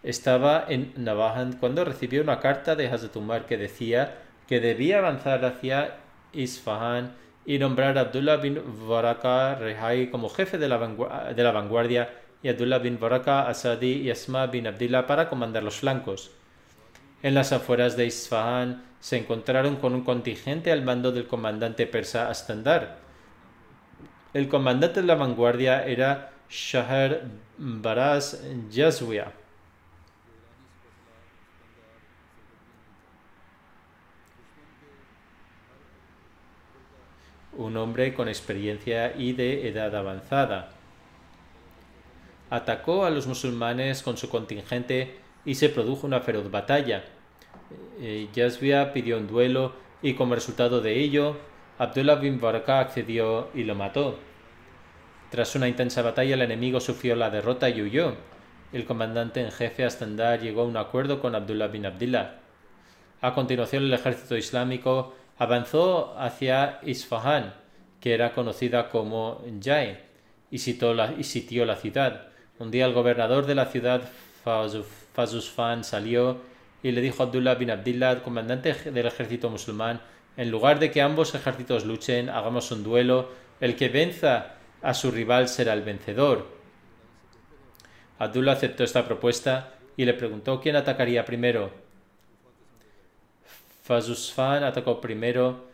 Estaba 0.01 0.65
en 0.67 0.93
Navajan 0.97 1.53
cuando 1.53 1.85
recibió 1.85 2.21
una 2.21 2.39
carta 2.39 2.75
de 2.75 2.87
Hazrat 2.87 3.15
Umar 3.15 3.45
que 3.45 3.57
decía 3.57 4.22
que 4.47 4.59
debía 4.59 4.99
avanzar 4.99 5.43
hacia 5.45 5.95
Isfahan 6.33 7.13
y 7.45 7.59
nombrar 7.59 7.97
a 7.97 8.01
Abdullah 8.01 8.37
bin 8.37 8.61
Baraka 8.87 9.55
Rehai 9.55 10.09
como 10.09 10.29
jefe 10.29 10.57
de 10.57 10.67
la, 10.67 10.77
vanguardia 10.77 12.09
y 12.41 12.49
Abdullah 12.49 12.79
bin 12.79 12.99
Baraka 12.99 13.47
Asadi 13.47 14.01
y 14.01 14.11
Asma 14.11 14.47
bin 14.47 14.67
Abdullah 14.67 15.07
para 15.07 15.29
comandar 15.29 15.63
los 15.63 15.75
flancos. 15.75 16.31
En 17.21 17.35
las 17.35 17.53
afueras 17.53 17.95
de 17.95 18.05
Isfahan 18.05 18.83
se 18.99 19.17
encontraron 19.17 19.77
con 19.77 19.93
un 19.93 20.03
contingente 20.03 20.71
al 20.71 20.83
mando 20.83 21.11
del 21.11 21.27
comandante 21.27 21.87
persa 21.87 22.29
Astandar. 22.29 22.97
El 24.33 24.49
comandante 24.49 25.01
de 25.01 25.07
la 25.07 25.15
vanguardia 25.15 25.85
era 25.85 26.31
Shahar 26.49 27.21
Baraz 27.57 28.41
Jazwia. 28.71 29.42
Un 37.57 37.77
hombre 37.77 38.13
con 38.13 38.27
experiencia 38.27 39.15
y 39.17 39.33
de 39.33 39.67
edad 39.67 39.95
avanzada. 39.95 40.71
Atacó 42.49 43.05
a 43.05 43.09
los 43.09 43.27
musulmanes 43.27 44.03
con 44.03 44.17
su 44.17 44.29
contingente 44.29 45.17
y 45.45 45.55
se 45.55 45.69
produjo 45.69 46.07
una 46.07 46.21
feroz 46.21 46.49
batalla. 46.51 47.03
Eh, 47.99 48.27
Yazbia 48.33 48.93
pidió 48.93 49.17
un 49.17 49.27
duelo 49.27 49.73
y 50.01 50.13
como 50.13 50.35
resultado 50.35 50.81
de 50.81 50.99
ello, 50.99 51.37
Abdullah 51.77 52.15
bin 52.15 52.39
Baraka 52.39 52.79
accedió 52.79 53.49
y 53.53 53.63
lo 53.63 53.75
mató. 53.75 54.19
Tras 55.31 55.55
una 55.55 55.67
intensa 55.67 56.01
batalla, 56.01 56.35
el 56.35 56.41
enemigo 56.41 56.79
sufrió 56.79 57.15
la 57.15 57.31
derrota 57.31 57.69
y 57.69 57.81
huyó. 57.81 58.13
El 58.71 58.85
comandante 58.85 59.41
en 59.41 59.51
jefe 59.51 59.83
Astandar 59.83 60.39
llegó 60.39 60.61
a 60.61 60.65
un 60.65 60.77
acuerdo 60.77 61.19
con 61.19 61.33
Abdullah 61.35 61.67
bin 61.67 61.85
Abdullah. 61.85 62.35
A 63.21 63.33
continuación, 63.33 63.83
el 63.83 63.93
ejército 63.93 64.37
islámico 64.37 65.15
avanzó 65.37 66.17
hacia 66.17 66.79
Isfahan, 66.83 67.53
que 67.99 68.13
era 68.13 68.33
conocida 68.33 68.89
como 68.89 69.43
Jai, 69.61 69.99
y, 70.51 70.55
y 70.55 70.59
sitió 70.59 71.65
la 71.65 71.75
ciudad. 71.75 72.27
Un 72.59 72.71
día 72.71 72.85
el 72.85 72.93
gobernador 72.93 73.45
de 73.45 73.55
la 73.55 73.65
ciudad, 73.65 74.01
Fazusfan 74.43 75.83
salió 75.83 76.41
y 76.83 76.91
le 76.91 77.01
dijo 77.01 77.23
a 77.23 77.25
Abdullah 77.27 77.55
bin 77.55 77.71
Abdullah, 77.71 78.21
comandante 78.21 78.73
del 78.73 79.05
ejército 79.05 79.49
musulmán, 79.49 80.01
en 80.35 80.51
lugar 80.51 80.79
de 80.79 80.91
que 80.91 81.01
ambos 81.01 81.33
ejércitos 81.33 81.85
luchen, 81.85 82.29
hagamos 82.29 82.71
un 82.71 82.83
duelo, 82.83 83.29
el 83.61 83.75
que 83.75 83.89
venza 83.89 84.55
a 84.81 84.93
su 84.93 85.11
rival 85.11 85.47
será 85.47 85.73
el 85.73 85.81
vencedor. 85.81 86.47
Abdullah 88.19 88.53
aceptó 88.53 88.83
esta 88.83 89.05
propuesta 89.05 89.73
y 89.95 90.05
le 90.05 90.13
preguntó 90.13 90.59
quién 90.59 90.75
atacaría 90.75 91.25
primero. 91.25 91.82
Fazusfan 93.83 94.63
atacó 94.63 95.01
primero, 95.01 95.65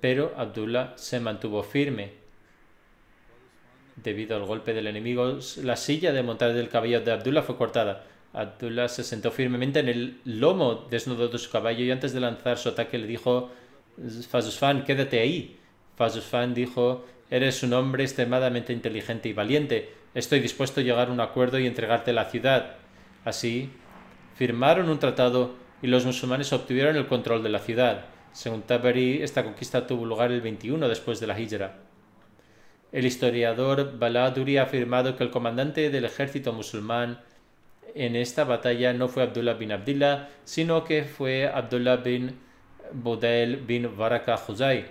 pero 0.00 0.34
Abdullah 0.36 0.94
se 0.96 1.20
mantuvo 1.20 1.62
firme. 1.62 2.10
Debido 3.94 4.36
al 4.36 4.44
golpe 4.44 4.74
del 4.74 4.88
enemigo, 4.88 5.38
la 5.62 5.76
silla 5.76 6.12
de 6.12 6.24
montar 6.24 6.52
del 6.52 6.68
caballo 6.68 7.00
de 7.00 7.12
Abdullah 7.12 7.42
fue 7.42 7.56
cortada. 7.56 8.04
Abdullah 8.32 8.88
se 8.88 9.04
sentó 9.04 9.30
firmemente 9.30 9.78
en 9.78 9.88
el 9.88 10.20
lomo 10.24 10.86
desnudo 10.90 11.28
de 11.28 11.38
su 11.38 11.50
caballo 11.50 11.84
y 11.84 11.92
antes 11.92 12.12
de 12.12 12.18
lanzar 12.18 12.58
su 12.58 12.70
ataque 12.70 12.98
le 12.98 13.06
dijo 13.06 13.52
Fazusfan, 14.28 14.82
quédate 14.82 15.20
ahí. 15.20 15.56
Fazusfan 15.96 16.52
dijo 16.52 17.06
Eres 17.30 17.62
un 17.62 17.74
hombre 17.74 18.02
extremadamente 18.02 18.72
inteligente 18.72 19.28
y 19.28 19.32
valiente. 19.32 19.94
Estoy 20.14 20.40
dispuesto 20.40 20.80
a 20.80 20.82
llegar 20.82 21.08
a 21.08 21.12
un 21.12 21.20
acuerdo 21.20 21.60
y 21.60 21.66
entregarte 21.68 22.12
la 22.12 22.24
ciudad. 22.24 22.74
Así, 23.24 23.70
firmaron 24.34 24.88
un 24.90 24.98
tratado 24.98 25.63
y 25.84 25.86
los 25.86 26.06
musulmanes 26.06 26.50
obtuvieron 26.54 26.96
el 26.96 27.06
control 27.06 27.42
de 27.42 27.50
la 27.50 27.58
ciudad. 27.58 28.06
Según 28.32 28.62
Tabari, 28.62 29.22
esta 29.22 29.44
conquista 29.44 29.86
tuvo 29.86 30.06
lugar 30.06 30.32
el 30.32 30.40
21 30.40 30.88
después 30.88 31.20
de 31.20 31.26
la 31.26 31.38
Hijra. 31.38 31.76
El 32.90 33.04
historiador 33.04 33.98
Baladuri 33.98 34.56
ha 34.56 34.62
afirmado 34.62 35.14
que 35.14 35.24
el 35.24 35.30
comandante 35.30 35.90
del 35.90 36.06
ejército 36.06 36.54
musulmán 36.54 37.20
en 37.94 38.16
esta 38.16 38.44
batalla 38.44 38.94
no 38.94 39.08
fue 39.08 39.24
Abdullah 39.24 39.52
bin 39.52 39.72
Abdullah, 39.72 40.30
sino 40.44 40.84
que 40.84 41.04
fue 41.04 41.48
Abdullah 41.48 41.96
bin 41.96 42.34
Budel 42.94 43.58
bin 43.58 43.94
Baraka 43.94 44.38
Khuzai. 44.38 44.86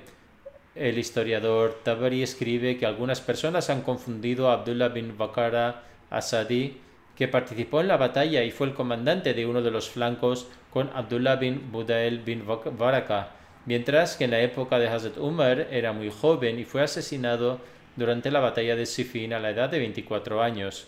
El 0.76 1.00
historiador 1.00 1.80
Tabari 1.84 2.22
escribe 2.22 2.78
que 2.78 2.86
algunas 2.86 3.20
personas 3.20 3.72
han 3.72 3.82
confundido 3.82 4.48
a 4.48 4.54
Abdullah 4.54 4.89
bin 4.89 5.18
Bakara 5.18 5.86
Asadi, 6.12 6.83
que 7.16 7.28
participó 7.28 7.82
en 7.82 7.88
la 7.88 7.97
batalla 7.97 8.43
y 8.43 8.51
fue 8.51 8.68
el 8.68 8.74
comandante 8.74 9.34
de 9.34 9.45
uno 9.45 9.61
de 9.61 9.72
los 9.72 9.89
flancos, 9.89 10.47
con 10.72 10.89
Abdullah 10.93 11.36
bin 11.36 11.72
Budail 11.72 12.20
bin 12.20 12.43
Baraka, 12.78 13.32
mientras 13.66 14.18
que 14.18 14.26
en 14.26 14.32
la 14.32 14.41
época 14.41 14.80
de 14.80 14.88
Hazrat 14.88 15.18
Umar 15.18 15.68
era 15.72 15.93
muy 15.93 16.09
joven 16.09 16.59
y 16.59 16.66
fue 16.66 16.82
asesinado 16.82 17.59
durante 17.95 18.32
la 18.32 18.39
batalla 18.39 18.76
de 18.76 18.86
Sifin 18.86 19.34
a 19.34 19.39
la 19.39 19.51
edad 19.51 19.70
de 19.70 19.80
24 19.80 20.41
años. 20.41 20.88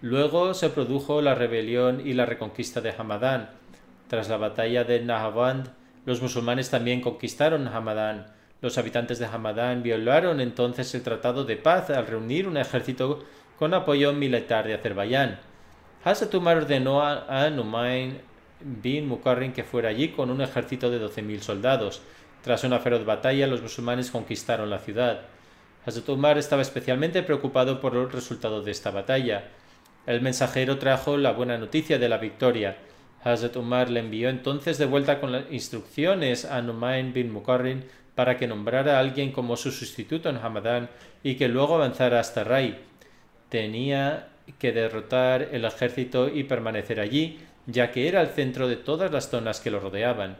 Luego 0.00 0.54
se 0.54 0.68
produjo 0.68 1.22
la 1.22 1.34
rebelión 1.34 2.06
y 2.06 2.12
la 2.12 2.26
reconquista 2.26 2.80
de 2.80 2.94
Hamadán. 2.96 3.50
Tras 4.08 4.28
la 4.28 4.36
batalla 4.36 4.84
de 4.84 5.00
Nahavand, 5.00 5.70
los 6.04 6.20
musulmanes 6.20 6.70
también 6.70 7.00
conquistaron 7.00 7.66
Hamadán. 7.66 8.26
Los 8.60 8.78
habitantes 8.78 9.18
de 9.18 9.26
Hamadán 9.26 9.82
violaron 9.82 10.40
entonces 10.40 10.94
el 10.94 11.02
tratado 11.02 11.44
de 11.44 11.56
paz 11.56 11.90
al 11.90 12.06
reunir 12.06 12.46
un 12.46 12.58
ejército 12.58 13.24
con 13.58 13.74
apoyo 13.74 14.12
militar 14.12 14.66
de 14.66 14.74
Azerbaiyán. 14.74 15.38
Hazrat 16.04 16.34
Umar 16.34 16.58
ordenó 16.58 17.02
a 17.02 17.50
Numayn 17.50 18.20
bin 18.60 19.06
Mukarrin 19.06 19.52
que 19.52 19.64
fuera 19.64 19.90
allí 19.90 20.08
con 20.08 20.30
un 20.30 20.40
ejército 20.40 20.90
de 20.90 21.00
12.000 21.00 21.40
soldados. 21.40 22.02
Tras 22.42 22.64
una 22.64 22.78
feroz 22.78 23.04
batalla, 23.04 23.46
los 23.46 23.62
musulmanes 23.62 24.10
conquistaron 24.10 24.70
la 24.70 24.78
ciudad. 24.78 25.22
Hazrat 25.86 26.08
Umar 26.08 26.38
estaba 26.38 26.62
especialmente 26.62 27.22
preocupado 27.22 27.80
por 27.80 27.94
el 27.96 28.10
resultado 28.10 28.62
de 28.62 28.70
esta 28.70 28.90
batalla. 28.90 29.44
El 30.06 30.20
mensajero 30.22 30.78
trajo 30.78 31.16
la 31.16 31.32
buena 31.32 31.58
noticia 31.58 31.98
de 31.98 32.08
la 32.08 32.18
victoria. 32.18 32.76
Hazrat 33.22 33.56
Umar 33.56 33.90
le 33.90 34.00
envió 34.00 34.28
entonces 34.28 34.78
de 34.78 34.86
vuelta 34.86 35.20
con 35.20 35.34
instrucciones 35.50 36.44
a 36.44 36.60
Numayn 36.60 37.12
bin 37.12 37.32
Mukarrin 37.32 37.84
para 38.14 38.36
que 38.36 38.46
nombrara 38.46 38.96
a 38.96 39.00
alguien 39.00 39.32
como 39.32 39.56
su 39.56 39.70
sustituto 39.72 40.28
en 40.28 40.36
Hamadán 40.36 40.88
y 41.22 41.34
que 41.36 41.48
luego 41.48 41.74
avanzara 41.74 42.20
hasta 42.20 42.44
Rai. 42.44 42.78
Tenía 43.54 44.30
que 44.58 44.72
derrotar 44.72 45.50
el 45.52 45.64
ejército 45.64 46.28
y 46.28 46.42
permanecer 46.42 46.98
allí, 46.98 47.38
ya 47.66 47.92
que 47.92 48.08
era 48.08 48.20
el 48.20 48.30
centro 48.30 48.66
de 48.66 48.74
todas 48.74 49.12
las 49.12 49.30
zonas 49.30 49.60
que 49.60 49.70
lo 49.70 49.78
rodeaban. 49.78 50.38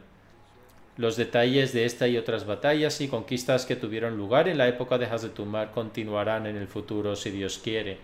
Los 0.97 1.17
detalles 1.17 1.73
de 1.73 1.85
esta 1.85 2.09
y 2.09 2.17
otras 2.17 2.45
batallas 2.45 3.01
y 3.01 3.07
conquistas 3.07 3.67
que 3.67 3.77
tuvieron 3.77 4.17
lugar 4.17 4.49
en 4.49 4.59
la 4.59 4.67
época 4.67 4.99
de 4.99 5.07
Hazrat 5.07 5.39
Umar 5.39 5.71
continuarán 5.71 6.49
en 6.49 6.57
el 6.57 6.67
futuro 6.67 7.15
si 7.15 7.31
Dios 7.31 7.61
quiere. 7.62 7.99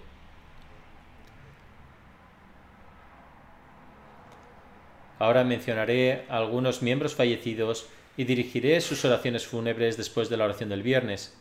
Ahora 5.19 5.43
mencionaré 5.43 6.25
algunos 6.29 6.83
miembros 6.83 7.17
fallecidos 7.17 7.89
y 8.17 8.23
dirigiré 8.23 8.81
sus 8.81 9.05
oraciones 9.05 9.45
fúnebres 9.45 9.97
después 9.97 10.29
de 10.29 10.37
la 10.37 10.45
oración 10.45 10.69
del 10.69 10.85
viernes. 10.85 11.37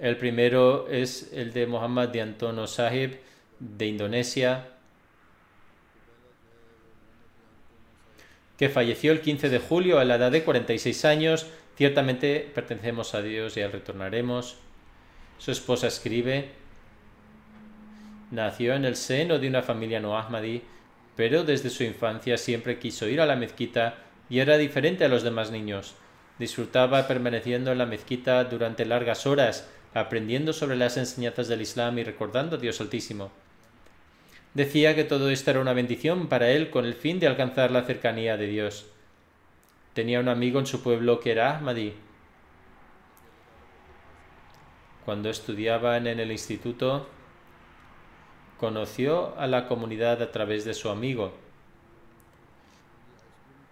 El 0.00 0.16
primero 0.16 0.88
es 0.88 1.30
el 1.34 1.52
de 1.52 1.66
Muhammad 1.66 2.08
de 2.08 2.22
Antono 2.22 2.66
Sahib 2.66 3.18
de 3.58 3.86
Indonesia, 3.86 4.68
que 8.56 8.70
falleció 8.70 9.12
el 9.12 9.20
15 9.20 9.50
de 9.50 9.58
julio 9.58 9.98
a 9.98 10.06
la 10.06 10.14
edad 10.14 10.32
de 10.32 10.42
46 10.42 11.04
años. 11.04 11.46
Ciertamente 11.76 12.50
pertenecemos 12.54 13.14
a 13.14 13.20
Dios 13.20 13.58
y 13.58 13.60
al 13.60 13.72
retornaremos. 13.72 14.56
Su 15.36 15.50
esposa 15.50 15.88
escribe, 15.88 16.48
nació 18.30 18.74
en 18.74 18.86
el 18.86 18.96
seno 18.96 19.38
de 19.38 19.48
una 19.48 19.62
familia 19.62 20.00
no 20.00 20.16
ahmadi, 20.16 20.62
pero 21.14 21.44
desde 21.44 21.68
su 21.68 21.84
infancia 21.84 22.38
siempre 22.38 22.78
quiso 22.78 23.06
ir 23.06 23.20
a 23.20 23.26
la 23.26 23.36
mezquita 23.36 23.96
y 24.30 24.38
era 24.38 24.56
diferente 24.56 25.04
a 25.04 25.08
los 25.08 25.22
demás 25.22 25.50
niños. 25.50 25.94
Disfrutaba 26.38 27.06
permaneciendo 27.06 27.70
en 27.70 27.76
la 27.76 27.84
mezquita 27.84 28.44
durante 28.44 28.86
largas 28.86 29.26
horas, 29.26 29.68
aprendiendo 29.94 30.52
sobre 30.52 30.76
las 30.76 30.96
enseñanzas 30.96 31.48
del 31.48 31.62
Islam 31.62 31.98
y 31.98 32.04
recordando 32.04 32.56
a 32.56 32.58
Dios 32.58 32.80
Altísimo. 32.80 33.30
Decía 34.54 34.94
que 34.94 35.04
todo 35.04 35.30
esto 35.30 35.50
era 35.50 35.60
una 35.60 35.72
bendición 35.72 36.28
para 36.28 36.50
él 36.50 36.70
con 36.70 36.84
el 36.84 36.94
fin 36.94 37.20
de 37.20 37.26
alcanzar 37.26 37.70
la 37.70 37.82
cercanía 37.82 38.36
de 38.36 38.46
Dios. 38.46 38.86
Tenía 39.94 40.20
un 40.20 40.28
amigo 40.28 40.58
en 40.58 40.66
su 40.66 40.82
pueblo 40.82 41.20
que 41.20 41.32
era 41.32 41.56
Ahmadi. 41.56 41.94
Cuando 45.04 45.30
estudiaban 45.30 46.06
en 46.06 46.20
el 46.20 46.30
instituto, 46.32 47.08
conoció 48.58 49.38
a 49.38 49.46
la 49.46 49.66
comunidad 49.66 50.22
a 50.22 50.30
través 50.30 50.64
de 50.64 50.74
su 50.74 50.88
amigo 50.88 51.32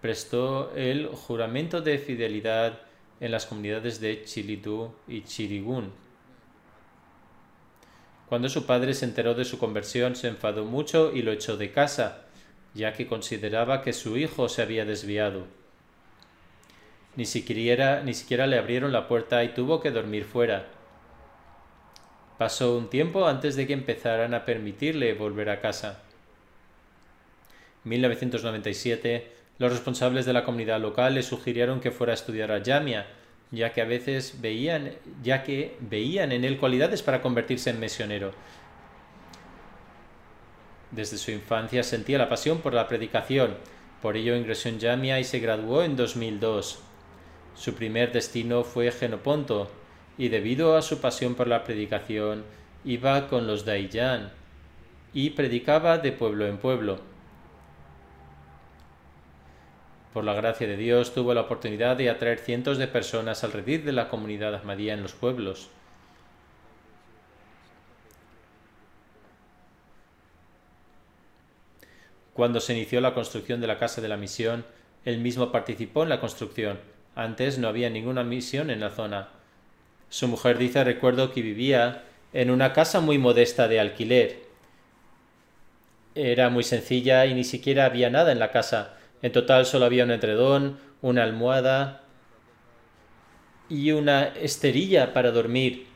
prestó 0.01 0.71
el 0.75 1.07
juramento 1.07 1.81
de 1.81 1.97
fidelidad 1.97 2.81
en 3.19 3.31
las 3.31 3.45
comunidades 3.45 3.99
de 3.99 4.23
Chilidú 4.23 4.93
y 5.07 5.23
Chirigún. 5.23 5.91
Cuando 8.29 8.47
su 8.47 8.67
padre 8.67 8.93
se 8.93 9.05
enteró 9.05 9.33
de 9.33 9.43
su 9.43 9.57
conversión, 9.57 10.15
se 10.15 10.27
enfadó 10.27 10.63
mucho 10.63 11.11
y 11.11 11.23
lo 11.23 11.31
echó 11.31 11.57
de 11.57 11.71
casa, 11.71 12.25
ya 12.75 12.93
que 12.93 13.07
consideraba 13.07 13.81
que 13.81 13.91
su 13.91 14.17
hijo 14.17 14.47
se 14.49 14.61
había 14.61 14.85
desviado. 14.85 15.47
Ni 17.15 17.25
siquiera, 17.25 18.03
ni 18.03 18.13
siquiera 18.13 18.45
le 18.45 18.59
abrieron 18.59 18.91
la 18.91 19.07
puerta 19.07 19.43
y 19.43 19.49
tuvo 19.49 19.81
que 19.81 19.89
dormir 19.89 20.25
fuera. 20.25 20.67
Pasó 22.37 22.77
un 22.77 22.91
tiempo 22.91 23.27
antes 23.27 23.55
de 23.55 23.65
que 23.65 23.73
empezaran 23.73 24.35
a 24.35 24.45
permitirle 24.45 25.13
volver 25.15 25.49
a 25.49 25.59
casa. 25.59 26.03
1997 27.83 29.39
los 29.57 29.73
responsables 29.73 30.25
de 30.25 30.33
la 30.33 30.45
comunidad 30.45 30.79
local 30.79 31.15
le 31.15 31.23
sugirieron 31.23 31.81
que 31.81 31.91
fuera 31.91 32.13
a 32.13 32.15
estudiar 32.15 32.51
a 32.51 32.63
Jamia, 32.63 33.07
ya 33.51 33.73
que 33.73 33.81
a 33.81 33.85
veces 33.85 34.41
veían, 34.41 34.91
ya 35.23 35.43
que 35.43 35.77
veían 35.79 36.31
en 36.31 36.45
él 36.45 36.57
cualidades 36.57 37.01
para 37.01 37.21
convertirse 37.21 37.69
en 37.69 37.79
misionero. 37.79 38.31
Desde 40.91 41.17
su 41.17 41.31
infancia 41.31 41.83
sentía 41.83 42.17
la 42.17 42.29
pasión 42.29 42.59
por 42.59 42.73
la 42.73 42.87
predicación, 42.87 43.55
por 44.01 44.17
ello 44.17 44.35
ingresó 44.35 44.69
en 44.69 44.79
Jamia 44.79 45.19
y 45.19 45.23
se 45.23 45.39
graduó 45.39 45.83
en 45.83 45.95
2002. 45.95 46.79
Su 47.55 47.73
primer 47.73 48.11
destino 48.11 48.63
fue 48.63 48.91
Genoponto, 48.91 49.69
y 50.17 50.29
debido 50.29 50.75
a 50.77 50.81
su 50.81 50.99
pasión 50.99 51.35
por 51.35 51.47
la 51.47 51.63
predicación, 51.63 52.43
iba 52.83 53.27
con 53.27 53.47
los 53.47 53.65
Daiyan 53.65 54.31
y 55.13 55.31
predicaba 55.31 55.97
de 55.97 56.11
pueblo 56.11 56.47
en 56.47 56.57
pueblo. 56.57 57.08
Por 60.13 60.23
la 60.23 60.33
gracia 60.33 60.67
de 60.67 60.75
Dios 60.75 61.13
tuvo 61.13 61.33
la 61.33 61.41
oportunidad 61.41 61.95
de 61.95 62.09
atraer 62.09 62.39
cientos 62.39 62.79
de 62.79 62.87
personas 62.87 63.43
al 63.43 63.51
de 63.63 63.91
la 63.91 64.09
comunidad 64.09 64.55
Ahmadía 64.55 64.93
en 64.93 65.03
los 65.03 65.13
pueblos. 65.13 65.69
Cuando 72.33 72.59
se 72.59 72.73
inició 72.73 73.01
la 73.01 73.13
construcción 73.13 73.61
de 73.61 73.67
la 73.67 73.77
Casa 73.77 74.01
de 74.01 74.07
la 74.07 74.17
Misión, 74.17 74.65
él 75.05 75.19
mismo 75.19 75.51
participó 75.51 76.03
en 76.03 76.09
la 76.09 76.19
construcción. 76.19 76.79
Antes 77.15 77.59
no 77.59 77.67
había 77.67 77.89
ninguna 77.89 78.23
misión 78.23 78.69
en 78.69 78.79
la 78.79 78.89
zona. 78.89 79.27
Su 80.09 80.27
mujer 80.27 80.57
dice 80.57 80.83
recuerdo 80.83 81.33
que 81.33 81.41
vivía 81.41 82.05
en 82.33 82.49
una 82.49 82.73
casa 82.73 82.99
muy 82.99 83.17
modesta 83.17 83.67
de 83.67 83.79
alquiler. 83.79 84.43
Era 86.15 86.49
muy 86.49 86.63
sencilla 86.63 87.25
y 87.25 87.33
ni 87.33 87.43
siquiera 87.43 87.85
había 87.85 88.09
nada 88.09 88.31
en 88.31 88.39
la 88.39 88.51
casa 88.51 88.98
en 89.21 89.31
total 89.31 89.65
solo 89.65 89.85
había 89.85 90.03
un 90.03 90.11
entredón, 90.11 90.79
una 91.01 91.23
almohada 91.23 92.03
y 93.69 93.91
una 93.91 94.23
esterilla 94.23 95.13
para 95.13 95.31
dormir. 95.31 95.87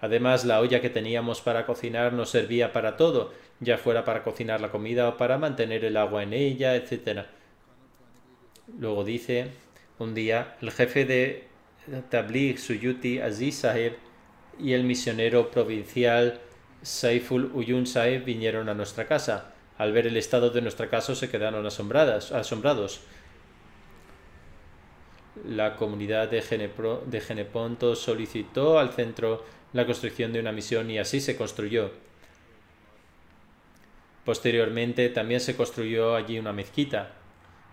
Además, 0.00 0.44
la 0.44 0.60
olla 0.60 0.80
que 0.80 0.90
teníamos 0.90 1.40
para 1.40 1.64
cocinar 1.64 2.12
nos 2.12 2.30
servía 2.30 2.72
para 2.72 2.96
todo, 2.96 3.32
ya 3.60 3.78
fuera 3.78 4.04
para 4.04 4.24
cocinar 4.24 4.60
la 4.60 4.72
comida 4.72 5.08
o 5.08 5.16
para 5.16 5.38
mantener 5.38 5.84
el 5.84 5.96
agua 5.96 6.24
en 6.24 6.32
ella, 6.32 6.74
etc. 6.74 7.26
Luego 8.78 9.04
dice, 9.04 9.52
un 10.00 10.14
día, 10.14 10.56
el 10.60 10.72
jefe 10.72 11.04
de 11.04 11.46
Tabligh 12.10 12.58
Suyuti 12.58 13.20
Aziz 13.20 13.60
Sahib 13.60 13.94
y 14.58 14.72
el 14.72 14.82
misionero 14.82 15.50
provincial 15.50 16.40
Saiful 16.82 17.52
Uyun 17.54 17.86
Sahib 17.86 18.24
vinieron 18.24 18.68
a 18.68 18.74
nuestra 18.74 19.06
casa. 19.06 19.51
Al 19.82 19.90
ver 19.90 20.06
el 20.06 20.16
estado 20.16 20.50
de 20.50 20.62
nuestra 20.62 20.88
casa 20.88 21.16
se 21.16 21.28
quedaron 21.28 21.66
asombradas, 21.66 22.30
asombrados. 22.30 23.00
La 25.44 25.74
comunidad 25.74 26.28
de, 26.28 26.40
de 27.06 27.20
Geneponto 27.20 27.96
solicitó 27.96 28.78
al 28.78 28.92
centro 28.92 29.44
la 29.72 29.84
construcción 29.84 30.32
de 30.32 30.38
una 30.38 30.52
misión 30.52 30.88
y 30.88 31.00
así 31.00 31.20
se 31.20 31.36
construyó. 31.36 31.90
Posteriormente 34.24 35.08
también 35.08 35.40
se 35.40 35.56
construyó 35.56 36.14
allí 36.14 36.38
una 36.38 36.52
mezquita. 36.52 37.14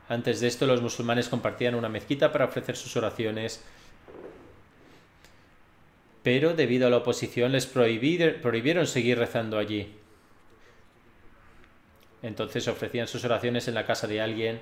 Antes 0.08 0.42
de 0.42 0.48
esto 0.48 0.66
los 0.66 0.82
musulmanes 0.82 1.30
compartían 1.30 1.76
una 1.76 1.90
mezquita 1.90 2.32
para 2.32 2.46
ofrecer 2.46 2.76
sus 2.76 2.98
oraciones, 2.98 3.64
pero 6.24 6.56
debido 6.56 6.88
a 6.88 6.90
la 6.90 6.98
oposición 6.98 7.52
les 7.52 7.68
prohibieron 7.68 8.88
seguir 8.88 9.20
rezando 9.20 9.60
allí. 9.60 9.99
Entonces 12.22 12.68
ofrecían 12.68 13.08
sus 13.08 13.24
oraciones 13.26 13.68
en 13.68 13.76
la 13.76 13.86
casa 13.86 14.08
de 14.08 14.22
alguien 14.22 14.62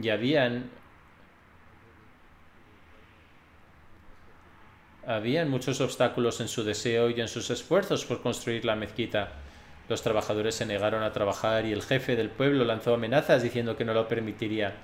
y 0.00 0.08
habían 0.10 0.70
habían 5.06 5.48
muchos 5.48 5.80
obstáculos 5.80 6.40
en 6.42 6.48
su 6.48 6.64
deseo 6.64 7.08
y 7.08 7.18
en 7.18 7.28
sus 7.28 7.48
esfuerzos 7.48 8.04
por 8.04 8.20
construir 8.20 8.66
la 8.66 8.76
mezquita. 8.76 9.32
Los 9.88 10.02
trabajadores 10.02 10.54
se 10.54 10.66
negaron 10.66 11.02
a 11.02 11.12
trabajar 11.12 11.64
y 11.64 11.72
el 11.72 11.82
jefe 11.82 12.14
del 12.14 12.28
pueblo 12.28 12.64
lanzó 12.66 12.92
amenazas 12.92 13.42
diciendo 13.42 13.74
que 13.74 13.86
no 13.86 13.94
lo 13.94 14.06
permitiría. 14.06 14.74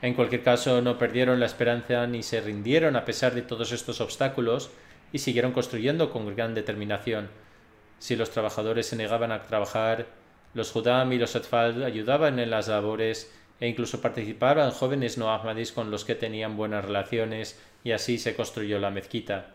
En 0.00 0.14
cualquier 0.14 0.42
caso, 0.42 0.80
no 0.80 0.96
perdieron 0.96 1.38
la 1.38 1.46
esperanza 1.46 2.06
ni 2.06 2.22
se 2.22 2.40
rindieron 2.40 2.96
a 2.96 3.04
pesar 3.04 3.34
de 3.34 3.42
todos 3.42 3.72
estos 3.72 4.00
obstáculos 4.00 4.70
y 5.12 5.18
siguieron 5.18 5.52
construyendo 5.52 6.10
con 6.10 6.34
gran 6.34 6.54
determinación. 6.54 7.28
Si 7.98 8.16
los 8.16 8.30
trabajadores 8.30 8.86
se 8.86 8.96
negaban 8.96 9.32
a 9.32 9.42
trabajar, 9.42 10.06
los 10.56 10.72
Judam 10.72 11.12
y 11.12 11.18
los 11.18 11.36
Atfal 11.36 11.84
ayudaban 11.84 12.38
en 12.38 12.48
las 12.48 12.68
labores 12.68 13.30
e 13.60 13.68
incluso 13.68 14.00
participaban 14.00 14.70
jóvenes 14.70 15.18
no 15.18 15.30
ahmadis 15.30 15.70
con 15.70 15.90
los 15.90 16.06
que 16.06 16.14
tenían 16.14 16.56
buenas 16.56 16.82
relaciones 16.82 17.60
y 17.84 17.92
así 17.92 18.16
se 18.16 18.34
construyó 18.34 18.78
la 18.78 18.90
mezquita. 18.90 19.52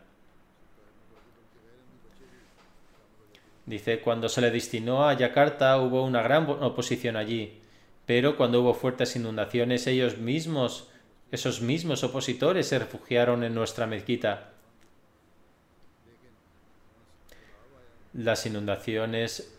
Dice, 3.66 4.00
cuando 4.00 4.30
se 4.30 4.42
le 4.42 4.52
destinó 4.52 5.10
a 5.10 5.16
Yakarta 5.16 5.80
hubo 5.80 6.06
una 6.06 6.22
gran 6.22 6.48
oposición 6.48 7.16
allí, 7.16 7.60
pero 8.06 8.38
cuando 8.38 8.62
hubo 8.62 8.76
fuertes 8.76 9.16
inundaciones 9.16 9.88
ellos 9.88 10.20
mismos, 10.20 10.88
esos 11.32 11.62
mismos 11.62 12.04
opositores 12.04 12.68
se 12.68 12.78
refugiaron 12.78 13.44
en 13.44 13.56
nuestra 13.56 13.88
mezquita. 13.88 14.52
Las 18.14 18.46
inundaciones 18.46 19.58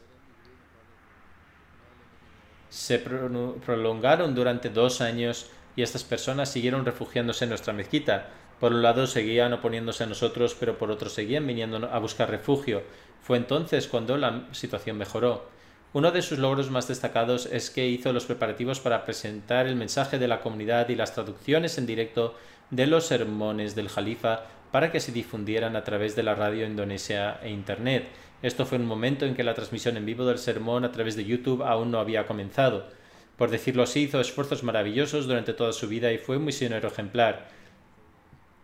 se 2.73 2.99
prolongaron 2.99 4.35
durante 4.35 4.71
dos 4.71 5.03
años 5.03 5.51
y 5.77 5.83
estas 5.83 6.05
personas 6.05 6.51
siguieron 6.51 6.87
refugiándose 6.87 7.45
en 7.45 7.51
nuestra 7.51 7.75
mezquita. 7.75 8.31
Por 8.59 8.73
un 8.73 8.81
lado 8.81 9.07
seguían 9.07 9.53
oponiéndose 9.53 10.05
a 10.05 10.07
nosotros, 10.07 10.57
pero 10.59 10.79
por 10.79 10.91
otro 10.91 11.11
seguían 11.11 11.47
viniendo 11.47 11.87
a 11.87 11.99
buscar 11.99 12.31
refugio. 12.31 12.83
Fue 13.21 13.37
entonces 13.37 13.89
cuando 13.89 14.17
la 14.17 14.49
situación 14.53 14.97
mejoró. 14.97 15.51
Uno 15.93 16.13
de 16.13 16.23
sus 16.23 16.39
logros 16.39 16.71
más 16.71 16.89
destacados 16.89 17.45
es 17.45 17.69
que 17.69 17.89
hizo 17.89 18.11
los 18.15 18.25
preparativos 18.25 18.81
para 18.81 19.05
presentar 19.05 19.67
el 19.67 19.77
mensaje 19.77 20.19
de 20.19 20.29
la 20.29 20.41
comunidad 20.41 20.89
y 20.89 20.95
las 20.95 21.13
traducciones 21.13 21.77
en 21.77 21.85
directo 21.85 22.35
de 22.71 22.87
los 22.87 23.05
sermones 23.05 23.75
del 23.75 23.91
Jalifa 23.91 24.45
para 24.71 24.91
que 24.91 25.01
se 25.01 25.13
difundieran 25.13 25.77
a 25.77 25.85
través 25.85 26.17
de 26.17 26.23
la 26.23 26.35
radio 26.35 26.65
indonesia 26.65 27.39
e 27.43 27.51
Internet. 27.51 28.07
Esto 28.43 28.67
fue 28.67 28.79
un 28.79 28.87
momento 28.87 29.25
en 29.25 29.35
que 29.35 29.45
la 29.45 29.55
transmisión 29.55 29.97
en 29.97 30.05
vivo 30.05 30.25
del 30.25 30.39
sermón 30.39 30.85
a 30.85 30.93
través 30.93 31.17
de 31.17 31.25
YouTube 31.25 31.63
aún 31.63 31.91
no 31.91 32.01
había 32.01 32.27
comenzado. 32.27 32.89
Por 33.37 33.51
decirlo 33.51 33.85
así, 33.85 34.03
hizo 34.03 34.21
esfuerzos 34.21 34.65
maravillosos 34.65 35.27
durante 35.27 35.55
toda 35.55 35.73
su 35.73 35.89
vida 35.89 36.13
y 36.13 36.19
fue 36.19 36.37
un 36.37 36.45
misionero 36.45 36.89
ejemplar. 36.89 37.49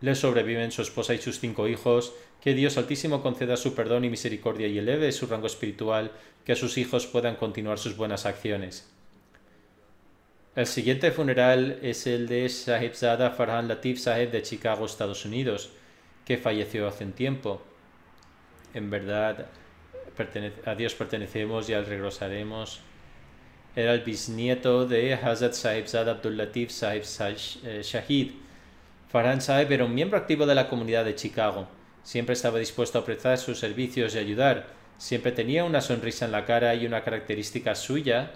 Le 0.01 0.15
sobreviven 0.15 0.71
su 0.71 0.81
esposa 0.81 1.13
y 1.13 1.17
sus 1.17 1.39
cinco 1.39 1.67
hijos. 1.67 2.13
Que 2.41 2.53
Dios 2.53 2.77
Altísimo 2.77 3.21
conceda 3.21 3.57
su 3.57 3.75
perdón 3.75 4.05
y 4.05 4.09
misericordia 4.09 4.67
y 4.67 4.77
eleve 4.77 5.11
su 5.11 5.27
rango 5.27 5.47
espiritual, 5.47 6.11
que 6.45 6.55
sus 6.55 6.77
hijos 6.77 7.05
puedan 7.05 7.35
continuar 7.35 7.79
sus 7.79 7.97
buenas 7.97 8.25
acciones. 8.25 8.89
El 10.55 10.65
siguiente 10.65 11.11
funeral 11.11 11.79
es 11.81 12.07
el 12.07 12.27
de 12.27 12.47
Zada 12.49 13.31
Farhan 13.31 13.67
Latif 13.67 13.99
Sahib 13.99 14.31
de 14.31 14.41
Chicago, 14.41 14.85
Estados 14.85 15.25
Unidos, 15.25 15.71
que 16.25 16.37
falleció 16.37 16.87
hace 16.87 17.03
un 17.05 17.11
tiempo. 17.11 17.61
En 18.73 18.89
verdad, 18.89 19.47
a 20.65 20.75
Dios 20.75 20.95
pertenecemos 20.95 21.69
y 21.69 21.73
al 21.73 21.85
regresaremos. 21.85 22.81
Era 23.75 23.93
el 23.93 24.01
bisnieto 24.01 24.85
de 24.85 25.13
Hazrat 25.13 25.53
Sahib 25.53 25.87
Zad 25.87 26.09
Abdul 26.09 26.35
Latif 26.35 26.71
Sahib 26.71 27.03
eh, 27.63 27.81
Shahid. 27.83 28.31
Farhan 29.09 29.41
Sahib 29.41 29.71
era 29.71 29.85
un 29.85 29.93
miembro 29.93 30.17
activo 30.17 30.45
de 30.45 30.55
la 30.55 30.67
comunidad 30.67 31.05
de 31.05 31.15
Chicago. 31.15 31.67
Siempre 32.03 32.33
estaba 32.33 32.59
dispuesto 32.59 32.99
a 32.99 33.05
prestar 33.05 33.37
sus 33.37 33.59
servicios 33.59 34.15
y 34.15 34.17
ayudar. 34.17 34.67
Siempre 34.97 35.31
tenía 35.31 35.63
una 35.63 35.81
sonrisa 35.81 36.25
en 36.25 36.31
la 36.31 36.45
cara 36.45 36.75
y 36.75 36.85
una 36.85 37.03
característica 37.03 37.75
suya 37.75 38.31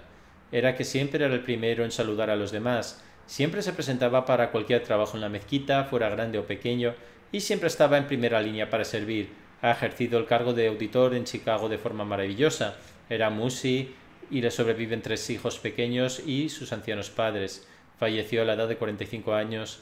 era 0.50 0.76
que 0.76 0.84
siempre 0.84 1.24
era 1.24 1.34
el 1.34 1.40
primero 1.40 1.84
en 1.84 1.90
saludar 1.90 2.30
a 2.30 2.36
los 2.36 2.52
demás. 2.52 3.02
Siempre 3.26 3.62
se 3.62 3.72
presentaba 3.72 4.24
para 4.24 4.50
cualquier 4.50 4.82
trabajo 4.82 5.16
en 5.16 5.20
la 5.20 5.28
mezquita, 5.28 5.84
fuera 5.84 6.08
grande 6.08 6.38
o 6.38 6.46
pequeño, 6.46 6.94
y 7.32 7.40
siempre 7.40 7.68
estaba 7.68 7.98
en 7.98 8.06
primera 8.06 8.40
línea 8.40 8.70
para 8.70 8.84
servir 8.84 9.43
ha 9.64 9.70
ejercido 9.70 10.18
el 10.18 10.26
cargo 10.26 10.52
de 10.52 10.68
auditor 10.68 11.14
en 11.14 11.24
Chicago 11.24 11.70
de 11.70 11.78
forma 11.78 12.04
maravillosa. 12.04 12.76
Era 13.08 13.30
Musi 13.30 13.94
y 14.30 14.42
le 14.42 14.50
sobreviven 14.50 15.00
tres 15.00 15.30
hijos 15.30 15.58
pequeños 15.58 16.20
y 16.26 16.50
sus 16.50 16.74
ancianos 16.74 17.08
padres. 17.08 17.66
Falleció 17.98 18.42
a 18.42 18.44
la 18.44 18.52
edad 18.52 18.68
de 18.68 18.76
45 18.76 19.32
años. 19.32 19.80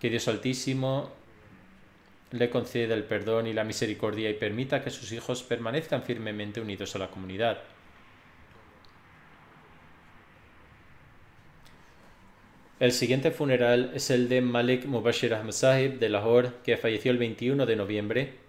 Que 0.00 0.10
Dios 0.10 0.28
Altísimo 0.28 1.10
le 2.30 2.50
conceda 2.50 2.94
el 2.94 3.02
perdón 3.02 3.48
y 3.48 3.52
la 3.52 3.64
misericordia 3.64 4.30
y 4.30 4.34
permita 4.34 4.84
que 4.84 4.90
sus 4.90 5.10
hijos 5.10 5.42
permanezcan 5.42 6.04
firmemente 6.04 6.60
unidos 6.60 6.94
a 6.94 7.00
la 7.00 7.08
comunidad. 7.08 7.58
El 12.78 12.92
siguiente 12.92 13.32
funeral 13.32 13.90
es 13.92 14.08
el 14.10 14.28
de 14.28 14.40
Malik 14.40 14.84
Mubashir 14.84 15.34
Ahmed 15.34 15.50
Sahib 15.50 15.98
de 15.98 16.10
Lahore, 16.10 16.50
que 16.62 16.76
falleció 16.76 17.10
el 17.10 17.18
21 17.18 17.66
de 17.66 17.74
noviembre 17.74 18.45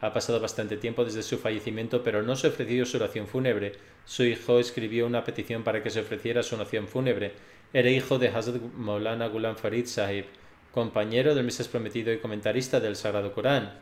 ha 0.00 0.12
pasado 0.12 0.40
bastante 0.40 0.76
tiempo 0.76 1.04
desde 1.04 1.22
su 1.22 1.38
fallecimiento, 1.38 2.02
pero 2.02 2.22
no 2.22 2.34
se 2.34 2.48
ofreció 2.48 2.86
su 2.86 2.96
oración 2.96 3.26
fúnebre. 3.26 3.72
Su 4.06 4.24
hijo 4.24 4.58
escribió 4.58 5.06
una 5.06 5.24
petición 5.24 5.62
para 5.62 5.82
que 5.82 5.90
se 5.90 6.00
ofreciera 6.00 6.42
su 6.42 6.54
oración 6.54 6.88
fúnebre. 6.88 7.32
Era 7.72 7.90
hijo 7.90 8.18
de 8.18 8.28
Hazrat 8.28 8.62
Maulana 8.76 9.28
Ghulam 9.28 9.56
Farid 9.56 9.86
Sahib, 9.86 10.24
compañero 10.72 11.34
del 11.34 11.44
Mesías 11.44 11.68
Prometido 11.68 12.12
y 12.12 12.18
comentarista 12.18 12.80
del 12.80 12.96
Sagrado 12.96 13.32
Corán. 13.32 13.74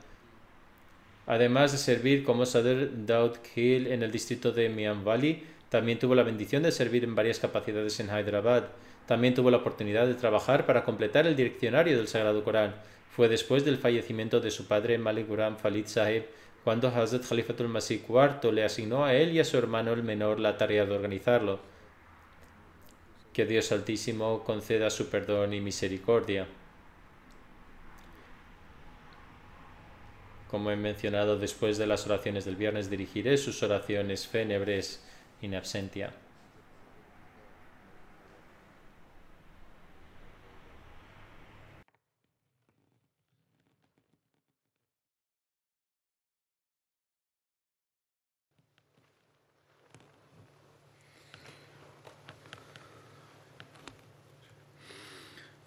Además 1.26 1.72
de 1.72 1.78
servir 1.78 2.24
como 2.24 2.46
Sadr 2.46 3.06
Daud 3.06 3.36
Khil 3.54 3.86
en 3.86 4.02
el 4.02 4.10
distrito 4.10 4.50
de 4.50 4.68
Mian 4.70 5.04
Valley, 5.04 5.44
también 5.68 5.98
tuvo 5.98 6.14
la 6.14 6.22
bendición 6.22 6.62
de 6.62 6.72
servir 6.72 7.04
en 7.04 7.14
varias 7.14 7.38
capacidades 7.38 8.00
en 8.00 8.08
Hyderabad. 8.08 8.64
También 9.06 9.34
tuvo 9.34 9.50
la 9.50 9.58
oportunidad 9.58 10.06
de 10.06 10.14
trabajar 10.14 10.66
para 10.66 10.84
completar 10.84 11.26
el 11.26 11.36
diccionario 11.36 11.96
del 11.96 12.08
Sagrado 12.08 12.42
Corán 12.42 12.74
fue 13.18 13.28
después 13.28 13.64
del 13.64 13.78
fallecimiento 13.78 14.38
de 14.38 14.52
su 14.52 14.68
padre 14.68 14.96
Malik 14.96 15.26
Falid 15.60 15.86
Sahib 15.86 16.26
cuando 16.62 16.86
Hazrat 16.86 17.26
Khalifatul 17.28 17.66
Masih 17.66 18.04
IV 18.08 18.52
le 18.52 18.62
asignó 18.62 19.04
a 19.04 19.12
él 19.12 19.32
y 19.32 19.40
a 19.40 19.44
su 19.44 19.58
hermano 19.58 19.92
el 19.92 20.04
menor 20.04 20.38
la 20.38 20.56
tarea 20.56 20.86
de 20.86 20.94
organizarlo. 20.94 21.58
Que 23.32 23.44
Dios 23.44 23.72
Altísimo 23.72 24.44
conceda 24.44 24.88
su 24.88 25.08
perdón 25.08 25.52
y 25.52 25.60
misericordia. 25.60 26.46
Como 30.48 30.70
he 30.70 30.76
mencionado 30.76 31.40
después 31.40 31.76
de 31.76 31.88
las 31.88 32.06
oraciones 32.06 32.44
del 32.44 32.54
viernes, 32.54 32.88
dirigiré 32.88 33.36
sus 33.36 33.64
oraciones 33.64 34.28
fenebres 34.28 35.04
in 35.42 35.56
absentia. 35.56 36.12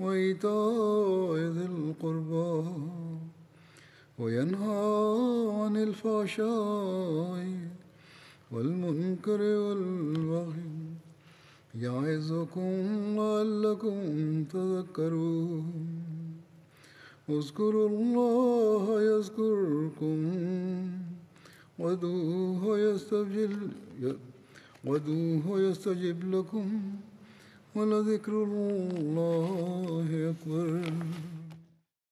وإيتاء 0.00 1.36
ذي 1.56 1.66
القربى 1.66 2.52
وينهى 4.18 4.82
عن 5.60 5.76
الفحشاء 5.76 7.46
والمنكر 8.52 9.40
والبغي 9.40 10.72
يعظكم 11.74 12.72
لعلكم 13.16 13.98
تذكرون. 14.44 15.66
اذكروا 17.28 17.88
الله 17.88 19.02
يذكركم 19.02 20.18
وادعوه 21.78 22.78
يستجب 22.78 23.52
يستجب 25.60 26.34
لكم. 26.34 26.68
ولذكر 27.74 28.32
الله 28.44 30.08
أكبر 30.30 30.92